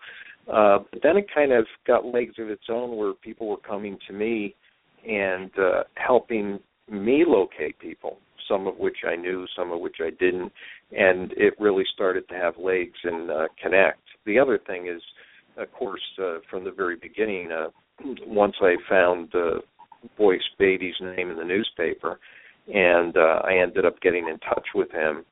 Uh, 0.52 0.78
but 0.92 1.02
then 1.02 1.16
it 1.16 1.26
kind 1.34 1.52
of 1.52 1.66
got 1.86 2.04
legs 2.04 2.34
of 2.38 2.48
its 2.50 2.64
own 2.68 2.96
where 2.96 3.14
people 3.14 3.48
were 3.48 3.56
coming 3.56 3.98
to 4.06 4.12
me 4.12 4.54
and 5.08 5.50
uh, 5.58 5.84
helping 5.94 6.58
me 6.90 7.24
locate 7.26 7.78
people, 7.78 8.18
some 8.48 8.66
of 8.66 8.76
which 8.78 8.98
I 9.08 9.16
knew, 9.16 9.46
some 9.56 9.72
of 9.72 9.80
which 9.80 9.96
I 10.00 10.10
didn't, 10.10 10.52
and 10.92 11.32
it 11.32 11.54
really 11.58 11.84
started 11.94 12.28
to 12.28 12.34
have 12.34 12.58
legs 12.58 12.98
and 13.04 13.30
uh, 13.30 13.48
connect. 13.62 14.00
The 14.26 14.38
other 14.38 14.58
thing 14.58 14.86
is, 14.88 15.02
of 15.56 15.72
course, 15.72 16.02
uh, 16.22 16.38
from 16.50 16.64
the 16.64 16.72
very 16.72 16.96
beginning, 16.96 17.50
uh, 17.52 17.68
once 18.26 18.54
I 18.60 18.76
found 18.88 19.34
uh, 19.34 19.60
Boyce 20.18 20.40
Batey's 20.58 20.94
name 21.00 21.30
in 21.30 21.36
the 21.36 21.44
newspaper, 21.44 22.18
and 22.72 23.16
uh, 23.16 23.40
I 23.44 23.58
ended 23.62 23.84
up 23.84 24.00
getting 24.00 24.28
in 24.28 24.38
touch 24.38 24.66
with 24.74 24.90
him 24.90 25.24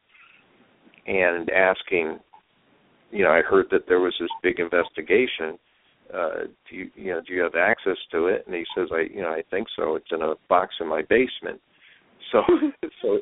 and 1.07 1.51
asking 1.51 2.19
you 3.13 3.23
know, 3.23 3.31
I 3.31 3.43
heard 3.43 3.67
that 3.71 3.87
there 3.87 4.01
was 4.01 4.15
this 4.19 4.31
big 4.43 4.59
investigation. 4.59 5.59
Uh, 6.13 6.47
do 6.69 6.77
you, 6.77 6.91
you 6.97 7.13
know, 7.13 7.21
do 7.27 7.35
you 7.35 7.43
have 7.43 7.55
access 7.55 7.99
to 8.11 8.27
it? 8.27 8.45
And 8.47 8.55
he 8.55 8.65
says, 8.77 8.89
I, 8.93 9.03
you 9.15 9.21
know, 9.21 9.29
I 9.29 9.43
think 9.51 9.69
so. 9.77 9.97
It's 9.97 10.11
in 10.11 10.23
a 10.23 10.35
box 10.49 10.75
in 10.81 10.89
my 10.89 11.03
basement. 11.03 11.61
So, 12.31 12.41
so, 13.03 13.19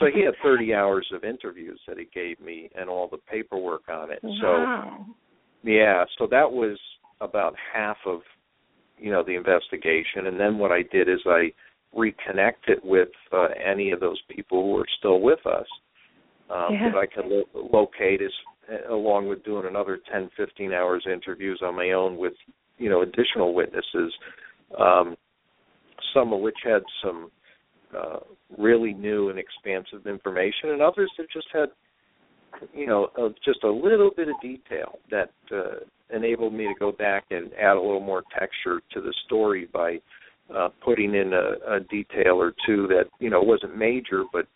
so 0.00 0.06
he 0.12 0.24
had 0.24 0.34
30 0.42 0.74
hours 0.74 1.06
of 1.14 1.22
interviews 1.22 1.78
that 1.86 1.96
he 1.96 2.08
gave 2.12 2.40
me 2.40 2.70
and 2.74 2.88
all 2.88 3.06
the 3.08 3.18
paperwork 3.18 3.82
on 3.88 4.10
it. 4.10 4.18
Wow. 4.20 4.96
So, 5.06 5.14
yeah, 5.62 6.04
so 6.18 6.26
that 6.28 6.50
was 6.50 6.76
about 7.20 7.54
half 7.72 7.98
of, 8.04 8.20
you 8.96 9.12
know, 9.12 9.22
the 9.22 9.36
investigation. 9.36 10.26
And 10.26 10.40
then 10.40 10.58
what 10.58 10.72
I 10.72 10.82
did 10.90 11.08
is 11.08 11.20
I 11.24 11.52
reconnected 11.94 12.78
with 12.82 13.10
uh, 13.32 13.48
any 13.64 13.92
of 13.92 14.00
those 14.00 14.20
people 14.28 14.64
who 14.64 14.76
are 14.78 14.86
still 14.98 15.20
with 15.20 15.46
us 15.46 15.66
um, 16.50 16.72
yeah. 16.72 16.90
that 16.90 16.98
I 16.98 17.06
could 17.06 17.26
lo- 17.26 17.68
locate 17.72 18.22
as 18.22 18.32
along 18.90 19.28
with 19.28 19.44
doing 19.44 19.66
another 19.66 19.98
10, 20.12 20.30
15 20.36 20.72
hours 20.72 21.06
interviews 21.10 21.60
on 21.64 21.74
my 21.74 21.90
own 21.92 22.16
with, 22.16 22.34
you 22.76 22.90
know, 22.90 23.02
additional 23.02 23.54
witnesses, 23.54 24.12
um, 24.78 25.16
some 26.14 26.32
of 26.32 26.40
which 26.40 26.58
had 26.64 26.82
some 27.02 27.30
uh, 27.96 28.18
really 28.58 28.92
new 28.92 29.30
and 29.30 29.38
expansive 29.38 30.06
information, 30.06 30.70
and 30.70 30.82
others 30.82 31.10
that 31.16 31.26
just 31.32 31.46
had, 31.52 31.68
you 32.74 32.86
know, 32.86 33.08
uh, 33.18 33.28
just 33.44 33.64
a 33.64 33.70
little 33.70 34.10
bit 34.14 34.28
of 34.28 34.34
detail 34.42 34.98
that 35.10 35.30
uh, 35.52 35.76
enabled 36.14 36.52
me 36.52 36.64
to 36.64 36.74
go 36.78 36.92
back 36.92 37.24
and 37.30 37.50
add 37.54 37.76
a 37.76 37.80
little 37.80 38.00
more 38.00 38.22
texture 38.38 38.80
to 38.92 39.00
the 39.00 39.14
story 39.26 39.68
by 39.72 39.98
uh, 40.54 40.68
putting 40.84 41.14
in 41.14 41.32
a, 41.32 41.76
a 41.76 41.80
detail 41.90 42.40
or 42.40 42.52
two 42.66 42.86
that, 42.88 43.04
you 43.18 43.30
know, 43.30 43.40
wasn't 43.40 43.76
major, 43.76 44.24
but 44.32 44.46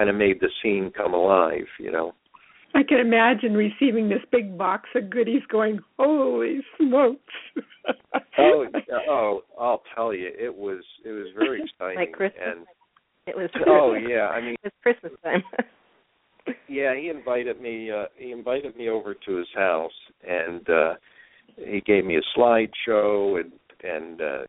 kind 0.00 0.08
of 0.08 0.16
made 0.16 0.40
the 0.40 0.48
scene 0.62 0.90
come 0.96 1.12
alive, 1.12 1.66
you 1.78 1.92
know. 1.92 2.14
I 2.74 2.82
can 2.82 3.00
imagine 3.00 3.52
receiving 3.52 4.08
this 4.08 4.22
big 4.32 4.56
box 4.56 4.88
of 4.94 5.10
goodies 5.10 5.42
going, 5.50 5.80
Holy 5.98 6.60
smokes. 6.78 7.34
oh 8.38 8.66
oh 9.08 9.40
I'll 9.60 9.82
tell 9.94 10.14
you, 10.14 10.30
it 10.38 10.54
was 10.54 10.82
it 11.04 11.10
was 11.10 11.26
very 11.36 11.62
exciting. 11.62 11.98
like 11.98 12.12
Christmas. 12.12 12.40
And 12.46 12.66
it 13.26 13.36
was 13.36 13.50
Oh 13.66 13.94
yeah, 13.94 14.28
I 14.28 14.40
mean 14.40 14.56
it's 14.62 14.74
Christmas 14.82 15.12
time. 15.22 15.42
yeah, 16.68 16.94
he 16.96 17.08
invited 17.08 17.60
me 17.60 17.90
uh 17.90 18.04
he 18.16 18.30
invited 18.32 18.76
me 18.76 18.88
over 18.88 19.12
to 19.14 19.36
his 19.36 19.48
house 19.54 19.92
and 20.26 20.70
uh 20.70 20.94
he 21.56 21.82
gave 21.84 22.06
me 22.06 22.16
a 22.16 22.38
slideshow 22.38 23.40
and 23.40 23.52
and 23.82 24.22
uh 24.22 24.42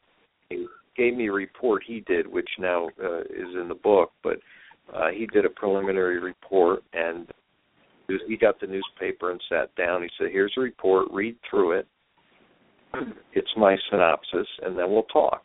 he 0.49 0.65
gave 0.95 1.17
me 1.17 1.27
a 1.27 1.33
report 1.33 1.83
he 1.85 2.01
did 2.07 2.27
which 2.27 2.49
now 2.59 2.87
uh, 3.03 3.21
is 3.21 3.55
in 3.59 3.67
the 3.67 3.75
book, 3.75 4.11
but 4.23 4.37
uh 4.93 5.09
he 5.09 5.25
did 5.27 5.45
a 5.45 5.49
preliminary 5.49 6.19
report 6.19 6.83
and 6.93 7.31
he 8.27 8.37
got 8.37 8.59
the 8.59 8.67
newspaper 8.67 9.31
and 9.31 9.41
sat 9.49 9.73
down. 9.75 10.03
He 10.03 10.09
said, 10.17 10.31
"Here's 10.31 10.53
a 10.57 10.61
report. 10.61 11.07
Read 11.11 11.37
through 11.49 11.79
it. 11.79 11.87
It's 13.33 13.51
my 13.55 13.77
synopsis, 13.89 14.47
and 14.63 14.77
then 14.77 14.91
we'll 14.91 15.03
talk." 15.03 15.43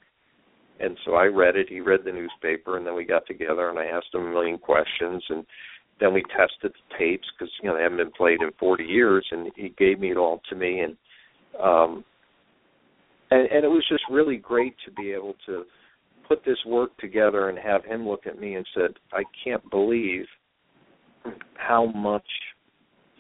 And 0.80 0.98
so 1.04 1.14
I 1.14 1.26
read 1.26 1.56
it. 1.56 1.68
He 1.68 1.80
read 1.80 2.00
the 2.04 2.12
newspaper, 2.12 2.76
and 2.76 2.86
then 2.86 2.94
we 2.94 3.04
got 3.04 3.26
together, 3.26 3.70
and 3.70 3.78
I 3.78 3.86
asked 3.86 4.12
him 4.12 4.26
a 4.26 4.30
million 4.30 4.58
questions, 4.58 5.24
and 5.30 5.46
then 6.00 6.12
we 6.12 6.22
tested 6.24 6.72
the 6.72 6.98
tapes 6.98 7.26
because 7.38 7.52
you 7.62 7.68
know 7.68 7.76
they 7.76 7.82
haven't 7.82 7.98
been 7.98 8.10
played 8.10 8.42
in 8.42 8.50
40 8.58 8.84
years, 8.84 9.26
and 9.30 9.50
he 9.56 9.72
gave 9.78 10.00
me 10.00 10.10
it 10.10 10.16
all 10.16 10.40
to 10.50 10.56
me, 10.56 10.80
and 10.80 10.96
um, 11.62 12.04
and, 13.30 13.48
and 13.50 13.64
it 13.64 13.68
was 13.68 13.84
just 13.88 14.04
really 14.10 14.36
great 14.36 14.74
to 14.84 14.90
be 14.92 15.12
able 15.12 15.34
to 15.46 15.64
put 16.28 16.44
this 16.44 16.58
work 16.66 16.96
together 16.98 17.48
and 17.48 17.58
have 17.58 17.84
him 17.84 18.08
look 18.08 18.26
at 18.26 18.38
me 18.38 18.54
and 18.54 18.66
said, 18.74 18.94
"I 19.12 19.24
can't 19.44 19.68
believe 19.70 20.26
how 21.54 21.86
much 21.86 22.26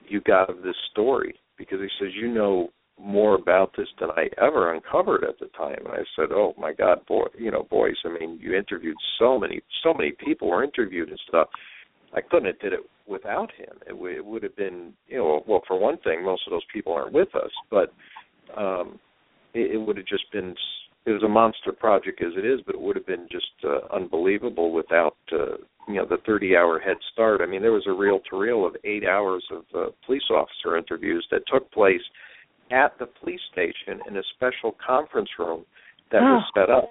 you 0.08 0.20
got 0.20 0.50
of 0.50 0.62
this 0.62 0.76
story," 0.90 1.38
because 1.56 1.80
he 1.80 1.88
says, 1.98 2.14
"You 2.14 2.28
know 2.28 2.70
more 2.98 3.34
about 3.34 3.74
this 3.76 3.88
than 4.00 4.10
I 4.12 4.30
ever 4.38 4.72
uncovered 4.72 5.24
at 5.24 5.38
the 5.38 5.48
time." 5.48 5.78
And 5.84 5.94
I 5.94 6.04
said, 6.16 6.32
"Oh 6.32 6.54
my 6.58 6.72
God, 6.72 7.04
boy, 7.06 7.26
you 7.38 7.50
know, 7.50 7.64
boys, 7.64 7.96
I 8.04 8.08
mean, 8.08 8.38
you 8.40 8.54
interviewed 8.54 8.96
so 9.18 9.38
many, 9.38 9.60
so 9.82 9.92
many 9.94 10.12
people 10.12 10.48
were 10.48 10.64
interviewed 10.64 11.10
and 11.10 11.20
stuff." 11.28 11.48
I 12.14 12.20
couldn't 12.20 12.46
have 12.46 12.58
did 12.60 12.72
it 12.72 12.80
without 13.06 13.52
him. 13.52 13.76
It, 13.86 13.90
w- 13.90 14.16
it 14.16 14.24
would 14.24 14.42
have 14.42 14.56
been, 14.56 14.92
you 15.06 15.18
know, 15.18 15.44
well, 15.46 15.62
for 15.66 15.78
one 15.78 15.98
thing, 15.98 16.24
most 16.24 16.42
of 16.46 16.50
those 16.50 16.64
people 16.72 16.92
aren't 16.92 17.12
with 17.12 17.34
us, 17.34 17.50
but 17.70 17.92
um, 18.56 18.98
it, 19.54 19.72
it 19.72 19.76
would 19.76 19.96
have 19.96 20.06
just 20.06 20.30
been. 20.32 20.54
It 21.06 21.12
was 21.12 21.22
a 21.22 21.28
monster 21.28 21.72
project 21.72 22.20
as 22.20 22.32
it 22.36 22.44
is, 22.44 22.60
but 22.66 22.74
it 22.74 22.80
would 22.80 22.96
have 22.96 23.06
been 23.06 23.28
just 23.30 23.46
uh, 23.64 23.94
unbelievable 23.94 24.72
without, 24.72 25.16
uh, 25.32 25.56
you 25.86 25.94
know, 25.94 26.04
the 26.04 26.18
30-hour 26.28 26.80
head 26.80 26.96
start. 27.12 27.40
I 27.40 27.46
mean, 27.46 27.62
there 27.62 27.72
was 27.72 27.86
a 27.86 27.92
reel-to-reel 27.92 28.66
of 28.66 28.76
eight 28.84 29.04
hours 29.04 29.44
of 29.52 29.62
uh, 29.74 29.90
police 30.04 30.28
officer 30.30 30.76
interviews 30.76 31.24
that 31.30 31.42
took 31.46 31.70
place 31.70 32.00
at 32.72 32.98
the 32.98 33.06
police 33.06 33.40
station 33.52 34.00
in 34.08 34.16
a 34.16 34.22
special 34.34 34.76
conference 34.84 35.30
room 35.38 35.64
that 36.10 36.22
oh. 36.22 36.34
was 36.34 36.44
set 36.56 36.70
up. 36.70 36.90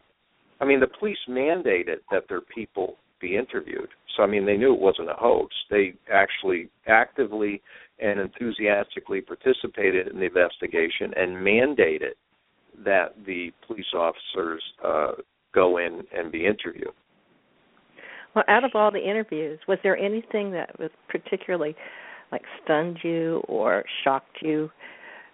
I 0.62 0.66
mean, 0.66 0.80
the 0.80 0.88
police 0.88 1.18
mandated 1.30 1.98
that 2.12 2.24
their 2.30 2.42
people 2.42 2.96
be 3.20 3.36
interviewed. 3.36 3.90
So 4.16 4.24
I 4.24 4.28
mean, 4.28 4.46
they 4.46 4.58
knew 4.58 4.74
it 4.74 4.80
wasn't 4.80 5.10
a 5.10 5.16
hoax. 5.18 5.54
They 5.70 5.94
actually 6.12 6.70
actively 6.88 7.62
and 8.00 8.20
enthusiastically 8.20 9.22
participated 9.22 10.08
in 10.08 10.20
the 10.20 10.26
investigation 10.26 11.14
and 11.16 11.36
mandated 11.36 12.16
that 12.84 13.16
the 13.26 13.52
police 13.66 13.86
officers 13.94 14.62
uh, 14.84 15.12
go 15.54 15.78
in 15.78 16.02
and 16.16 16.32
be 16.32 16.46
interviewed. 16.46 16.94
Well, 18.36 18.44
out 18.50 18.66
of 18.66 18.72
all 18.76 18.92
the 18.92 19.00
interviews, 19.00 19.60
was 19.68 19.78
there 19.84 19.98
anything 19.98 20.52
that 20.52 20.78
was 20.78 20.90
particularly 21.08 21.76
like 22.32 22.42
stunned 22.64 22.98
you 23.04 23.42
or 23.48 23.84
shocked 24.04 24.38
you 24.42 24.70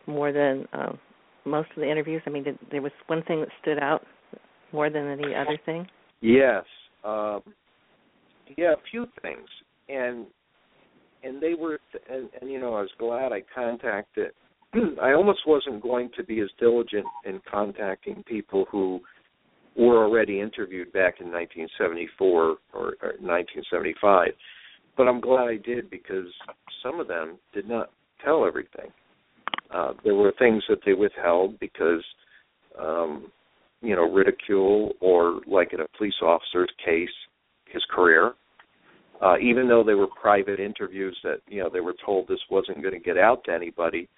more 0.06 0.32
than 0.32 0.68
um, 0.74 1.00
most 1.46 1.70
of 1.72 1.78
the 1.78 1.90
interviews? 1.90 2.22
I 2.28 2.30
mean, 2.30 2.44
did, 2.44 2.60
there 2.70 2.82
was 2.82 2.92
one 3.08 3.24
thing 3.24 3.40
that 3.40 3.50
stood 3.62 3.80
out 3.80 4.06
more 4.72 4.90
than 4.90 5.08
any 5.08 5.34
other 5.36 5.58
thing. 5.66 5.88
Yes, 6.22 6.64
um, 7.04 7.42
yeah, 8.58 8.74
a 8.74 8.90
few 8.92 9.08
things, 9.22 9.48
and 9.90 10.28
and 11.24 11.42
they 11.42 11.54
were, 11.54 11.80
th- 11.92 12.04
and, 12.10 12.30
and 12.40 12.52
you 12.52 12.60
know, 12.60 12.76
I 12.76 12.82
was 12.82 12.90
glad 12.98 13.32
I 13.32 13.44
contacted. 13.54 14.32
I 15.02 15.14
almost 15.14 15.42
wasn't 15.46 15.82
going 15.82 16.10
to 16.18 16.24
be 16.24 16.40
as 16.40 16.50
diligent 16.60 17.06
in 17.26 17.42
contacting 17.50 18.24
people 18.24 18.66
who 18.72 19.00
were 19.76 20.04
already 20.06 20.40
interviewed 20.40 20.92
back 20.94 21.16
in 21.20 21.28
1974 21.28 22.32
or, 22.34 22.58
or 22.74 22.88
1975, 23.20 24.30
but 24.98 25.08
I'm 25.08 25.22
glad 25.22 25.48
I 25.48 25.58
did 25.58 25.90
because 25.90 26.28
some 26.84 27.00
of 27.00 27.08
them 27.08 27.38
did 27.54 27.68
not 27.68 27.92
tell 28.24 28.46
everything. 28.46 28.92
Uh, 29.74 29.94
there 30.04 30.16
were 30.16 30.34
things 30.38 30.64
that 30.68 30.80
they 30.86 30.94
withheld 30.94 31.58
because, 31.60 32.04
um, 32.80 33.32
you 33.82 33.96
know, 33.96 34.12
ridicule 34.12 34.94
or, 35.00 35.42
like 35.48 35.74
in 35.74 35.80
a 35.80 35.98
police 35.98 36.22
officer's 36.22 36.72
case, 36.86 37.10
his 37.72 37.84
career 37.90 38.34
uh, 39.22 39.38
even 39.38 39.68
though 39.68 39.84
they 39.84 39.94
were 39.94 40.08
private 40.08 40.60
interviews 40.60 41.18
that 41.24 41.38
you 41.48 41.62
know 41.62 41.70
they 41.70 41.80
were 41.80 41.96
told 42.04 42.28
this 42.28 42.40
wasn't 42.50 42.82
going 42.82 42.94
to 42.94 43.00
get 43.00 43.18
out 43.18 43.44
to 43.44 43.54
anybody 43.54 44.10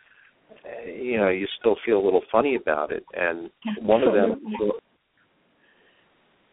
you 0.85 1.17
know 1.17 1.29
you 1.29 1.47
still 1.59 1.75
feel 1.85 1.99
a 1.99 2.03
little 2.03 2.23
funny 2.31 2.55
about 2.55 2.91
it. 2.91 3.03
And 3.13 3.49
one 3.81 4.03
of 4.03 4.13
them 4.13 4.41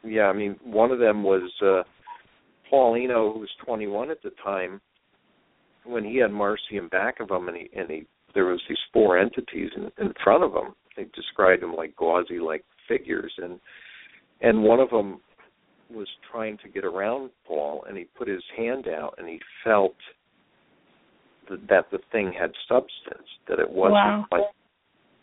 yeah 0.02 0.22
i 0.22 0.32
mean 0.32 0.56
one 0.64 0.90
of 0.90 0.98
them 0.98 1.22
was 1.22 1.52
uh 1.62 1.82
paul 2.70 2.94
eno 2.94 3.30
who 3.34 3.40
was 3.40 3.50
21 3.66 4.10
at 4.10 4.22
the 4.22 4.30
time 4.42 4.80
when 5.84 6.02
he 6.02 6.16
had 6.16 6.30
marcy 6.30 6.78
in 6.78 6.88
back 6.88 7.20
of 7.20 7.30
him 7.30 7.48
and 7.48 7.56
he 7.58 7.68
and 7.78 7.90
he 7.90 8.06
there 8.34 8.46
was 8.46 8.60
these 8.68 8.78
four 8.92 9.18
entities 9.18 9.70
in, 9.76 9.90
in 10.04 10.12
front 10.22 10.44
of 10.44 10.52
him. 10.52 10.74
They 10.96 11.04
described 11.14 11.62
them 11.62 11.74
like 11.74 11.96
gauzy 11.96 12.38
like 12.38 12.64
figures. 12.88 13.32
And 13.38 13.60
and 14.40 14.62
one 14.62 14.80
of 14.80 14.90
them 14.90 15.20
was 15.90 16.08
trying 16.30 16.56
to 16.58 16.68
get 16.68 16.84
around 16.84 17.30
Paul, 17.46 17.84
and 17.88 17.96
he 17.96 18.04
put 18.16 18.28
his 18.28 18.42
hand 18.56 18.86
out, 18.86 19.14
and 19.18 19.28
he 19.28 19.40
felt 19.64 19.96
th- 21.50 21.68
that 21.68 21.90
the 21.90 21.98
thing 22.12 22.32
had 22.32 22.52
substance, 22.68 23.28
that 23.48 23.58
it 23.58 23.70
wasn't 23.70 23.94
wow. 23.94 24.26
like. 24.32 24.42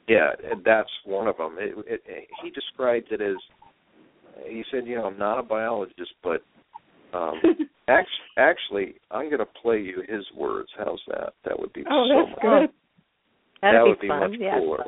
Yeah, 0.07 0.31
that's 0.63 0.89
one 1.03 1.27
of 1.27 1.35
them. 1.35 1.57
It, 1.59 1.73
it, 1.79 2.01
it, 2.05 2.27
he 2.43 2.49
described 2.51 3.11
it 3.11 3.21
as. 3.21 3.35
He 4.47 4.63
said, 4.71 4.85
"You 4.85 4.97
know, 4.97 5.05
I'm 5.05 5.17
not 5.17 5.39
a 5.39 5.43
biologist, 5.43 6.13
but 6.23 6.43
um, 7.13 7.41
actually, 7.87 8.35
actually, 8.37 8.95
I'm 9.11 9.27
going 9.27 9.39
to 9.39 9.59
play 9.61 9.79
you 9.79 10.03
his 10.07 10.25
words. 10.35 10.69
How's 10.77 11.01
that? 11.07 11.33
That 11.45 11.59
would 11.59 11.73
be 11.73 11.83
oh, 11.89 12.07
so 12.07 12.15
that's 12.15 12.31
much. 12.31 12.41
good. 12.41 12.69
That'd 13.61 13.75
that 13.75 13.83
be 13.83 13.89
would 13.89 13.99
be 13.99 14.07
fun, 14.07 14.19
much 14.19 14.39
yeah. 14.39 14.59
cooler. 14.59 14.85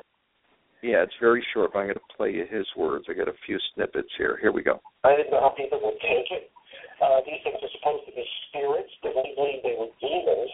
Yeah, 0.81 1.03
it's 1.03 1.19
very 1.19 1.43
short, 1.53 1.73
but 1.73 1.79
I'm 1.79 1.91
going 1.91 1.99
to 1.99 2.15
play 2.15 2.31
you 2.31 2.45
his 2.47 2.65
words. 2.77 3.05
I 3.09 3.13
got 3.13 3.27
a 3.27 3.35
few 3.45 3.59
snippets 3.75 4.07
here. 4.17 4.39
Here 4.39 4.51
we 4.51 4.63
go. 4.63 4.79
I 5.03 5.15
didn't 5.15 5.31
know 5.31 5.43
how 5.43 5.51
people 5.51 5.79
would 5.83 5.99
take 5.99 6.31
it. 6.31 6.51
Uh, 7.03 7.19
these 7.27 7.39
things 7.43 7.59
are 7.59 7.73
supposed 7.79 8.07
to 8.07 8.13
be 8.15 8.23
spirits, 8.47 8.91
but 9.03 9.11
we 9.15 9.31
believe 9.35 9.59
they 9.63 9.75
were 9.75 9.91
demons. 9.99 10.51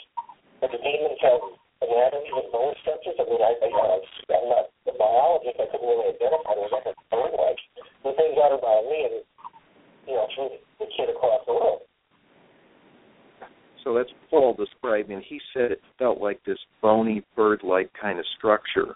But 0.62 0.72
the 0.72 0.80
demons 0.80 1.20
have 1.22 1.42
anatomy 1.82 2.32
and 2.36 2.50
bone 2.52 2.76
structures. 2.82 3.18
I 3.20 3.26
mean, 3.28 3.42
I, 3.42 3.54
I, 3.60 3.68
uh, 3.68 4.00
I'm 4.32 4.46
not 4.50 4.66
a 4.88 4.94
biologist. 4.96 5.60
I 5.60 5.68
couldn't 5.72 5.88
really 5.88 6.16
identify 6.16 6.54
them. 6.56 6.70
Like 6.72 6.88
a 6.90 6.96
bird-like. 7.12 7.62
The 8.04 8.12
thing 8.16 8.32
got 8.36 8.56
her 8.56 8.62
by 8.62 8.78
me 8.88 9.00
and, 9.12 9.18
you 10.08 10.16
know, 10.16 10.28
threw 10.34 10.50
the 10.80 10.88
kid 10.96 11.10
across 11.10 11.42
the 11.46 11.54
room. 11.54 11.80
So 13.84 13.94
that's 13.94 14.10
Paul 14.30 14.56
describing. 14.58 15.22
He 15.28 15.40
said 15.54 15.72
it 15.72 15.82
felt 16.00 16.20
like 16.20 16.42
this 16.46 16.58
bony 16.82 17.24
bird-like 17.36 17.92
kind 18.02 18.18
of 18.18 18.26
structure 18.38 18.96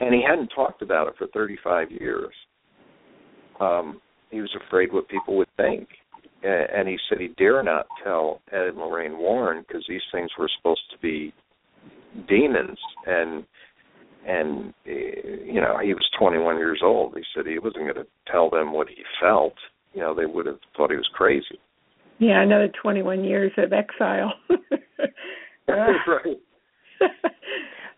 and 0.00 0.14
he 0.14 0.22
hadn't 0.26 0.48
talked 0.48 0.82
about 0.82 1.08
it 1.08 1.14
for 1.18 1.26
35 1.28 1.90
years. 1.90 2.32
Um, 3.60 4.00
he 4.30 4.40
was 4.40 4.54
afraid 4.66 4.92
what 4.92 5.08
people 5.08 5.36
would 5.38 5.48
think, 5.56 5.88
and 6.42 6.88
he 6.88 6.96
said 7.08 7.20
he 7.20 7.28
dare 7.38 7.62
not 7.62 7.86
tell 8.04 8.40
Ed 8.52 8.68
and 8.68 8.76
Lorraine 8.76 9.18
Warren 9.18 9.64
because 9.66 9.84
these 9.88 10.02
things 10.12 10.30
were 10.38 10.50
supposed 10.58 10.82
to 10.92 10.98
be 10.98 11.32
demons, 12.28 12.78
and 13.06 13.44
and 14.26 14.74
eh, 14.86 15.44
you 15.44 15.60
know 15.60 15.78
he 15.82 15.94
was 15.94 16.08
21 16.18 16.56
years 16.56 16.80
old. 16.82 17.14
He 17.16 17.22
said 17.34 17.46
he 17.46 17.58
wasn't 17.58 17.84
going 17.84 17.94
to 17.94 18.06
tell 18.30 18.50
them 18.50 18.72
what 18.72 18.88
he 18.88 19.02
felt. 19.20 19.54
You 19.94 20.00
know 20.00 20.14
they 20.14 20.26
would 20.26 20.46
have 20.46 20.58
thought 20.76 20.90
he 20.90 20.96
was 20.96 21.08
crazy. 21.14 21.58
Yeah, 22.18 22.42
another 22.42 22.70
21 22.82 23.24
years 23.24 23.52
of 23.58 23.72
exile. 23.72 24.32
That's 25.66 26.06
right. 26.06 26.38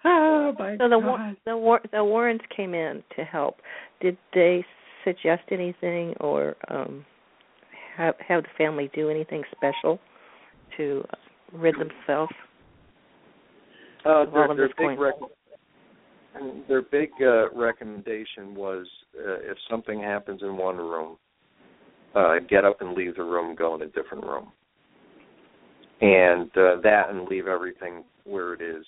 oh 0.04 0.52
my 0.58 0.76
so 0.76 0.88
the 0.88 1.00
God. 1.00 1.36
the 1.46 1.56
War- 1.56 1.82
the 1.92 2.04
Warrens 2.04 2.40
came 2.54 2.74
in 2.74 3.02
to 3.16 3.24
help. 3.24 3.56
Did 4.00 4.16
they 4.34 4.64
suggest 5.04 5.42
anything 5.50 6.14
or 6.20 6.56
um 6.68 7.04
have 7.98 8.14
have 8.26 8.42
the 8.44 8.48
family 8.56 8.90
do 8.94 9.10
anything 9.10 9.42
special 9.54 9.98
to 10.76 11.04
rid 11.52 11.74
themselves 11.74 12.32
Uh, 14.04 14.24
their, 14.32 14.48
their 14.56 14.68
big 14.78 14.98
rec- 14.98 15.14
their 16.68 16.82
big 16.82 17.10
uh, 17.20 17.50
recommendation 17.50 18.54
was 18.54 18.86
uh, 19.18 19.50
if 19.50 19.58
something 19.68 20.00
happens 20.00 20.40
in 20.42 20.56
one 20.56 20.76
room, 20.76 21.16
uh, 22.14 22.36
get 22.48 22.64
up 22.64 22.80
and 22.80 22.94
leave 22.94 23.16
the 23.16 23.22
room, 23.22 23.56
go 23.56 23.74
in 23.74 23.82
a 23.82 23.86
different 23.86 24.24
room, 24.24 24.52
and 26.00 26.48
uh, 26.56 26.80
that 26.82 27.06
and 27.10 27.26
leave 27.26 27.48
everything 27.48 28.04
where 28.24 28.54
it 28.54 28.60
is, 28.60 28.84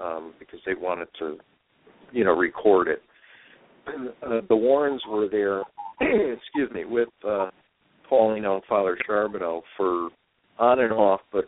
um, 0.00 0.32
because 0.38 0.60
they 0.64 0.74
wanted 0.74 1.08
to, 1.18 1.38
you 2.12 2.24
know, 2.24 2.36
record 2.36 2.88
it. 2.88 3.02
Uh, 4.22 4.40
the 4.48 4.56
Warrens 4.56 5.02
were 5.08 5.28
there, 5.28 5.62
excuse 6.00 6.70
me, 6.72 6.84
with 6.84 7.08
uh, 7.26 7.50
Paul 8.08 8.34
Eno 8.36 8.56
and 8.56 8.64
Father 8.68 8.98
Charbonneau 9.06 9.62
for 9.76 10.10
on 10.58 10.80
and 10.80 10.92
off, 10.92 11.20
but 11.32 11.44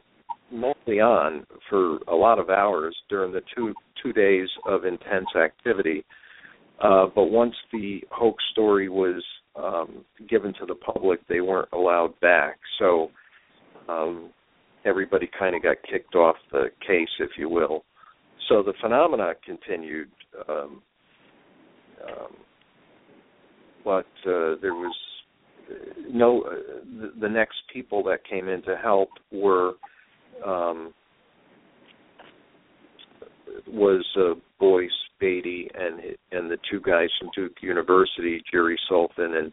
mostly 0.52 1.00
on 1.00 1.44
for 1.68 1.98
a 2.08 2.14
lot 2.14 2.38
of 2.38 2.50
hours 2.50 2.96
during 3.08 3.32
the 3.32 3.42
two 3.54 3.74
two 4.02 4.12
days 4.12 4.48
of 4.66 4.84
intense 4.84 5.28
activity. 5.36 6.04
Uh, 6.82 7.06
but 7.14 7.24
once 7.24 7.54
the 7.72 8.00
hoax 8.10 8.42
story 8.52 8.88
was 8.88 9.22
um, 9.56 10.04
given 10.28 10.54
to 10.54 10.66
the 10.66 10.74
public, 10.74 11.20
they 11.28 11.40
weren't 11.40 11.68
allowed 11.72 12.18
back. 12.20 12.58
So 12.78 13.10
um, 13.88 14.30
everybody 14.84 15.28
kind 15.38 15.54
of 15.54 15.62
got 15.62 15.76
kicked 15.90 16.14
off 16.14 16.36
the 16.50 16.70
case, 16.86 17.08
if 17.18 17.30
you 17.36 17.48
will. 17.48 17.84
So 18.48 18.62
the 18.62 18.72
phenomena 18.80 19.34
continued. 19.44 20.08
Um, 20.48 20.82
um, 22.02 22.36
but 23.84 24.06
uh, 24.26 24.56
there 24.62 24.74
was 24.74 24.94
no. 26.10 26.42
Uh, 26.42 26.50
the, 27.00 27.12
the 27.20 27.28
next 27.28 27.56
people 27.72 28.02
that 28.04 28.24
came 28.28 28.48
in 28.48 28.62
to 28.62 28.76
help 28.76 29.10
were 29.32 29.72
um, 30.44 30.92
was 33.66 34.04
uh, 34.18 34.34
Boyce 34.58 34.90
Batey 35.20 35.68
and 35.74 36.00
and 36.32 36.50
the 36.50 36.58
two 36.70 36.80
guys 36.80 37.08
from 37.18 37.30
Duke 37.34 37.56
University, 37.62 38.42
Jerry 38.50 38.78
Solfvin 38.90 39.38
and 39.38 39.52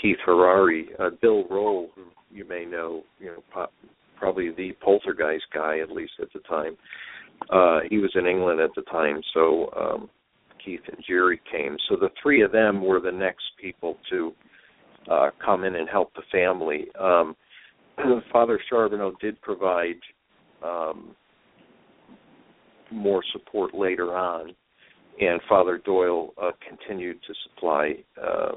Keith 0.00 0.18
Harary. 0.26 0.84
Uh, 0.98 1.10
Bill 1.20 1.46
Roll, 1.48 1.90
who 1.94 2.02
you 2.30 2.44
may 2.46 2.64
know, 2.64 3.02
you 3.18 3.26
know, 3.26 3.42
pop, 3.52 3.72
probably 4.18 4.50
the 4.50 4.72
poltergeist 4.82 5.46
guy 5.54 5.78
at 5.80 5.90
least 5.90 6.12
at 6.20 6.28
the 6.32 6.40
time. 6.40 6.76
Uh, 7.50 7.80
he 7.88 7.98
was 7.98 8.10
in 8.14 8.26
England 8.26 8.60
at 8.60 8.70
the 8.74 8.82
time, 8.82 9.20
so 9.34 9.70
um, 9.78 10.10
Keith 10.64 10.80
and 10.88 11.02
Jerry 11.06 11.40
came. 11.50 11.76
So 11.88 11.96
the 11.96 12.08
three 12.22 12.42
of 12.42 12.50
them 12.50 12.82
were 12.82 13.00
the 13.00 13.12
next 13.12 13.44
people 13.60 13.96
to 14.10 14.32
uh, 15.10 15.30
come 15.44 15.64
in 15.64 15.76
and 15.76 15.88
help 15.88 16.12
the 16.14 16.22
family. 16.32 16.86
Um, 16.98 17.36
Father 18.32 18.60
Charbonneau 18.68 19.14
did 19.20 19.40
provide 19.40 20.00
um, 20.64 21.14
more 22.90 23.22
support 23.32 23.74
later 23.74 24.16
on, 24.16 24.54
and 25.20 25.40
Father 25.48 25.80
Doyle 25.84 26.32
uh, 26.40 26.50
continued 26.66 27.18
to 27.26 27.34
supply, 27.44 27.94
uh, 28.22 28.52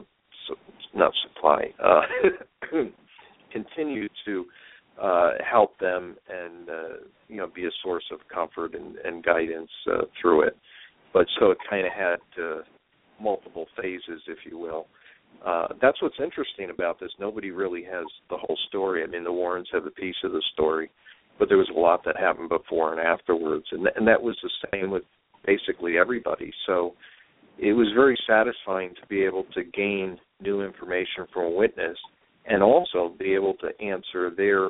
su- 0.47 0.55
not 0.93 1.11
supply, 1.23 1.73
uh, 1.83 2.01
continued 3.51 4.11
to 4.25 4.45
uh, 5.01 5.31
help 5.49 5.77
them 5.79 6.15
and 6.29 6.69
uh, 6.69 6.97
you 7.27 7.37
know 7.37 7.47
be 7.53 7.65
a 7.65 7.71
source 7.81 8.03
of 8.11 8.19
comfort 8.33 8.75
and, 8.75 8.97
and 8.97 9.23
guidance 9.23 9.69
uh, 9.91 10.01
through 10.21 10.43
it. 10.43 10.57
But 11.13 11.25
so 11.39 11.51
it 11.51 11.57
kind 11.69 11.87
of 11.87 11.93
had 11.93 12.43
uh, 12.43 12.61
multiple 13.21 13.65
phases, 13.81 14.21
if 14.27 14.39
you 14.49 14.57
will. 14.57 14.87
Uh, 15.45 15.67
that's 15.81 16.01
what's 16.01 16.19
interesting 16.21 16.69
about 16.69 16.99
this. 16.99 17.11
Nobody 17.19 17.51
really 17.51 17.83
has 17.83 18.05
the 18.29 18.37
whole 18.37 18.57
story. 18.67 19.03
I 19.03 19.07
mean, 19.07 19.23
the 19.23 19.31
Warrens 19.31 19.69
have 19.71 19.85
a 19.85 19.91
piece 19.91 20.15
of 20.23 20.31
the 20.31 20.43
story, 20.53 20.89
but 21.37 21.47
there 21.47 21.57
was 21.57 21.69
a 21.75 21.79
lot 21.79 22.03
that 22.05 22.17
happened 22.17 22.49
before 22.49 22.91
and 22.91 23.01
afterwards, 23.01 23.65
and 23.71 23.83
th- 23.83 23.95
and 23.95 24.07
that 24.07 24.21
was 24.21 24.37
the 24.43 24.49
same 24.71 24.91
with 24.91 25.03
basically 25.45 25.97
everybody. 25.97 26.51
So 26.67 26.93
it 27.57 27.73
was 27.73 27.87
very 27.95 28.17
satisfying 28.27 28.93
to 28.95 29.07
be 29.07 29.23
able 29.23 29.45
to 29.53 29.63
gain 29.63 30.17
new 30.41 30.61
information 30.61 31.25
from 31.33 31.45
a 31.45 31.49
witness 31.49 31.97
and 32.45 32.63
also 32.63 33.13
be 33.17 33.33
able 33.33 33.53
to 33.55 33.67
answer 33.81 34.31
their 34.35 34.69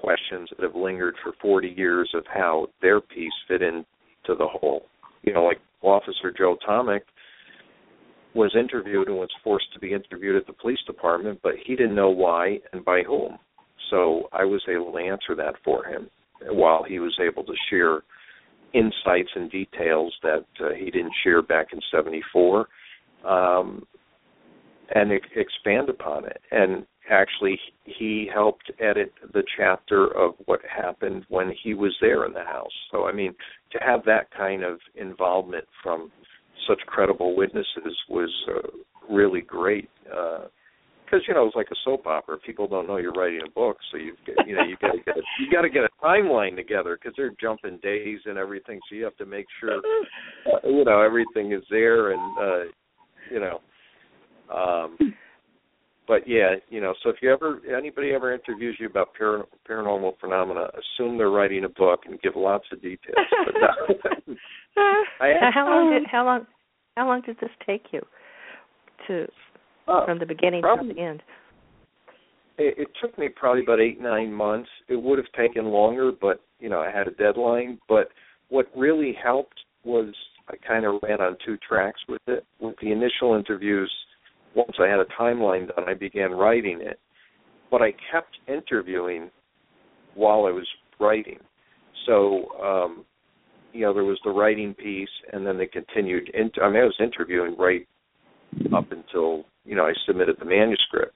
questions 0.00 0.48
that 0.50 0.62
have 0.62 0.74
lingered 0.74 1.14
for 1.22 1.32
40 1.40 1.68
years 1.76 2.10
of 2.14 2.24
how 2.32 2.66
their 2.80 3.00
piece 3.00 3.32
fit 3.48 3.62
into 3.62 3.84
the 4.28 4.46
whole. 4.46 4.86
You 5.22 5.32
know, 5.32 5.44
like 5.44 5.60
Officer 5.82 6.32
Joe 6.36 6.56
Tomic 6.68 7.00
was 8.34 8.54
interviewed 8.58 9.08
and 9.08 9.16
was 9.16 9.30
forced 9.44 9.72
to 9.74 9.78
be 9.78 9.92
interviewed 9.92 10.36
at 10.36 10.46
the 10.46 10.52
police 10.52 10.78
department, 10.86 11.38
but 11.42 11.52
he 11.64 11.76
didn't 11.76 11.94
know 11.94 12.10
why 12.10 12.58
and 12.72 12.84
by 12.84 13.02
whom. 13.02 13.38
So 13.90 14.28
I 14.32 14.44
was 14.44 14.62
able 14.68 14.92
to 14.92 14.98
answer 14.98 15.34
that 15.36 15.54
for 15.64 15.84
him 15.84 16.08
while 16.50 16.82
he 16.82 16.98
was 16.98 17.16
able 17.20 17.44
to 17.44 17.52
share 17.70 18.02
insights 18.74 19.28
and 19.34 19.50
details 19.50 20.14
that 20.22 20.46
uh, 20.60 20.70
he 20.76 20.90
didn't 20.90 21.12
share 21.22 21.42
back 21.42 21.68
in 21.72 21.80
74 21.90 22.66
um, 23.24 23.86
and 24.94 25.12
expand 25.36 25.88
upon 25.88 26.24
it. 26.24 26.40
And 26.50 26.86
actually, 27.10 27.58
he 27.84 28.28
helped 28.32 28.70
edit 28.80 29.12
the 29.32 29.42
chapter 29.56 30.06
of 30.16 30.34
what 30.46 30.60
happened 30.68 31.24
when 31.28 31.52
he 31.62 31.74
was 31.74 31.94
there 32.00 32.24
in 32.24 32.32
the 32.32 32.44
house. 32.44 32.72
So, 32.90 33.06
I 33.06 33.12
mean, 33.12 33.34
to 33.72 33.78
have 33.84 34.04
that 34.06 34.30
kind 34.36 34.64
of 34.64 34.78
involvement 34.94 35.66
from 35.82 36.10
such 36.68 36.80
credible 36.86 37.36
witnesses 37.36 37.96
was 38.08 38.30
uh, 38.48 38.68
really 39.12 39.40
great. 39.40 39.88
Uh, 40.12 40.46
because 41.12 41.26
you 41.28 41.34
know 41.34 41.46
it's 41.46 41.56
like 41.56 41.68
a 41.70 41.76
soap 41.84 42.06
opera. 42.06 42.38
People 42.38 42.66
don't 42.66 42.86
know 42.86 42.96
you're 42.96 43.12
writing 43.12 43.40
a 43.46 43.50
book, 43.50 43.76
so 43.90 43.98
you've 43.98 44.16
you 44.46 44.56
know 44.56 44.62
you 44.62 44.76
got 44.80 44.92
to 44.92 44.98
get 45.04 45.16
a, 45.16 45.20
you 45.38 45.50
got 45.52 45.60
to 45.60 45.68
get 45.68 45.82
a 45.82 45.90
timeline 46.02 46.56
together 46.56 46.98
because 46.98 47.12
they're 47.18 47.34
jumping 47.38 47.78
days 47.82 48.20
and 48.24 48.38
everything. 48.38 48.80
So 48.88 48.96
you 48.96 49.04
have 49.04 49.16
to 49.18 49.26
make 49.26 49.44
sure 49.60 49.76
uh, 49.76 50.66
you 50.66 50.84
know 50.84 51.02
everything 51.02 51.52
is 51.52 51.62
there 51.68 52.12
and 52.12 52.38
uh, 52.38 52.72
you 53.30 53.40
know. 53.40 53.60
Um, 54.54 54.96
but 56.12 56.28
yeah, 56.28 56.56
you 56.68 56.78
know, 56.78 56.92
so 57.02 57.08
if 57.08 57.16
you 57.22 57.32
ever 57.32 57.62
anybody 57.74 58.12
ever 58.12 58.34
interviews 58.34 58.76
you 58.78 58.86
about 58.86 59.14
par- 59.16 59.46
paranormal 59.66 60.12
phenomena, 60.20 60.66
assume 60.74 61.16
they're 61.16 61.30
writing 61.30 61.64
a 61.64 61.70
book 61.70 62.00
and 62.04 62.20
give 62.20 62.34
lots 62.36 62.66
of 62.70 62.82
details. 62.82 63.16
But 63.46 63.54
no. 64.26 64.34
I, 65.22 65.32
how 65.54 65.64
long 65.64 65.90
did 65.90 66.02
how 66.12 66.26
long 66.26 66.46
how 66.98 67.06
long 67.06 67.22
did 67.24 67.36
this 67.40 67.48
take 67.66 67.86
you 67.92 68.02
to 69.06 69.26
uh, 69.88 70.04
from 70.04 70.18
the 70.18 70.26
beginning 70.26 70.60
probably, 70.60 70.88
to 70.88 70.94
the 70.94 71.00
end? 71.00 71.22
It, 72.58 72.74
it 72.76 72.88
took 73.00 73.18
me 73.18 73.30
probably 73.34 73.62
about 73.62 73.80
eight 73.80 73.98
nine 73.98 74.30
months. 74.30 74.68
It 74.90 74.96
would 74.96 75.16
have 75.16 75.32
taken 75.34 75.64
longer, 75.64 76.12
but 76.12 76.42
you 76.60 76.68
know 76.68 76.80
I 76.80 76.90
had 76.90 77.08
a 77.08 77.12
deadline. 77.12 77.78
But 77.88 78.08
what 78.50 78.66
really 78.76 79.16
helped 79.24 79.58
was 79.82 80.12
I 80.50 80.56
kind 80.56 80.84
of 80.84 80.96
ran 81.02 81.22
on 81.22 81.38
two 81.42 81.56
tracks 81.66 82.00
with 82.06 82.20
it. 82.26 82.44
With 82.60 82.74
the 82.82 82.92
initial 82.92 83.34
interviews, 83.34 83.90
once 84.54 84.72
I 84.80 84.86
had 84.86 85.00
a 85.00 85.06
timeline 85.20 85.68
done, 85.68 85.88
I 85.88 85.94
began 85.94 86.32
writing 86.32 86.80
it. 86.80 86.98
But 87.70 87.82
I 87.82 87.92
kept 88.12 88.36
interviewing 88.48 89.30
while 90.14 90.44
I 90.46 90.50
was 90.50 90.66
writing. 91.00 91.38
So 92.06 92.50
um, 92.62 93.04
you 93.72 93.82
know 93.82 93.94
there 93.94 94.04
was 94.04 94.20
the 94.24 94.30
writing 94.30 94.74
piece, 94.74 95.08
and 95.32 95.46
then 95.46 95.58
they 95.58 95.66
continued. 95.66 96.30
Into, 96.34 96.60
I 96.60 96.68
mean, 96.68 96.82
I 96.82 96.84
was 96.84 96.96
interviewing 97.00 97.56
right 97.58 97.86
up 98.74 98.92
until 98.92 99.44
you 99.64 99.74
know 99.74 99.84
I 99.84 99.92
submitted 100.06 100.36
the 100.38 100.44
manuscript. 100.44 101.14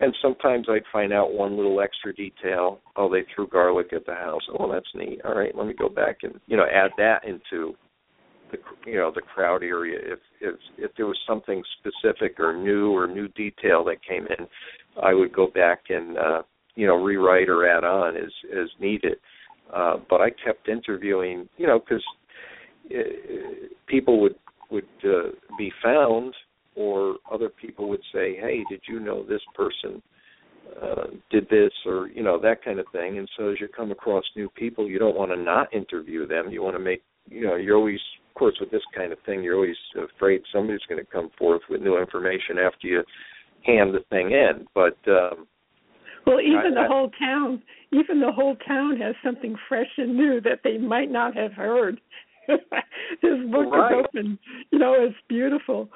And 0.00 0.14
sometimes 0.20 0.66
I'd 0.68 0.82
find 0.92 1.12
out 1.12 1.34
one 1.34 1.56
little 1.56 1.80
extra 1.80 2.12
detail. 2.12 2.80
Oh, 2.96 3.08
they 3.08 3.24
threw 3.32 3.46
garlic 3.46 3.92
at 3.92 4.04
the 4.06 4.14
house. 4.14 4.42
Oh, 4.58 4.70
that's 4.70 4.88
neat. 4.92 5.20
All 5.24 5.36
right, 5.36 5.54
let 5.54 5.68
me 5.68 5.74
go 5.78 5.88
back 5.88 6.18
and 6.22 6.40
you 6.46 6.56
know 6.56 6.64
add 6.64 6.90
that 6.98 7.24
into 7.24 7.74
the 8.50 8.58
you 8.86 8.96
know 8.96 9.10
the 9.14 9.22
crowd 9.22 9.62
area. 9.62 9.98
If 10.02 10.18
if 10.40 10.54
if 10.78 10.90
there 10.96 11.06
was 11.06 11.18
something 11.26 11.62
specific 11.78 12.38
or 12.38 12.56
new 12.56 12.90
or 12.92 13.06
new 13.06 13.28
detail 13.28 13.84
that 13.84 14.04
came 14.06 14.26
in, 14.26 14.46
I 15.02 15.14
would 15.14 15.32
go 15.32 15.48
back 15.48 15.84
and 15.88 16.18
uh, 16.18 16.42
you 16.74 16.86
know 16.86 17.02
rewrite 17.02 17.48
or 17.48 17.66
add 17.68 17.84
on 17.84 18.16
as 18.16 18.32
as 18.52 18.68
needed. 18.80 19.18
Uh, 19.72 19.96
but 20.10 20.20
I 20.20 20.28
kept 20.44 20.68
interviewing, 20.68 21.48
you 21.56 21.66
know, 21.66 21.78
because 21.78 22.04
uh, 22.90 23.68
people 23.86 24.20
would 24.20 24.36
would 24.70 24.84
uh, 25.04 25.30
be 25.56 25.72
found 25.82 26.34
or 26.76 27.16
other 27.30 27.48
people 27.48 27.88
would 27.88 28.02
say, 28.12 28.36
"Hey, 28.36 28.64
did 28.68 28.82
you 28.88 29.00
know 29.00 29.24
this 29.24 29.40
person 29.54 30.02
uh, 30.82 31.04
did 31.30 31.48
this?" 31.48 31.72
or 31.86 32.08
you 32.08 32.22
know 32.22 32.38
that 32.40 32.64
kind 32.64 32.78
of 32.78 32.86
thing. 32.92 33.18
And 33.18 33.28
so 33.36 33.48
as 33.50 33.60
you 33.60 33.68
come 33.68 33.90
across 33.90 34.24
new 34.36 34.48
people, 34.50 34.88
you 34.88 34.98
don't 34.98 35.16
want 35.16 35.30
to 35.30 35.36
not 35.36 35.72
interview 35.72 36.26
them. 36.26 36.50
You 36.50 36.62
want 36.62 36.76
to 36.76 36.80
make 36.80 37.02
you 37.28 37.46
know 37.46 37.56
you're 37.56 37.76
always, 37.76 38.00
of 38.34 38.38
course, 38.38 38.56
with 38.58 38.70
this 38.70 38.82
kind 38.94 39.12
of 39.12 39.18
thing, 39.24 39.44
you're 39.44 39.54
always 39.54 39.76
afraid 39.96 40.42
somebody's 40.52 40.80
going 40.88 41.00
to 41.04 41.10
come 41.10 41.30
forth 41.38 41.62
with 41.70 41.80
new 41.80 41.98
information 41.98 42.58
after 42.58 42.88
you 42.88 43.02
hand 43.62 43.94
the 43.94 44.00
thing 44.10 44.32
in. 44.32 44.66
But 44.74 44.98
um, 45.06 45.46
well, 46.26 46.40
even 46.40 46.76
I, 46.76 46.82
the 46.82 46.88
whole 46.88 47.10
town, 47.18 47.62
even 47.92 48.20
the 48.20 48.32
whole 48.32 48.56
town 48.66 48.96
has 48.96 49.14
something 49.24 49.56
fresh 49.68 49.90
and 49.98 50.16
new 50.16 50.40
that 50.40 50.60
they 50.64 50.78
might 50.78 51.12
not 51.12 51.36
have 51.36 51.52
heard. 51.52 52.00
His 52.48 53.50
book 53.50 53.72
right. 53.72 54.00
is 54.00 54.04
open. 54.04 54.38
You 54.72 54.78
know, 54.80 54.94
it's 54.98 55.16
beautiful. 55.28 55.88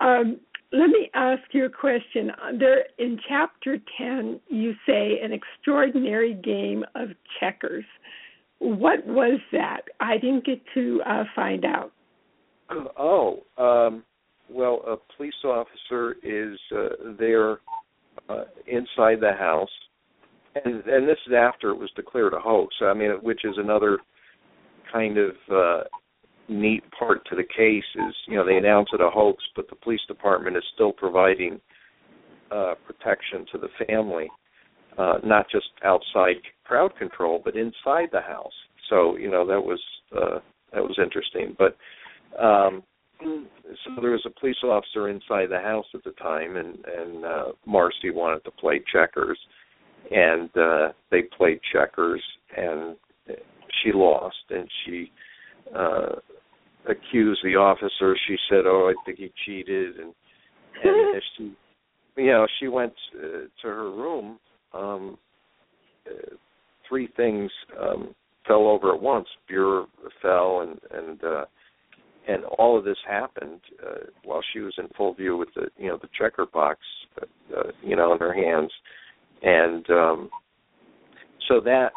Um, 0.00 0.38
let 0.72 0.88
me 0.88 1.10
ask 1.14 1.42
you 1.50 1.66
a 1.66 1.70
question. 1.70 2.30
There, 2.60 2.84
in 2.98 3.18
chapter 3.28 3.78
ten, 3.98 4.40
you 4.48 4.74
say 4.86 5.18
an 5.20 5.32
extraordinary 5.32 6.34
game 6.34 6.84
of 6.94 7.08
checkers. 7.40 7.84
What 8.64 9.04
was 9.08 9.40
that? 9.50 9.80
I 9.98 10.18
didn't 10.18 10.46
get 10.46 10.60
to 10.74 11.00
uh, 11.04 11.24
find 11.34 11.64
out. 11.64 11.90
Oh, 12.96 13.42
um, 13.58 14.04
well, 14.48 14.82
a 14.86 14.96
police 15.16 15.34
officer 15.44 16.14
is 16.22 16.56
uh, 16.72 17.12
there 17.18 17.58
uh, 18.28 18.44
inside 18.68 19.20
the 19.20 19.32
house, 19.36 19.68
and 20.64 20.84
and 20.86 21.08
this 21.08 21.18
is 21.26 21.32
after 21.36 21.70
it 21.70 21.76
was 21.76 21.90
declared 21.96 22.34
a 22.34 22.38
hoax. 22.38 22.72
I 22.80 22.94
mean, 22.94 23.10
which 23.22 23.40
is 23.44 23.54
another 23.56 23.98
kind 24.92 25.18
of 25.18 25.30
uh, 25.52 25.80
neat 26.48 26.84
part 26.96 27.26
to 27.30 27.36
the 27.36 27.42
case 27.42 27.84
is 27.96 28.14
you 28.28 28.36
know 28.36 28.46
they 28.46 28.56
announce 28.56 28.90
it 28.92 29.00
a 29.00 29.10
hoax, 29.10 29.42
but 29.56 29.68
the 29.70 29.76
police 29.76 30.02
department 30.06 30.56
is 30.56 30.62
still 30.72 30.92
providing 30.92 31.60
uh, 32.52 32.74
protection 32.86 33.44
to 33.50 33.58
the 33.58 33.86
family, 33.88 34.28
uh, 34.98 35.18
not 35.24 35.46
just 35.50 35.66
outside 35.84 36.36
crowd 36.64 36.96
control, 36.98 37.40
but 37.44 37.56
inside 37.56 38.08
the 38.12 38.20
house. 38.20 38.52
So 38.88 39.16
you 39.16 39.30
know 39.30 39.46
that 39.46 39.60
was 39.60 39.80
uh, 40.14 40.38
that 40.72 40.82
was 40.82 40.98
interesting. 41.02 41.56
But 41.58 41.76
um, 42.42 42.82
so 43.20 44.00
there 44.00 44.10
was 44.10 44.26
a 44.26 44.40
police 44.40 44.56
officer 44.64 45.08
inside 45.08 45.46
the 45.50 45.60
house 45.60 45.86
at 45.94 46.04
the 46.04 46.12
time, 46.12 46.56
and 46.56 46.78
and 46.84 47.24
uh, 47.24 47.44
Marcy 47.66 48.10
wanted 48.10 48.44
to 48.44 48.50
play 48.50 48.82
checkers, 48.92 49.38
and 50.10 50.50
uh, 50.56 50.88
they 51.10 51.22
played 51.36 51.60
checkers, 51.72 52.22
and 52.56 52.96
she 53.82 53.92
lost, 53.92 54.36
and 54.50 54.68
she 54.84 55.10
uh 55.76 56.16
accused 56.88 57.40
the 57.44 57.56
officer. 57.56 58.16
She 58.26 58.36
said, 58.48 58.66
"Oh, 58.66 58.92
I 58.92 58.94
think 59.04 59.18
he 59.18 59.32
cheated," 59.44 59.96
and 59.96 60.14
and 60.82 61.22
she, 61.36 61.52
you 62.16 62.26
know, 62.26 62.46
she 62.58 62.68
went 62.68 62.92
uh, 63.16 63.46
to 63.62 63.68
her 63.68 63.90
room. 63.90 64.38
Um, 64.74 65.18
uh, 66.06 66.34
three 66.88 67.08
things 67.16 67.50
um, 67.80 68.14
fell 68.46 68.66
over 68.66 68.94
at 68.94 69.00
once. 69.00 69.28
Bureau 69.48 69.86
fell, 70.20 70.60
and 70.60 70.80
and 70.90 71.24
uh, 71.24 71.44
and 72.28 72.44
all 72.58 72.78
of 72.78 72.84
this 72.84 72.96
happened 73.08 73.60
uh, 73.84 74.06
while 74.24 74.42
she 74.52 74.60
was 74.60 74.74
in 74.78 74.88
full 74.96 75.14
view 75.14 75.36
with 75.36 75.48
the 75.54 75.68
you 75.76 75.88
know 75.88 75.98
the 76.00 76.08
checker 76.18 76.46
box, 76.46 76.80
uh, 77.20 77.62
you 77.82 77.96
know, 77.96 78.12
in 78.12 78.18
her 78.18 78.34
hands, 78.34 78.70
and 79.42 79.88
um, 79.90 80.30
so 81.48 81.60
that 81.60 81.90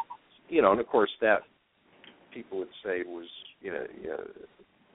you 0.48 0.62
know, 0.62 0.72
and 0.72 0.80
of 0.80 0.86
course 0.86 1.10
that 1.20 1.40
people 2.32 2.58
would 2.58 2.68
say 2.84 3.02
was 3.06 3.28
you 3.60 3.72
know, 3.72 3.84
you 4.00 4.08
know 4.08 4.20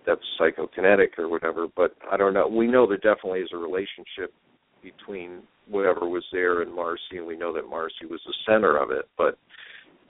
that's 0.06 0.22
psychokinetic 0.40 1.18
or 1.18 1.30
whatever, 1.30 1.68
but 1.76 1.96
I 2.12 2.18
don't 2.18 2.34
know. 2.34 2.48
We 2.48 2.68
know 2.68 2.88
there 2.88 2.98
definitely 2.98 3.42
is 3.42 3.50
a 3.54 3.58
relationship 3.58 4.34
between 4.82 5.44
whatever 5.72 6.08
was 6.08 6.24
there 6.32 6.62
and 6.62 6.74
Marcy, 6.74 7.18
and 7.18 7.26
we 7.26 7.38
know 7.38 7.54
that 7.54 7.70
Marcy 7.70 8.06
was 8.10 8.22
the 8.26 8.34
center 8.46 8.78
of 8.78 8.92
it. 8.92 9.08
But 9.18 9.38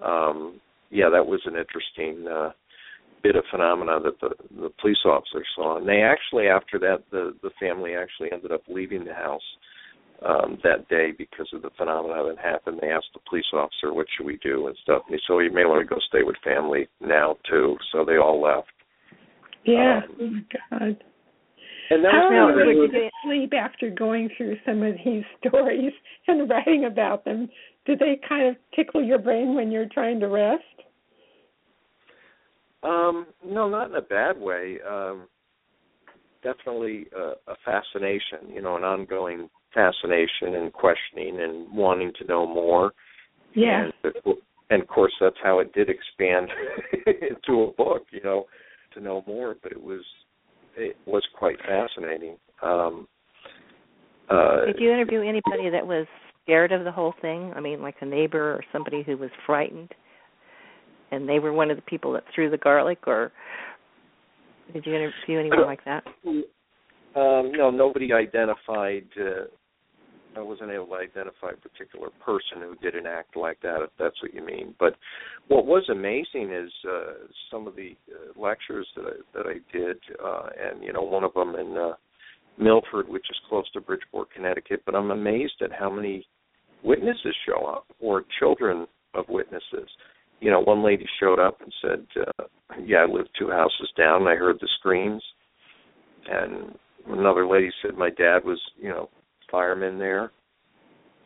um, 0.06 0.60
yeah, 0.90 1.10
that 1.12 1.26
was 1.26 1.42
an 1.46 1.56
interesting 1.56 2.28
uh, 2.28 2.52
bit 3.24 3.36
of 3.36 3.44
phenomena 3.52 4.00
that 4.04 4.20
the 4.20 4.30
the 4.62 4.70
police 4.82 5.04
officer 5.06 5.44
saw, 5.56 5.78
and 5.78 5.88
they 5.88 6.02
actually 6.02 6.48
after 6.48 6.80
that 6.80 7.04
the 7.12 7.36
the 7.42 7.52
family 7.60 7.96
actually 7.96 8.32
ended 8.32 8.52
up 8.52 8.62
leaving 8.68 9.06
the 9.06 9.14
house 9.14 9.42
um 10.26 10.60
that 10.64 10.88
day 10.88 11.12
because 11.18 11.48
of 11.54 11.62
the 11.62 11.70
phenomena 11.78 12.24
that 12.28 12.44
happened. 12.44 12.80
They 12.82 12.90
asked 12.90 13.14
the 13.14 13.20
police 13.30 13.46
officer, 13.54 13.94
"What 13.94 14.08
should 14.16 14.26
we 14.26 14.38
do?" 14.38 14.68
and 14.68 14.78
stuff. 14.84 15.04
And 15.08 15.16
he 15.16 15.22
said, 15.26 15.34
well, 15.34 15.44
"You 15.44 15.52
may 15.52 15.66
want 15.66 15.88
to 15.88 15.94
go 15.96 16.00
stay 16.08 16.24
with 16.24 16.36
family 16.44 16.88
now 17.00 17.38
too." 17.50 17.78
So 17.92 18.06
they 18.06 18.18
all 18.18 18.42
left. 18.42 18.72
Yeah. 19.66 20.02
Um, 20.04 20.16
oh 20.20 20.30
my 20.30 20.80
God. 20.80 21.04
And 21.92 22.06
that 22.06 22.12
How 22.14 22.30
was 22.30 22.32
Now, 22.32 22.48
are 22.48 22.66
kind 22.66 22.78
you 22.78 22.88
to 22.88 23.10
sleep 23.26 23.54
after 23.54 23.90
going 23.90 24.30
through 24.38 24.56
some 24.66 24.82
of 24.82 24.96
these 25.04 25.24
stories 25.46 25.92
and 26.28 26.50
writing 26.50 26.86
about 26.86 27.26
them? 27.26 27.50
Do 27.86 27.98
they 27.98 28.18
kind 28.28 28.48
of 28.48 28.56
tickle 28.74 29.04
your 29.04 29.20
brain 29.20 29.56
when 29.56 29.72
you're 29.72 29.90
trying 29.94 30.22
to 30.22 30.28
rest? 30.28 30.64
Um, 32.84 33.28
no, 33.46 33.68
not 33.68 33.90
in 33.90 33.96
a 33.98 34.02
bad 34.02 34.40
way. 34.40 34.78
Um, 34.90 35.28
definitely 36.42 37.08
a, 37.14 37.52
a 37.52 37.56
fascination, 37.66 38.54
you 38.54 38.62
know, 38.62 38.78
an 38.78 38.84
ongoing 38.84 39.50
fascination 39.74 40.56
and 40.56 40.72
questioning 40.72 41.42
and 41.42 41.76
wanting 41.76 42.14
to 42.20 42.26
know 42.26 42.48
more. 42.48 42.94
Yeah. 43.54 43.90
And, 44.04 44.36
and 44.70 44.82
of 44.82 44.88
course, 44.88 45.14
that's 45.20 45.36
how 45.44 45.60
it 45.60 45.74
did 45.74 45.90
expand 45.90 46.50
into 47.06 47.64
a 47.64 47.72
book, 47.74 48.06
you 48.12 48.24
know, 48.24 48.46
to 48.94 49.02
know 49.02 49.26
more. 49.28 49.58
But 49.62 49.74
it 49.74 49.82
was 49.82 50.02
it 50.76 50.98
was 51.06 51.24
quite 51.38 51.58
fascinating. 51.68 52.38
Um, 52.62 53.08
uh, 54.30 54.66
Did 54.66 54.80
you 54.80 54.92
interview 54.92 55.22
anybody 55.22 55.70
that 55.70 55.86
was 55.86 56.08
scared 56.44 56.72
of 56.72 56.84
the 56.84 56.92
whole 56.92 57.14
thing? 57.22 57.54
I 57.56 57.60
mean, 57.60 57.82
like 57.82 57.96
a 58.02 58.06
neighbor 58.06 58.54
or 58.54 58.64
somebody 58.72 59.04
who 59.04 59.18
was 59.18 59.30
frightened, 59.46 59.92
and 61.12 61.28
they 61.28 61.40
were 61.40 61.54
one 61.54 61.70
of 61.70 61.78
the 61.78 61.84
people 61.84 62.14
that 62.14 62.24
threw 62.34 62.50
the 62.50 62.58
garlic, 62.58 63.00
or 63.08 63.32
did 64.74 64.86
you 64.86 64.96
interview 64.96 65.40
anyone 65.40 65.66
like 65.66 65.84
that? 65.86 66.04
Um, 66.26 67.52
no, 67.52 67.70
nobody 67.70 68.14
identified. 68.14 69.06
Uh, 69.20 69.46
I 70.38 70.42
wasn't 70.42 70.72
able 70.72 70.88
to 70.88 70.96
identify 70.96 71.52
a 71.52 71.70
particular 71.70 72.10
person 72.24 72.62
who 72.62 72.76
did 72.76 72.96
an 72.96 73.06
act 73.06 73.36
like 73.36 73.62
that, 73.62 73.82
if 73.82 73.90
that's 74.00 74.22
what 74.22 74.34
you 74.34 74.44
mean. 74.46 74.76
But 74.80 74.96
what 75.48 75.66
was 75.66 75.88
amazing 75.90 76.52
is 76.54 76.72
uh, 76.88 77.14
some 77.52 77.68
of 77.68 77.76
the 77.76 77.96
uh, 78.10 78.40
lectures 78.40 78.88
that 78.96 79.06
I, 79.06 79.38
that 79.38 79.46
I 79.46 79.78
did, 79.78 79.98
uh, 80.24 80.50
and 80.60 80.84
you 80.84 80.94
know, 80.94 81.02
one 81.02 81.24
of 81.24 81.34
them 81.34 81.56
in 81.56 81.78
uh, 81.78 81.94
Milford, 82.58 83.10
which 83.10 83.26
is 83.30 83.38
close 83.50 83.70
to 83.72 83.82
Bridgeport, 83.82 84.34
Connecticut. 84.34 84.84
But 84.86 84.96
I'm 84.96 85.12
amazed 85.12 85.62
at 85.62 85.72
how 85.72 85.90
many 85.90 86.26
witnesses 86.84 87.36
show 87.46 87.66
up, 87.66 87.86
or 88.00 88.24
children 88.40 88.88
of 89.14 89.26
witnesses. 89.28 89.90
You 90.40 90.50
know, 90.50 90.62
one 90.62 90.84
lady 90.84 91.06
showed 91.20 91.40
up 91.40 91.60
and 91.62 91.74
said, 91.82 92.24
uh, 92.40 92.44
"Yeah, 92.84 93.00
I 93.00 93.06
live 93.06 93.28
two 93.38 93.50
houses 93.50 93.92
down, 93.98 94.22
and 94.22 94.30
I 94.30 94.36
heard 94.36 94.60
the 94.60 94.70
screams." 94.80 95.24
And 96.28 96.78
another 97.08 97.46
lady 97.46 97.72
said, 97.82 97.98
"My 97.98 98.10
dad 98.10 98.44
was, 98.46 98.60
you 98.78 98.90
know, 98.90 99.10
fireman 99.52 100.00
there," 100.00 100.32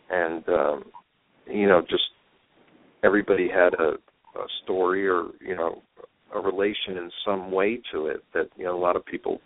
and 0.09 0.43
um, 0.49 0.83
you 1.47 1.67
know, 1.67 1.81
just 1.81 2.03
everybody 3.03 3.47
had 3.47 3.73
a, 3.75 3.93
a 4.39 4.47
story 4.63 5.07
or 5.07 5.27
you 5.39 5.55
know 5.55 5.81
a 6.33 6.39
relation 6.39 6.97
in 6.97 7.09
some 7.25 7.51
way 7.51 7.79
to 7.93 8.07
it 8.07 8.23
that 8.33 8.49
you 8.57 8.65
know 8.65 8.75
a 8.75 8.79
lot 8.79 8.95
of 8.95 9.05
people 9.05 9.39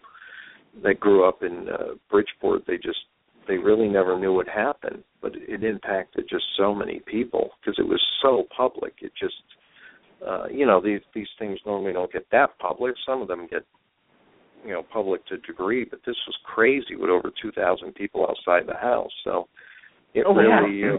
that 0.83 0.99
grew 0.99 1.27
up 1.27 1.43
in 1.43 1.67
uh, 1.69 1.95
Bridgeport 2.09 2.63
they 2.65 2.77
just 2.77 2.99
they 3.47 3.57
really 3.57 3.87
never 3.87 4.17
knew 4.17 4.33
what 4.33 4.47
happened. 4.47 5.03
But 5.21 5.33
it 5.35 5.63
impacted 5.63 6.27
just 6.29 6.45
so 6.55 6.73
many 6.73 7.01
people 7.05 7.49
because 7.59 7.77
it 7.79 7.87
was 7.87 8.01
so 8.21 8.45
public. 8.55 8.93
It 9.01 9.11
just 9.19 9.33
uh 10.25 10.47
you 10.51 10.65
know 10.65 10.81
these 10.81 11.01
these 11.13 11.27
things 11.37 11.59
normally 11.65 11.93
don't 11.93 12.11
get 12.11 12.27
that 12.31 12.57
public. 12.59 12.95
Some 13.05 13.21
of 13.21 13.27
them 13.27 13.47
get 13.49 13.65
you 14.65 14.71
know 14.71 14.83
public 14.83 15.25
to 15.27 15.37
degree 15.37 15.85
but 15.89 15.99
this 16.05 16.15
was 16.27 16.37
crazy 16.43 16.95
with 16.95 17.09
over 17.09 17.31
2000 17.41 17.93
people 17.95 18.25
outside 18.29 18.67
the 18.67 18.77
house 18.77 19.11
so 19.23 19.47
it 20.13 20.25
Oh, 20.27 20.39
yeah. 20.39 20.59
really 20.59 20.93
uh, 20.93 20.97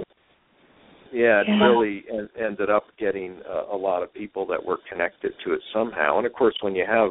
yeah, 1.12 1.40
it 1.40 1.48
Yeah. 1.48 1.66
really 1.66 2.04
en- 2.08 2.30
ended 2.36 2.70
up 2.70 2.84
getting 2.96 3.42
uh, 3.42 3.64
a 3.70 3.76
lot 3.76 4.02
of 4.02 4.12
people 4.12 4.46
that 4.46 4.64
were 4.64 4.78
connected 4.88 5.34
to 5.44 5.52
it 5.54 5.62
somehow. 5.72 6.18
And 6.18 6.26
of 6.26 6.32
course, 6.32 6.56
when 6.60 6.74
you 6.74 6.86
have, 6.86 7.10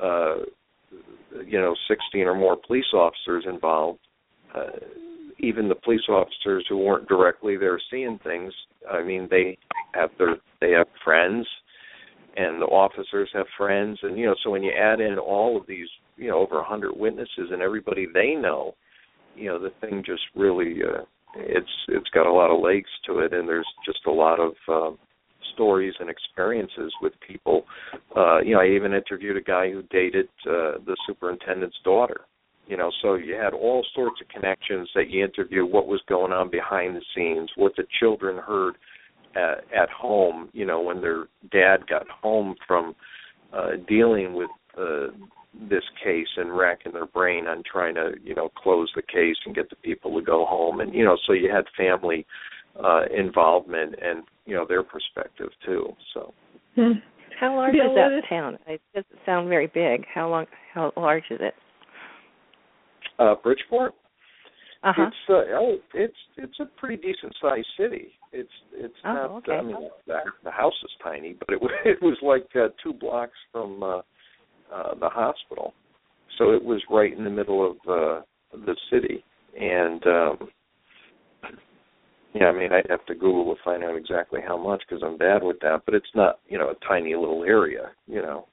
uh, 0.00 0.36
you 1.44 1.58
know, 1.60 1.74
16 1.88 2.26
or 2.26 2.34
more 2.34 2.56
police 2.56 2.92
officers 2.94 3.44
involved, 3.46 4.00
uh, 4.54 4.70
even 5.38 5.68
the 5.68 5.74
police 5.74 6.08
officers 6.08 6.64
who 6.68 6.78
weren't 6.78 7.08
directly 7.08 7.56
there 7.56 7.78
seeing 7.90 8.18
things, 8.20 8.52
I 8.90 9.02
mean, 9.02 9.28
they 9.30 9.58
have 9.94 10.10
their 10.18 10.36
they 10.60 10.70
have 10.72 10.88
friends, 11.04 11.46
and 12.36 12.60
the 12.60 12.66
officers 12.66 13.28
have 13.34 13.46
friends, 13.56 13.98
and 14.02 14.18
you 14.18 14.26
know, 14.26 14.34
so 14.42 14.50
when 14.50 14.62
you 14.62 14.72
add 14.72 15.00
in 15.00 15.18
all 15.18 15.56
of 15.56 15.66
these, 15.66 15.88
you 16.16 16.28
know, 16.28 16.38
over 16.38 16.56
a 16.56 16.62
100 16.62 16.92
witnesses 16.96 17.50
and 17.50 17.62
everybody 17.62 18.06
they 18.12 18.34
know, 18.34 18.74
you 19.36 19.48
know, 19.48 19.58
the 19.58 19.72
thing 19.80 20.02
just 20.04 20.22
really. 20.34 20.76
Uh, 20.82 21.02
it's 21.34 21.70
it's 21.88 22.08
got 22.10 22.26
a 22.26 22.32
lot 22.32 22.50
of 22.50 22.60
legs 22.60 22.90
to 23.06 23.20
it 23.20 23.32
and 23.32 23.48
there's 23.48 23.66
just 23.84 24.00
a 24.06 24.10
lot 24.10 24.38
of 24.38 24.52
um 24.68 24.98
stories 25.54 25.94
and 26.00 26.08
experiences 26.08 26.92
with 27.00 27.12
people 27.26 27.64
uh 28.16 28.38
you 28.40 28.54
know 28.54 28.60
i 28.60 28.66
even 28.66 28.92
interviewed 28.92 29.36
a 29.36 29.40
guy 29.40 29.70
who 29.70 29.82
dated 29.90 30.26
uh 30.46 30.78
the 30.86 30.96
superintendent's 31.06 31.76
daughter 31.84 32.22
you 32.66 32.76
know 32.76 32.90
so 33.02 33.14
you 33.14 33.34
had 33.34 33.52
all 33.54 33.84
sorts 33.94 34.20
of 34.20 34.28
connections 34.28 34.88
that 34.94 35.10
you 35.10 35.24
interview 35.24 35.64
what 35.64 35.86
was 35.86 36.00
going 36.08 36.32
on 36.32 36.50
behind 36.50 36.96
the 36.96 37.02
scenes 37.14 37.50
what 37.56 37.72
the 37.76 37.84
children 38.00 38.38
heard 38.38 38.76
at, 39.36 39.64
at 39.76 39.90
home 39.90 40.48
you 40.52 40.64
know 40.66 40.80
when 40.80 41.00
their 41.00 41.24
dad 41.50 41.86
got 41.88 42.06
home 42.08 42.54
from 42.66 42.94
uh 43.52 43.70
dealing 43.88 44.34
with 44.34 44.50
uh 44.78 45.06
this 45.68 45.84
case 46.02 46.26
and 46.38 46.56
racking 46.56 46.92
their 46.92 47.06
brain 47.06 47.46
on 47.46 47.62
trying 47.70 47.94
to 47.94 48.12
you 48.24 48.34
know 48.34 48.48
close 48.56 48.90
the 48.96 49.02
case 49.02 49.36
and 49.44 49.54
get 49.54 49.68
the 49.70 49.76
people 49.76 50.18
to 50.18 50.24
go 50.24 50.46
home 50.46 50.80
and 50.80 50.94
you 50.94 51.04
know 51.04 51.16
so 51.26 51.32
you 51.32 51.50
had 51.52 51.64
family 51.76 52.24
uh 52.82 53.02
involvement 53.16 53.94
and 54.02 54.24
you 54.46 54.54
know 54.54 54.64
their 54.66 54.82
perspective 54.82 55.48
too 55.64 55.92
so 56.14 56.32
Hmm. 56.74 56.92
How 57.38 57.54
large 57.56 57.74
Bill, 57.74 57.90
is 57.90 57.94
that 57.96 58.08
let 58.12 58.24
us- 58.24 58.28
town? 58.30 58.58
It 58.66 58.80
doesn't 58.94 59.18
sound 59.26 59.48
very 59.50 59.66
big. 59.66 60.06
How 60.14 60.28
long? 60.30 60.46
How 60.72 60.92
large 60.96 61.24
is 61.30 61.38
it? 61.42 61.54
uh 63.18 63.34
bridgeport 63.42 63.92
Uh 64.82 64.92
huh. 64.96 65.06
it's 65.08 65.16
uh, 65.28 65.32
oh 65.58 65.76
it's 65.94 66.16
it's 66.38 66.58
a 66.60 66.66
pretty 66.78 66.96
decent 66.96 67.34
sized 67.42 67.66
city 67.78 68.12
it's 68.32 68.50
it's 68.72 68.94
Oh, 69.04 69.12
not 69.12 69.30
okay. 69.30 69.52
i 69.52 69.62
mean 69.62 69.76
the, 70.06 70.18
the 70.44 70.50
house 70.50 70.74
is 70.82 70.90
tiny 71.02 71.34
but 71.38 71.50
it 71.50 71.60
was 71.62 71.70
it 71.84 72.02
was 72.02 72.16
like 72.22 72.46
uh, 72.56 72.68
two 72.82 72.92
blocks 72.92 73.36
from 73.52 73.82
uh 73.82 73.98
uh 74.72 74.94
the 74.98 75.08
hospital 75.08 75.74
so 76.38 76.50
it 76.52 76.64
was 76.64 76.80
right 76.90 77.16
in 77.16 77.24
the 77.24 77.30
middle 77.30 77.70
of 77.70 77.76
uh 77.88 78.22
the 78.66 78.76
city 78.90 79.24
and 79.58 80.06
um 80.06 80.48
yeah 82.34 82.46
i 82.46 82.52
mean 82.52 82.72
i'd 82.72 82.88
have 82.90 83.04
to 83.06 83.14
google 83.14 83.54
to 83.54 83.62
find 83.62 83.84
out 83.84 83.96
exactly 83.96 84.40
how 84.46 84.56
much 84.56 84.82
because 84.88 85.02
i'm 85.04 85.18
bad 85.18 85.42
with 85.42 85.58
that 85.60 85.82
but 85.84 85.94
it's 85.94 86.06
not 86.14 86.38
you 86.48 86.58
know 86.58 86.70
a 86.70 86.86
tiny 86.86 87.14
little 87.14 87.44
area 87.44 87.90
you 88.06 88.22
know 88.22 88.46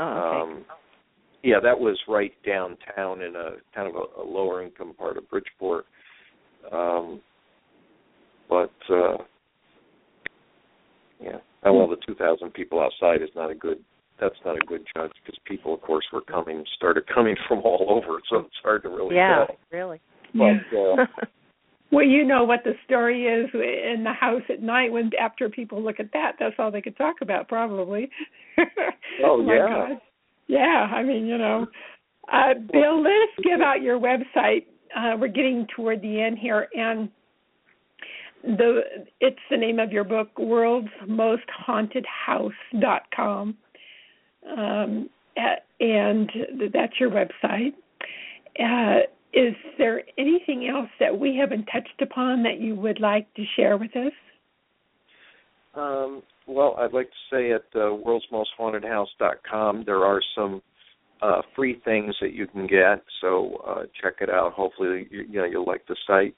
Oh, 0.00 0.02
okay. 0.02 0.52
um 0.52 0.64
yeah 1.42 1.58
that 1.60 1.78
was 1.78 1.98
right 2.08 2.32
downtown 2.46 3.22
in 3.22 3.34
a 3.34 3.50
kind 3.74 3.88
of 3.88 3.94
a, 3.96 4.22
a 4.22 4.24
lower 4.24 4.62
income 4.62 4.94
part 4.94 5.16
of 5.16 5.28
bridgeport 5.28 5.86
um 6.72 7.20
but 8.48 8.72
uh 8.90 9.16
yeah 11.22 11.38
oh 11.64 11.72
well 11.72 11.88
the 11.88 11.96
two 12.06 12.14
thousand 12.14 12.52
people 12.54 12.80
outside 12.80 13.22
is 13.22 13.30
not 13.34 13.50
a 13.50 13.54
good 13.54 13.78
that's 14.20 14.34
not 14.44 14.56
a 14.56 14.66
good 14.66 14.84
judge 14.96 15.12
because 15.24 15.38
people 15.44 15.74
of 15.74 15.80
course 15.80 16.04
were 16.12 16.22
coming 16.22 16.64
started 16.76 17.04
coming 17.12 17.36
from 17.48 17.58
all 17.60 17.86
over 17.90 18.20
so 18.30 18.38
it's 18.38 18.54
hard 18.62 18.82
to 18.82 18.88
really 18.88 19.16
yeah, 19.16 19.46
tell 19.46 19.56
really. 19.72 20.00
but 20.34 20.76
uh 20.76 21.06
Well, 21.90 22.04
you 22.04 22.22
know 22.22 22.44
what 22.44 22.64
the 22.64 22.74
story 22.84 23.24
is 23.24 23.48
in 23.54 24.04
the 24.04 24.12
house 24.12 24.42
at 24.50 24.60
night 24.62 24.92
when 24.92 25.10
after 25.18 25.48
people 25.48 25.82
look 25.82 25.98
at 25.98 26.12
that, 26.12 26.32
that's 26.38 26.54
all 26.58 26.70
they 26.70 26.82
could 26.82 26.98
talk 26.98 27.16
about 27.22 27.48
probably. 27.48 28.10
Oh, 29.24 29.42
my 29.42 29.54
yeah. 29.54 29.68
God. 29.68 30.00
Yeah, 30.48 30.86
I 30.94 31.02
mean, 31.02 31.26
you 31.26 31.38
know, 31.38 31.66
Uh, 32.30 32.54
Bill, 32.72 33.02
let 33.02 33.10
us 33.10 33.42
give 33.42 33.60
out 33.60 33.80
your 33.82 33.98
website. 33.98 34.66
Uh, 34.94 35.16
we're 35.18 35.28
getting 35.28 35.66
toward 35.74 36.02
the 36.02 36.20
end 36.20 36.38
here, 36.38 36.68
and 36.74 37.08
the 38.42 38.80
it's 39.20 39.38
the 39.50 39.56
name 39.56 39.78
of 39.78 39.92
your 39.92 40.04
book, 40.04 40.38
World's 40.38 40.88
Most 41.06 41.44
Haunted 41.48 42.06
House.com. 42.26 43.56
Um, 44.56 45.10
and 45.80 46.30
that's 46.72 46.98
your 46.98 47.10
website. 47.10 47.74
Uh, 48.58 49.02
is 49.32 49.54
there 49.76 50.02
anything 50.16 50.68
else 50.68 50.88
that 50.98 51.18
we 51.18 51.36
haven't 51.36 51.66
touched 51.66 52.00
upon 52.00 52.42
that 52.42 52.60
you 52.60 52.74
would 52.74 53.00
like 53.00 53.32
to 53.34 53.44
share 53.56 53.76
with 53.76 53.94
us? 53.94 54.12
Um, 55.74 56.22
well, 56.46 56.74
I'd 56.78 56.92
like 56.92 57.10
to 57.10 57.36
say 57.36 57.52
at 57.52 57.62
uh, 57.74 57.94
worldsmosthauntedhouse.com 58.04 59.84
there 59.86 60.02
are 60.04 60.20
some 60.34 60.62
uh, 61.20 61.42
free 61.54 61.80
things 61.84 62.14
that 62.20 62.32
you 62.32 62.46
can 62.46 62.66
get. 62.66 63.02
So 63.20 63.62
uh, 63.66 63.82
check 64.02 64.14
it 64.20 64.30
out. 64.30 64.54
Hopefully, 64.54 65.06
you, 65.10 65.24
you 65.28 65.38
know 65.40 65.44
you'll 65.44 65.66
like 65.66 65.86
the 65.86 65.96
site, 66.06 66.34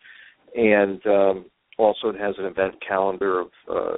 and 0.56 1.04
um, 1.06 1.44
also 1.80 2.08
it 2.08 2.20
has 2.20 2.34
an 2.38 2.44
event 2.44 2.74
calendar 2.86 3.40
of 3.40 3.48
uh, 3.70 3.96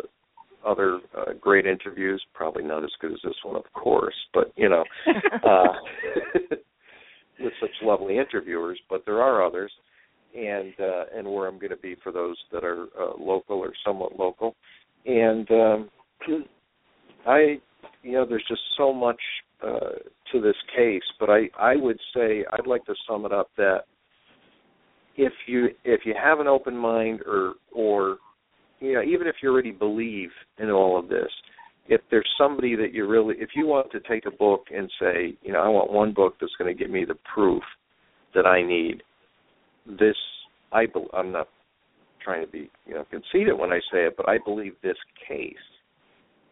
other 0.67 1.01
uh, 1.17 1.33
great 1.41 1.67
interviews. 1.67 2.23
Probably 2.35 2.63
not 2.63 2.85
as 2.85 2.91
good 3.01 3.13
as 3.13 3.19
this 3.25 3.35
one, 3.45 3.57
of 3.57 3.65
course, 3.73 4.15
but 4.33 4.53
you 4.57 4.69
know, 4.69 4.85
uh, 5.45 5.73
with 7.41 7.53
such 7.61 7.71
lovely 7.83 8.19
interviewers. 8.19 8.81
But 8.89 9.03
there 9.05 9.21
are 9.21 9.45
others, 9.45 9.73
and 10.37 10.73
uh, 10.81 11.05
and 11.15 11.27
where 11.27 11.49
I'm 11.49 11.59
going 11.59 11.71
to 11.71 11.77
be 11.77 11.97
for 12.03 12.13
those 12.13 12.37
that 12.53 12.65
are 12.65 12.85
uh, 12.99 13.17
local 13.19 13.59
or 13.59 13.73
somewhat 13.85 14.19
local, 14.19 14.55
and 15.07 15.51
um, 15.51 15.91
I, 17.27 17.61
you 18.03 18.13
know, 18.13 18.27
there's 18.27 18.45
just 18.49 18.63
so 18.77 18.93
much 18.93 19.21
uh, 19.63 19.99
to 20.33 20.41
this 20.41 20.57
case. 20.77 21.03
But 21.19 21.31
I 21.31 21.49
I 21.59 21.77
would 21.77 21.99
say 22.15 22.45
I'd 22.53 22.67
like 22.67 22.85
to 22.87 22.95
sum 23.09 23.27
it 23.27 23.33
up 23.33 23.51
that 23.57 23.85
if 25.17 25.33
you 25.47 25.69
if 25.85 26.03
you 26.05 26.15
have 26.21 26.41
an 26.41 26.47
open 26.47 26.77
mind 26.77 27.21
or 27.23 27.55
or 27.73 28.19
you 28.81 28.95
know 28.95 29.03
even 29.03 29.27
if 29.27 29.37
you 29.43 29.51
already 29.51 29.71
believe 29.71 30.31
in 30.59 30.71
all 30.71 30.99
of 30.99 31.09
this 31.09 31.31
if 31.89 32.01
there's 32.11 32.29
somebody 32.39 32.75
that 32.77 32.93
you 32.93 33.07
really 33.07 33.35
if 33.39 33.51
you 33.55 33.67
want 33.67 33.91
to 33.93 34.01
take 34.01 34.27
a 34.27 34.31
book 34.31 34.67
and 34.75 34.91
say 35.01 35.37
you 35.43 35.53
know 35.53 35.61
i 35.61 35.69
want 35.69 35.93
one 35.93 36.13
book 36.13 36.35
that's 36.41 36.55
going 36.59 36.75
to 36.75 36.79
give 36.79 36.91
me 36.91 37.05
the 37.05 37.17
proof 37.35 37.63
that 38.35 38.47
i 38.47 38.63
need 38.63 39.03
this 39.99 40.17
i 40.73 40.87
i'm 41.15 41.33
not 41.33 41.49
trying 42.23 42.45
to 42.45 42.51
be 42.51 42.71
you 42.87 42.95
know 42.95 43.05
conceited 43.11 43.59
when 43.59 43.73
i 43.73 43.79
say 43.93 44.07
it 44.07 44.15
but 44.17 44.29
i 44.29 44.39
believe 44.45 44.73
this 44.83 44.97
case 45.29 45.55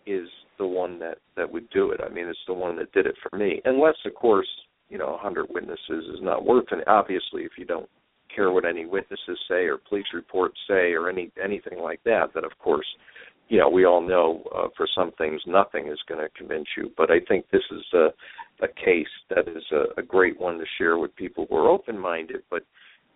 is 0.06 0.28
the 0.58 0.66
one 0.66 0.98
that 0.98 1.18
that 1.36 1.50
would 1.50 1.68
do 1.70 1.90
it. 1.90 2.00
I 2.04 2.12
mean 2.12 2.26
it's 2.26 2.38
the 2.46 2.54
one 2.54 2.76
that 2.76 2.92
did 2.92 3.06
it 3.06 3.16
for 3.22 3.36
me. 3.36 3.60
Unless 3.64 3.96
of 4.04 4.14
course 4.14 4.48
you 4.88 4.98
know 4.98 5.14
a 5.14 5.18
hundred 5.18 5.46
witnesses 5.50 6.04
is 6.14 6.20
not 6.20 6.44
worth 6.44 6.66
it. 6.72 6.86
Obviously 6.86 7.42
if 7.42 7.52
you 7.58 7.64
don't 7.64 7.88
care 8.34 8.50
what 8.52 8.64
any 8.64 8.86
witnesses 8.86 9.38
say 9.48 9.64
or 9.66 9.78
police 9.78 10.06
reports 10.14 10.58
say 10.68 10.92
or 10.92 11.08
any 11.08 11.30
anything 11.42 11.78
like 11.78 12.02
that. 12.04 12.32
That 12.34 12.44
of 12.44 12.52
course, 12.58 12.86
you 13.48 13.58
know, 13.58 13.68
we 13.68 13.84
all 13.84 14.00
know 14.00 14.42
uh, 14.54 14.68
for 14.76 14.86
some 14.94 15.12
things 15.18 15.40
nothing 15.46 15.88
is 15.88 15.98
going 16.08 16.20
to 16.20 16.28
convince 16.36 16.66
you. 16.76 16.90
But 16.96 17.10
I 17.10 17.20
think 17.28 17.46
this 17.50 17.62
is 17.70 17.84
a 17.94 18.08
a 18.62 18.68
case 18.68 19.08
that 19.30 19.48
is 19.48 19.64
a, 19.72 20.00
a 20.00 20.02
great 20.02 20.38
one 20.38 20.58
to 20.58 20.64
share 20.78 20.98
with 20.98 21.14
people 21.16 21.46
who 21.48 21.56
are 21.56 21.68
open 21.68 21.98
minded 21.98 22.42
but 22.50 22.62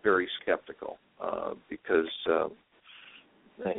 very 0.02 0.28
skeptical 0.42 0.98
uh, 1.22 1.54
because. 1.68 2.10
Uh, 2.30 2.48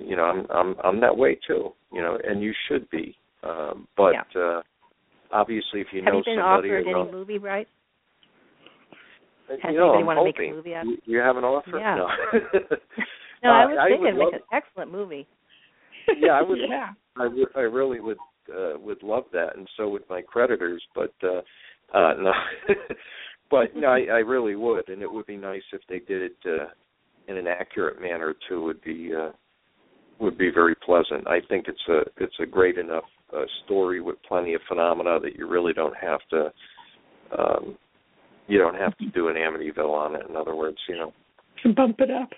you 0.02 0.16
know, 0.16 0.24
I'm 0.24 0.48
I'm 0.50 0.76
I'm 0.86 1.02
that 1.02 1.18
way 1.18 1.38
too. 1.46 1.74
You 1.92 2.02
know, 2.02 2.18
and 2.24 2.42
you 2.42 2.54
should 2.68 2.90
be. 2.90 3.18
Um, 3.44 3.88
but 3.98 4.14
yeah. 4.14 4.42
uh, 4.42 4.62
obviously, 5.32 5.82
if 5.82 5.88
you 5.92 6.02
Have 6.04 6.14
know 6.14 6.18
you 6.20 6.24
been 6.26 6.40
somebody, 6.40 6.70
offered 6.70 6.88
any 6.88 7.12
movie 7.12 7.38
rights? 7.38 7.70
Has 9.50 9.60
you 9.74 9.78
know, 9.80 9.94
anybody 9.94 10.00
I'm 10.00 10.06
want 10.06 10.36
to 10.36 10.42
make 10.42 10.52
a 10.52 10.56
movie 10.56 10.74
out? 10.74 10.86
You, 10.86 10.98
you 11.06 11.20
have 11.20 11.38
an 11.38 11.44
offer? 11.44 11.78
Yeah. 11.80 11.96
No. 11.96 12.08
No, 13.44 13.52
I 13.52 13.64
Uh, 13.64 13.68
was 13.68 13.78
I 13.80 13.88
thinking 13.90 14.02
would 14.02 14.08
it'd 14.08 14.18
make 14.20 14.26
love- 14.26 14.34
an 14.34 14.58
excellent 14.58 14.92
movie. 14.92 15.28
yeah, 16.20 16.32
I 16.32 16.42
would. 16.42 16.58
yeah. 16.70 16.90
I 17.18 17.28
would. 17.28 17.48
I 17.56 17.60
really 17.62 18.00
would. 18.00 18.18
Uh, 18.52 18.78
would 18.80 19.04
love 19.04 19.26
that, 19.34 19.56
and 19.58 19.68
so 19.76 19.90
would 19.90 20.04
my 20.10 20.22
creditors. 20.22 20.84
But 20.96 21.14
uh, 21.24 21.42
uh, 21.94 22.14
no. 22.20 22.32
but 23.52 23.76
no, 23.76 23.88
I, 23.88 24.00
I 24.10 24.20
really 24.20 24.56
would, 24.56 24.88
and 24.90 25.02
it 25.02 25.12
would 25.12 25.26
be 25.28 25.36
nice 25.38 25.64
if 25.74 25.82
they 25.90 26.00
did 26.00 26.22
it 26.32 26.36
uh, 26.46 26.68
in 27.28 27.38
an 27.38 27.46
accurate 27.48 28.02
manner 28.02 28.34
too. 28.48 28.64
Would 28.64 28.82
be 28.84 29.12
uh, 29.16 29.32
would 30.20 30.38
be 30.38 30.50
very 30.52 30.76
pleasant. 30.76 31.28
I 31.28 31.40
think 31.48 31.66
it's 31.68 31.88
a 31.90 32.02
it's 32.24 32.38
a 32.40 32.46
great 32.46 32.78
enough 32.78 33.04
uh, 33.36 33.44
story 33.66 34.00
with 34.02 34.16
plenty 34.28 34.54
of 34.54 34.62
phenomena 34.68 35.20
that 35.20 35.36
you 35.36 35.48
really 35.48 35.74
don't 35.74 35.96
have 35.98 36.22
to. 36.32 36.52
Um, 37.38 37.78
you 38.48 38.58
don't 38.58 38.76
have 38.76 38.98
to 38.98 39.06
do 39.10 39.28
an 39.30 39.36
Amityville 39.36 39.92
on 39.92 40.16
it. 40.16 40.24
In 40.30 40.36
other 40.36 40.56
words, 40.56 40.78
you 40.88 40.96
know. 40.96 41.14
to 41.64 41.74
bump 41.74 42.00
it 42.00 42.12
up. 42.12 42.30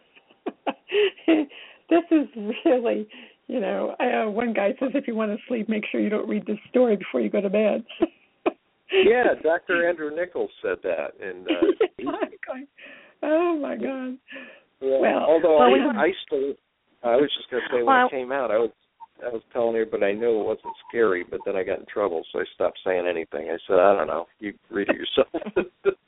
this 1.28 2.04
is 2.12 2.28
really, 2.66 3.08
you 3.48 3.60
know, 3.60 3.96
uh, 4.00 4.30
one 4.30 4.54
guy 4.54 4.70
says 4.80 4.90
if 4.94 5.08
you 5.08 5.16
want 5.16 5.32
to 5.32 5.38
sleep, 5.48 5.68
make 5.70 5.84
sure 5.92 6.00
you 6.02 6.10
don't 6.10 6.28
read 6.28 6.46
this 6.46 6.58
story 6.70 6.96
before 6.96 7.22
you 7.22 7.30
go 7.30 7.42
to 7.42 7.50
bed. 7.50 7.84
yeah, 8.92 9.34
Dr. 9.44 9.88
Andrew 9.88 10.16
Nichols 10.16 10.52
said 10.62 10.78
that, 10.84 11.10
and 11.22 11.46
uh, 11.48 11.86
exactly. 11.98 12.68
Oh 13.24 13.58
my 13.62 13.76
God. 13.76 14.18
yeah, 14.82 15.00
Well, 15.00 15.20
although 15.28 15.58
well, 15.60 15.68
I, 15.68 15.72
we 15.74 15.80
I 15.80 16.12
still, 16.26 16.54
I 17.04 17.16
was 17.16 17.30
just 17.38 17.50
going 17.50 17.64
to 17.64 17.70
say 17.70 17.78
when 17.78 17.86
Well- 17.86 18.08
it 18.08 18.12
came 18.12 18.32
out, 18.32 18.52
I 18.52 18.58
was, 18.58 18.72
I 19.26 19.30
was 19.30 19.42
telling 19.52 19.76
everybody 19.76 20.06
I 20.06 20.14
knew 20.14 20.40
it 20.40 20.46
wasn't 20.46 20.74
scary, 20.88 21.26
but 21.30 21.40
then 21.46 21.56
I 21.56 21.64
got 21.64 21.80
in 21.80 21.86
trouble, 21.86 22.24
so 22.32 22.40
I 22.40 22.44
stopped 22.54 22.80
saying 22.86 23.08
anything. 23.10 23.50
I 23.50 23.58
said, 23.68 23.80
I 23.80 23.96
don't 23.96 24.08
know, 24.08 24.26
you 24.40 24.54
read 24.70 24.90
it 24.90 24.96
yourself. 24.96 25.68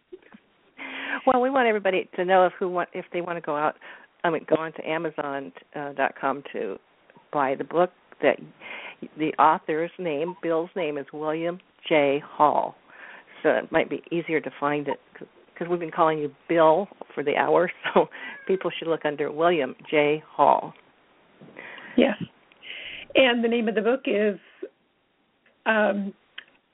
Well, 1.25 1.41
we 1.41 1.49
want 1.49 1.67
everybody 1.67 2.09
to 2.15 2.25
know 2.25 2.45
if 2.45 2.53
who 2.59 2.69
want 2.69 2.89
if 2.93 3.05
they 3.13 3.21
want 3.21 3.37
to 3.37 3.41
go 3.41 3.55
out. 3.55 3.75
I 4.23 4.29
mean, 4.29 4.45
go 4.49 4.55
on 4.55 4.73
to 4.73 4.87
Amazon 4.87 5.51
uh, 5.75 5.93
dot 5.93 6.13
com 6.19 6.43
to 6.53 6.77
buy 7.31 7.55
the 7.57 7.63
book. 7.63 7.91
That 8.21 8.37
the 9.17 9.29
author's 9.41 9.91
name, 9.97 10.35
Bill's 10.41 10.69
name, 10.75 10.97
is 10.97 11.05
William 11.13 11.59
J. 11.87 12.21
Hall. 12.25 12.75
So 13.43 13.49
it 13.49 13.71
might 13.71 13.89
be 13.89 14.03
easier 14.11 14.41
to 14.41 14.51
find 14.59 14.87
it 14.87 14.99
because 15.53 15.69
we've 15.69 15.79
been 15.79 15.91
calling 15.91 16.19
you 16.19 16.31
Bill 16.47 16.87
for 17.13 17.23
the 17.23 17.35
hour. 17.35 17.71
So 17.93 18.07
people 18.47 18.71
should 18.77 18.87
look 18.87 19.05
under 19.05 19.31
William 19.31 19.75
J. 19.89 20.23
Hall. 20.27 20.73
Yes. 21.95 22.15
And 23.15 23.43
the 23.43 23.47
name 23.47 23.67
of 23.67 23.75
the 23.75 23.81
book 23.81 24.01
is 24.05 24.39
um 25.65 26.13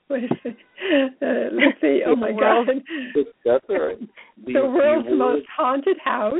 what 0.08 0.22
is 0.24 0.30
it? 0.44 0.56
Uh, 1.22 1.48
let's 1.52 1.80
see. 1.80 2.02
Oh 2.06 2.14
my 2.14 2.30
God. 2.30 2.68
That's 3.44 3.64
all 3.68 3.86
right. 3.88 3.98
the 4.44 4.52
The- 4.52 4.66
world's 4.66 5.08
the 5.08 5.16
most 5.16 5.46
haunted 5.56 5.96
house, 6.04 6.34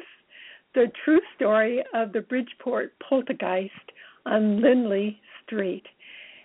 the 0.75 0.87
true 1.05 1.21
story 1.35 1.83
of 1.95 2.13
the 2.13 2.21
Bridgeport 2.21 2.93
poltergeist 3.01 3.73
on 4.27 4.61
Lindley 4.61 5.19
Street. 5.45 5.85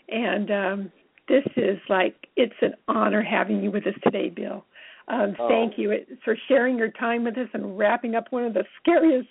And 0.10 0.49
um, 0.52 0.91
this 1.28 1.43
is 1.58 1.78
like, 1.89 2.16
it's 2.38 2.56
an 2.62 2.74
honor 2.88 3.22
having 3.22 3.62
you 3.62 3.70
with 3.72 3.86
us 3.86 3.93
today, 4.04 4.30
Bill. 4.30 4.64
Um, 5.10 5.36
Oh. 5.38 5.47
Thank 5.49 5.78
you 5.78 5.93
for 6.24 6.36
sharing 6.47 6.78
your 6.78 6.91
time 6.91 7.24
with 7.26 7.38
us 7.38 7.49
and 7.54 7.78
wrapping 7.78 8.16
up 8.16 8.26
one 8.32 8.45
of 8.45 8.54
the 8.54 8.64
scariest 8.82 9.28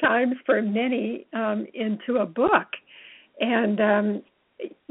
times 0.00 0.34
for 0.44 0.60
many 0.60 1.26
um, 1.32 1.66
into 1.74 2.18
a 2.20 2.26
book. 2.26 2.66
And, 3.40 3.80
um, 3.80 4.22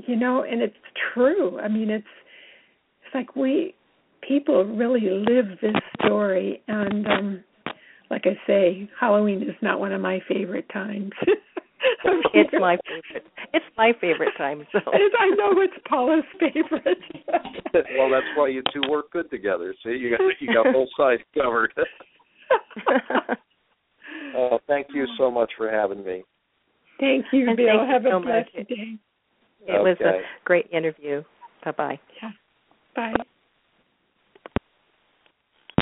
you 0.08 0.16
know, 0.16 0.44
and 0.44 0.62
it's 0.62 0.76
true. 1.14 1.60
I 1.60 1.68
mean, 1.68 1.90
it's, 1.90 2.06
it's 3.06 3.16
like 3.16 3.36
we, 3.36 3.76
people 4.28 4.66
really 4.66 5.10
live 5.10 5.46
this 5.62 5.76
story 6.04 6.62
and 6.68 7.08
um 7.08 7.44
like 8.10 8.26
I 8.26 8.38
say, 8.48 8.90
Halloween 9.00 9.44
is 9.44 9.56
not 9.62 9.80
one 9.80 9.92
of 9.94 10.02
my 10.02 10.20
favorite 10.28 10.68
times. 10.72 11.12
It's 12.34 12.52
my 12.60 12.78
favorite. 12.86 13.26
It's 13.54 13.66
my 13.78 13.94
favorite 14.02 14.34
time. 14.38 14.68
So 14.74 14.80
And 14.92 15.12
I 15.18 15.30
know 15.36 15.62
it's 15.62 15.74
Paula's 15.88 16.26
favorite. 16.38 16.98
well, 17.98 18.10
that's 18.10 18.26
why 18.36 18.50
you 18.50 18.62
two 18.74 18.82
work 18.90 19.12
good 19.12 19.30
together. 19.30 19.74
See, 19.84 19.92
you 19.92 20.10
got 20.10 20.20
you 20.42 20.54
got 20.54 20.74
both 20.74 20.90
sides 20.98 21.22
covered. 21.34 21.72
uh, 24.38 24.58
thank 24.68 24.88
you 24.94 25.06
so 25.18 25.32
much 25.32 25.52
for 25.58 25.72
having 25.72 26.04
me. 26.04 26.24
Thank 27.00 27.26
you, 27.32 27.48
And 27.48 27.58
Bill. 27.58 27.68
thank 27.68 27.82
you 27.82 27.94
Have 27.94 28.06
a 28.06 28.10
so 28.10 28.20
blessed 28.20 28.56
much. 28.56 28.68
day. 28.68 28.96
it 29.68 29.82
was 29.82 29.98
a 30.02 30.22
great 30.44 30.68
interview. 30.72 31.24
Bye 31.64 31.72
bye. 31.72 32.00
Yeah. 32.22 32.32
Bye. 32.96 33.14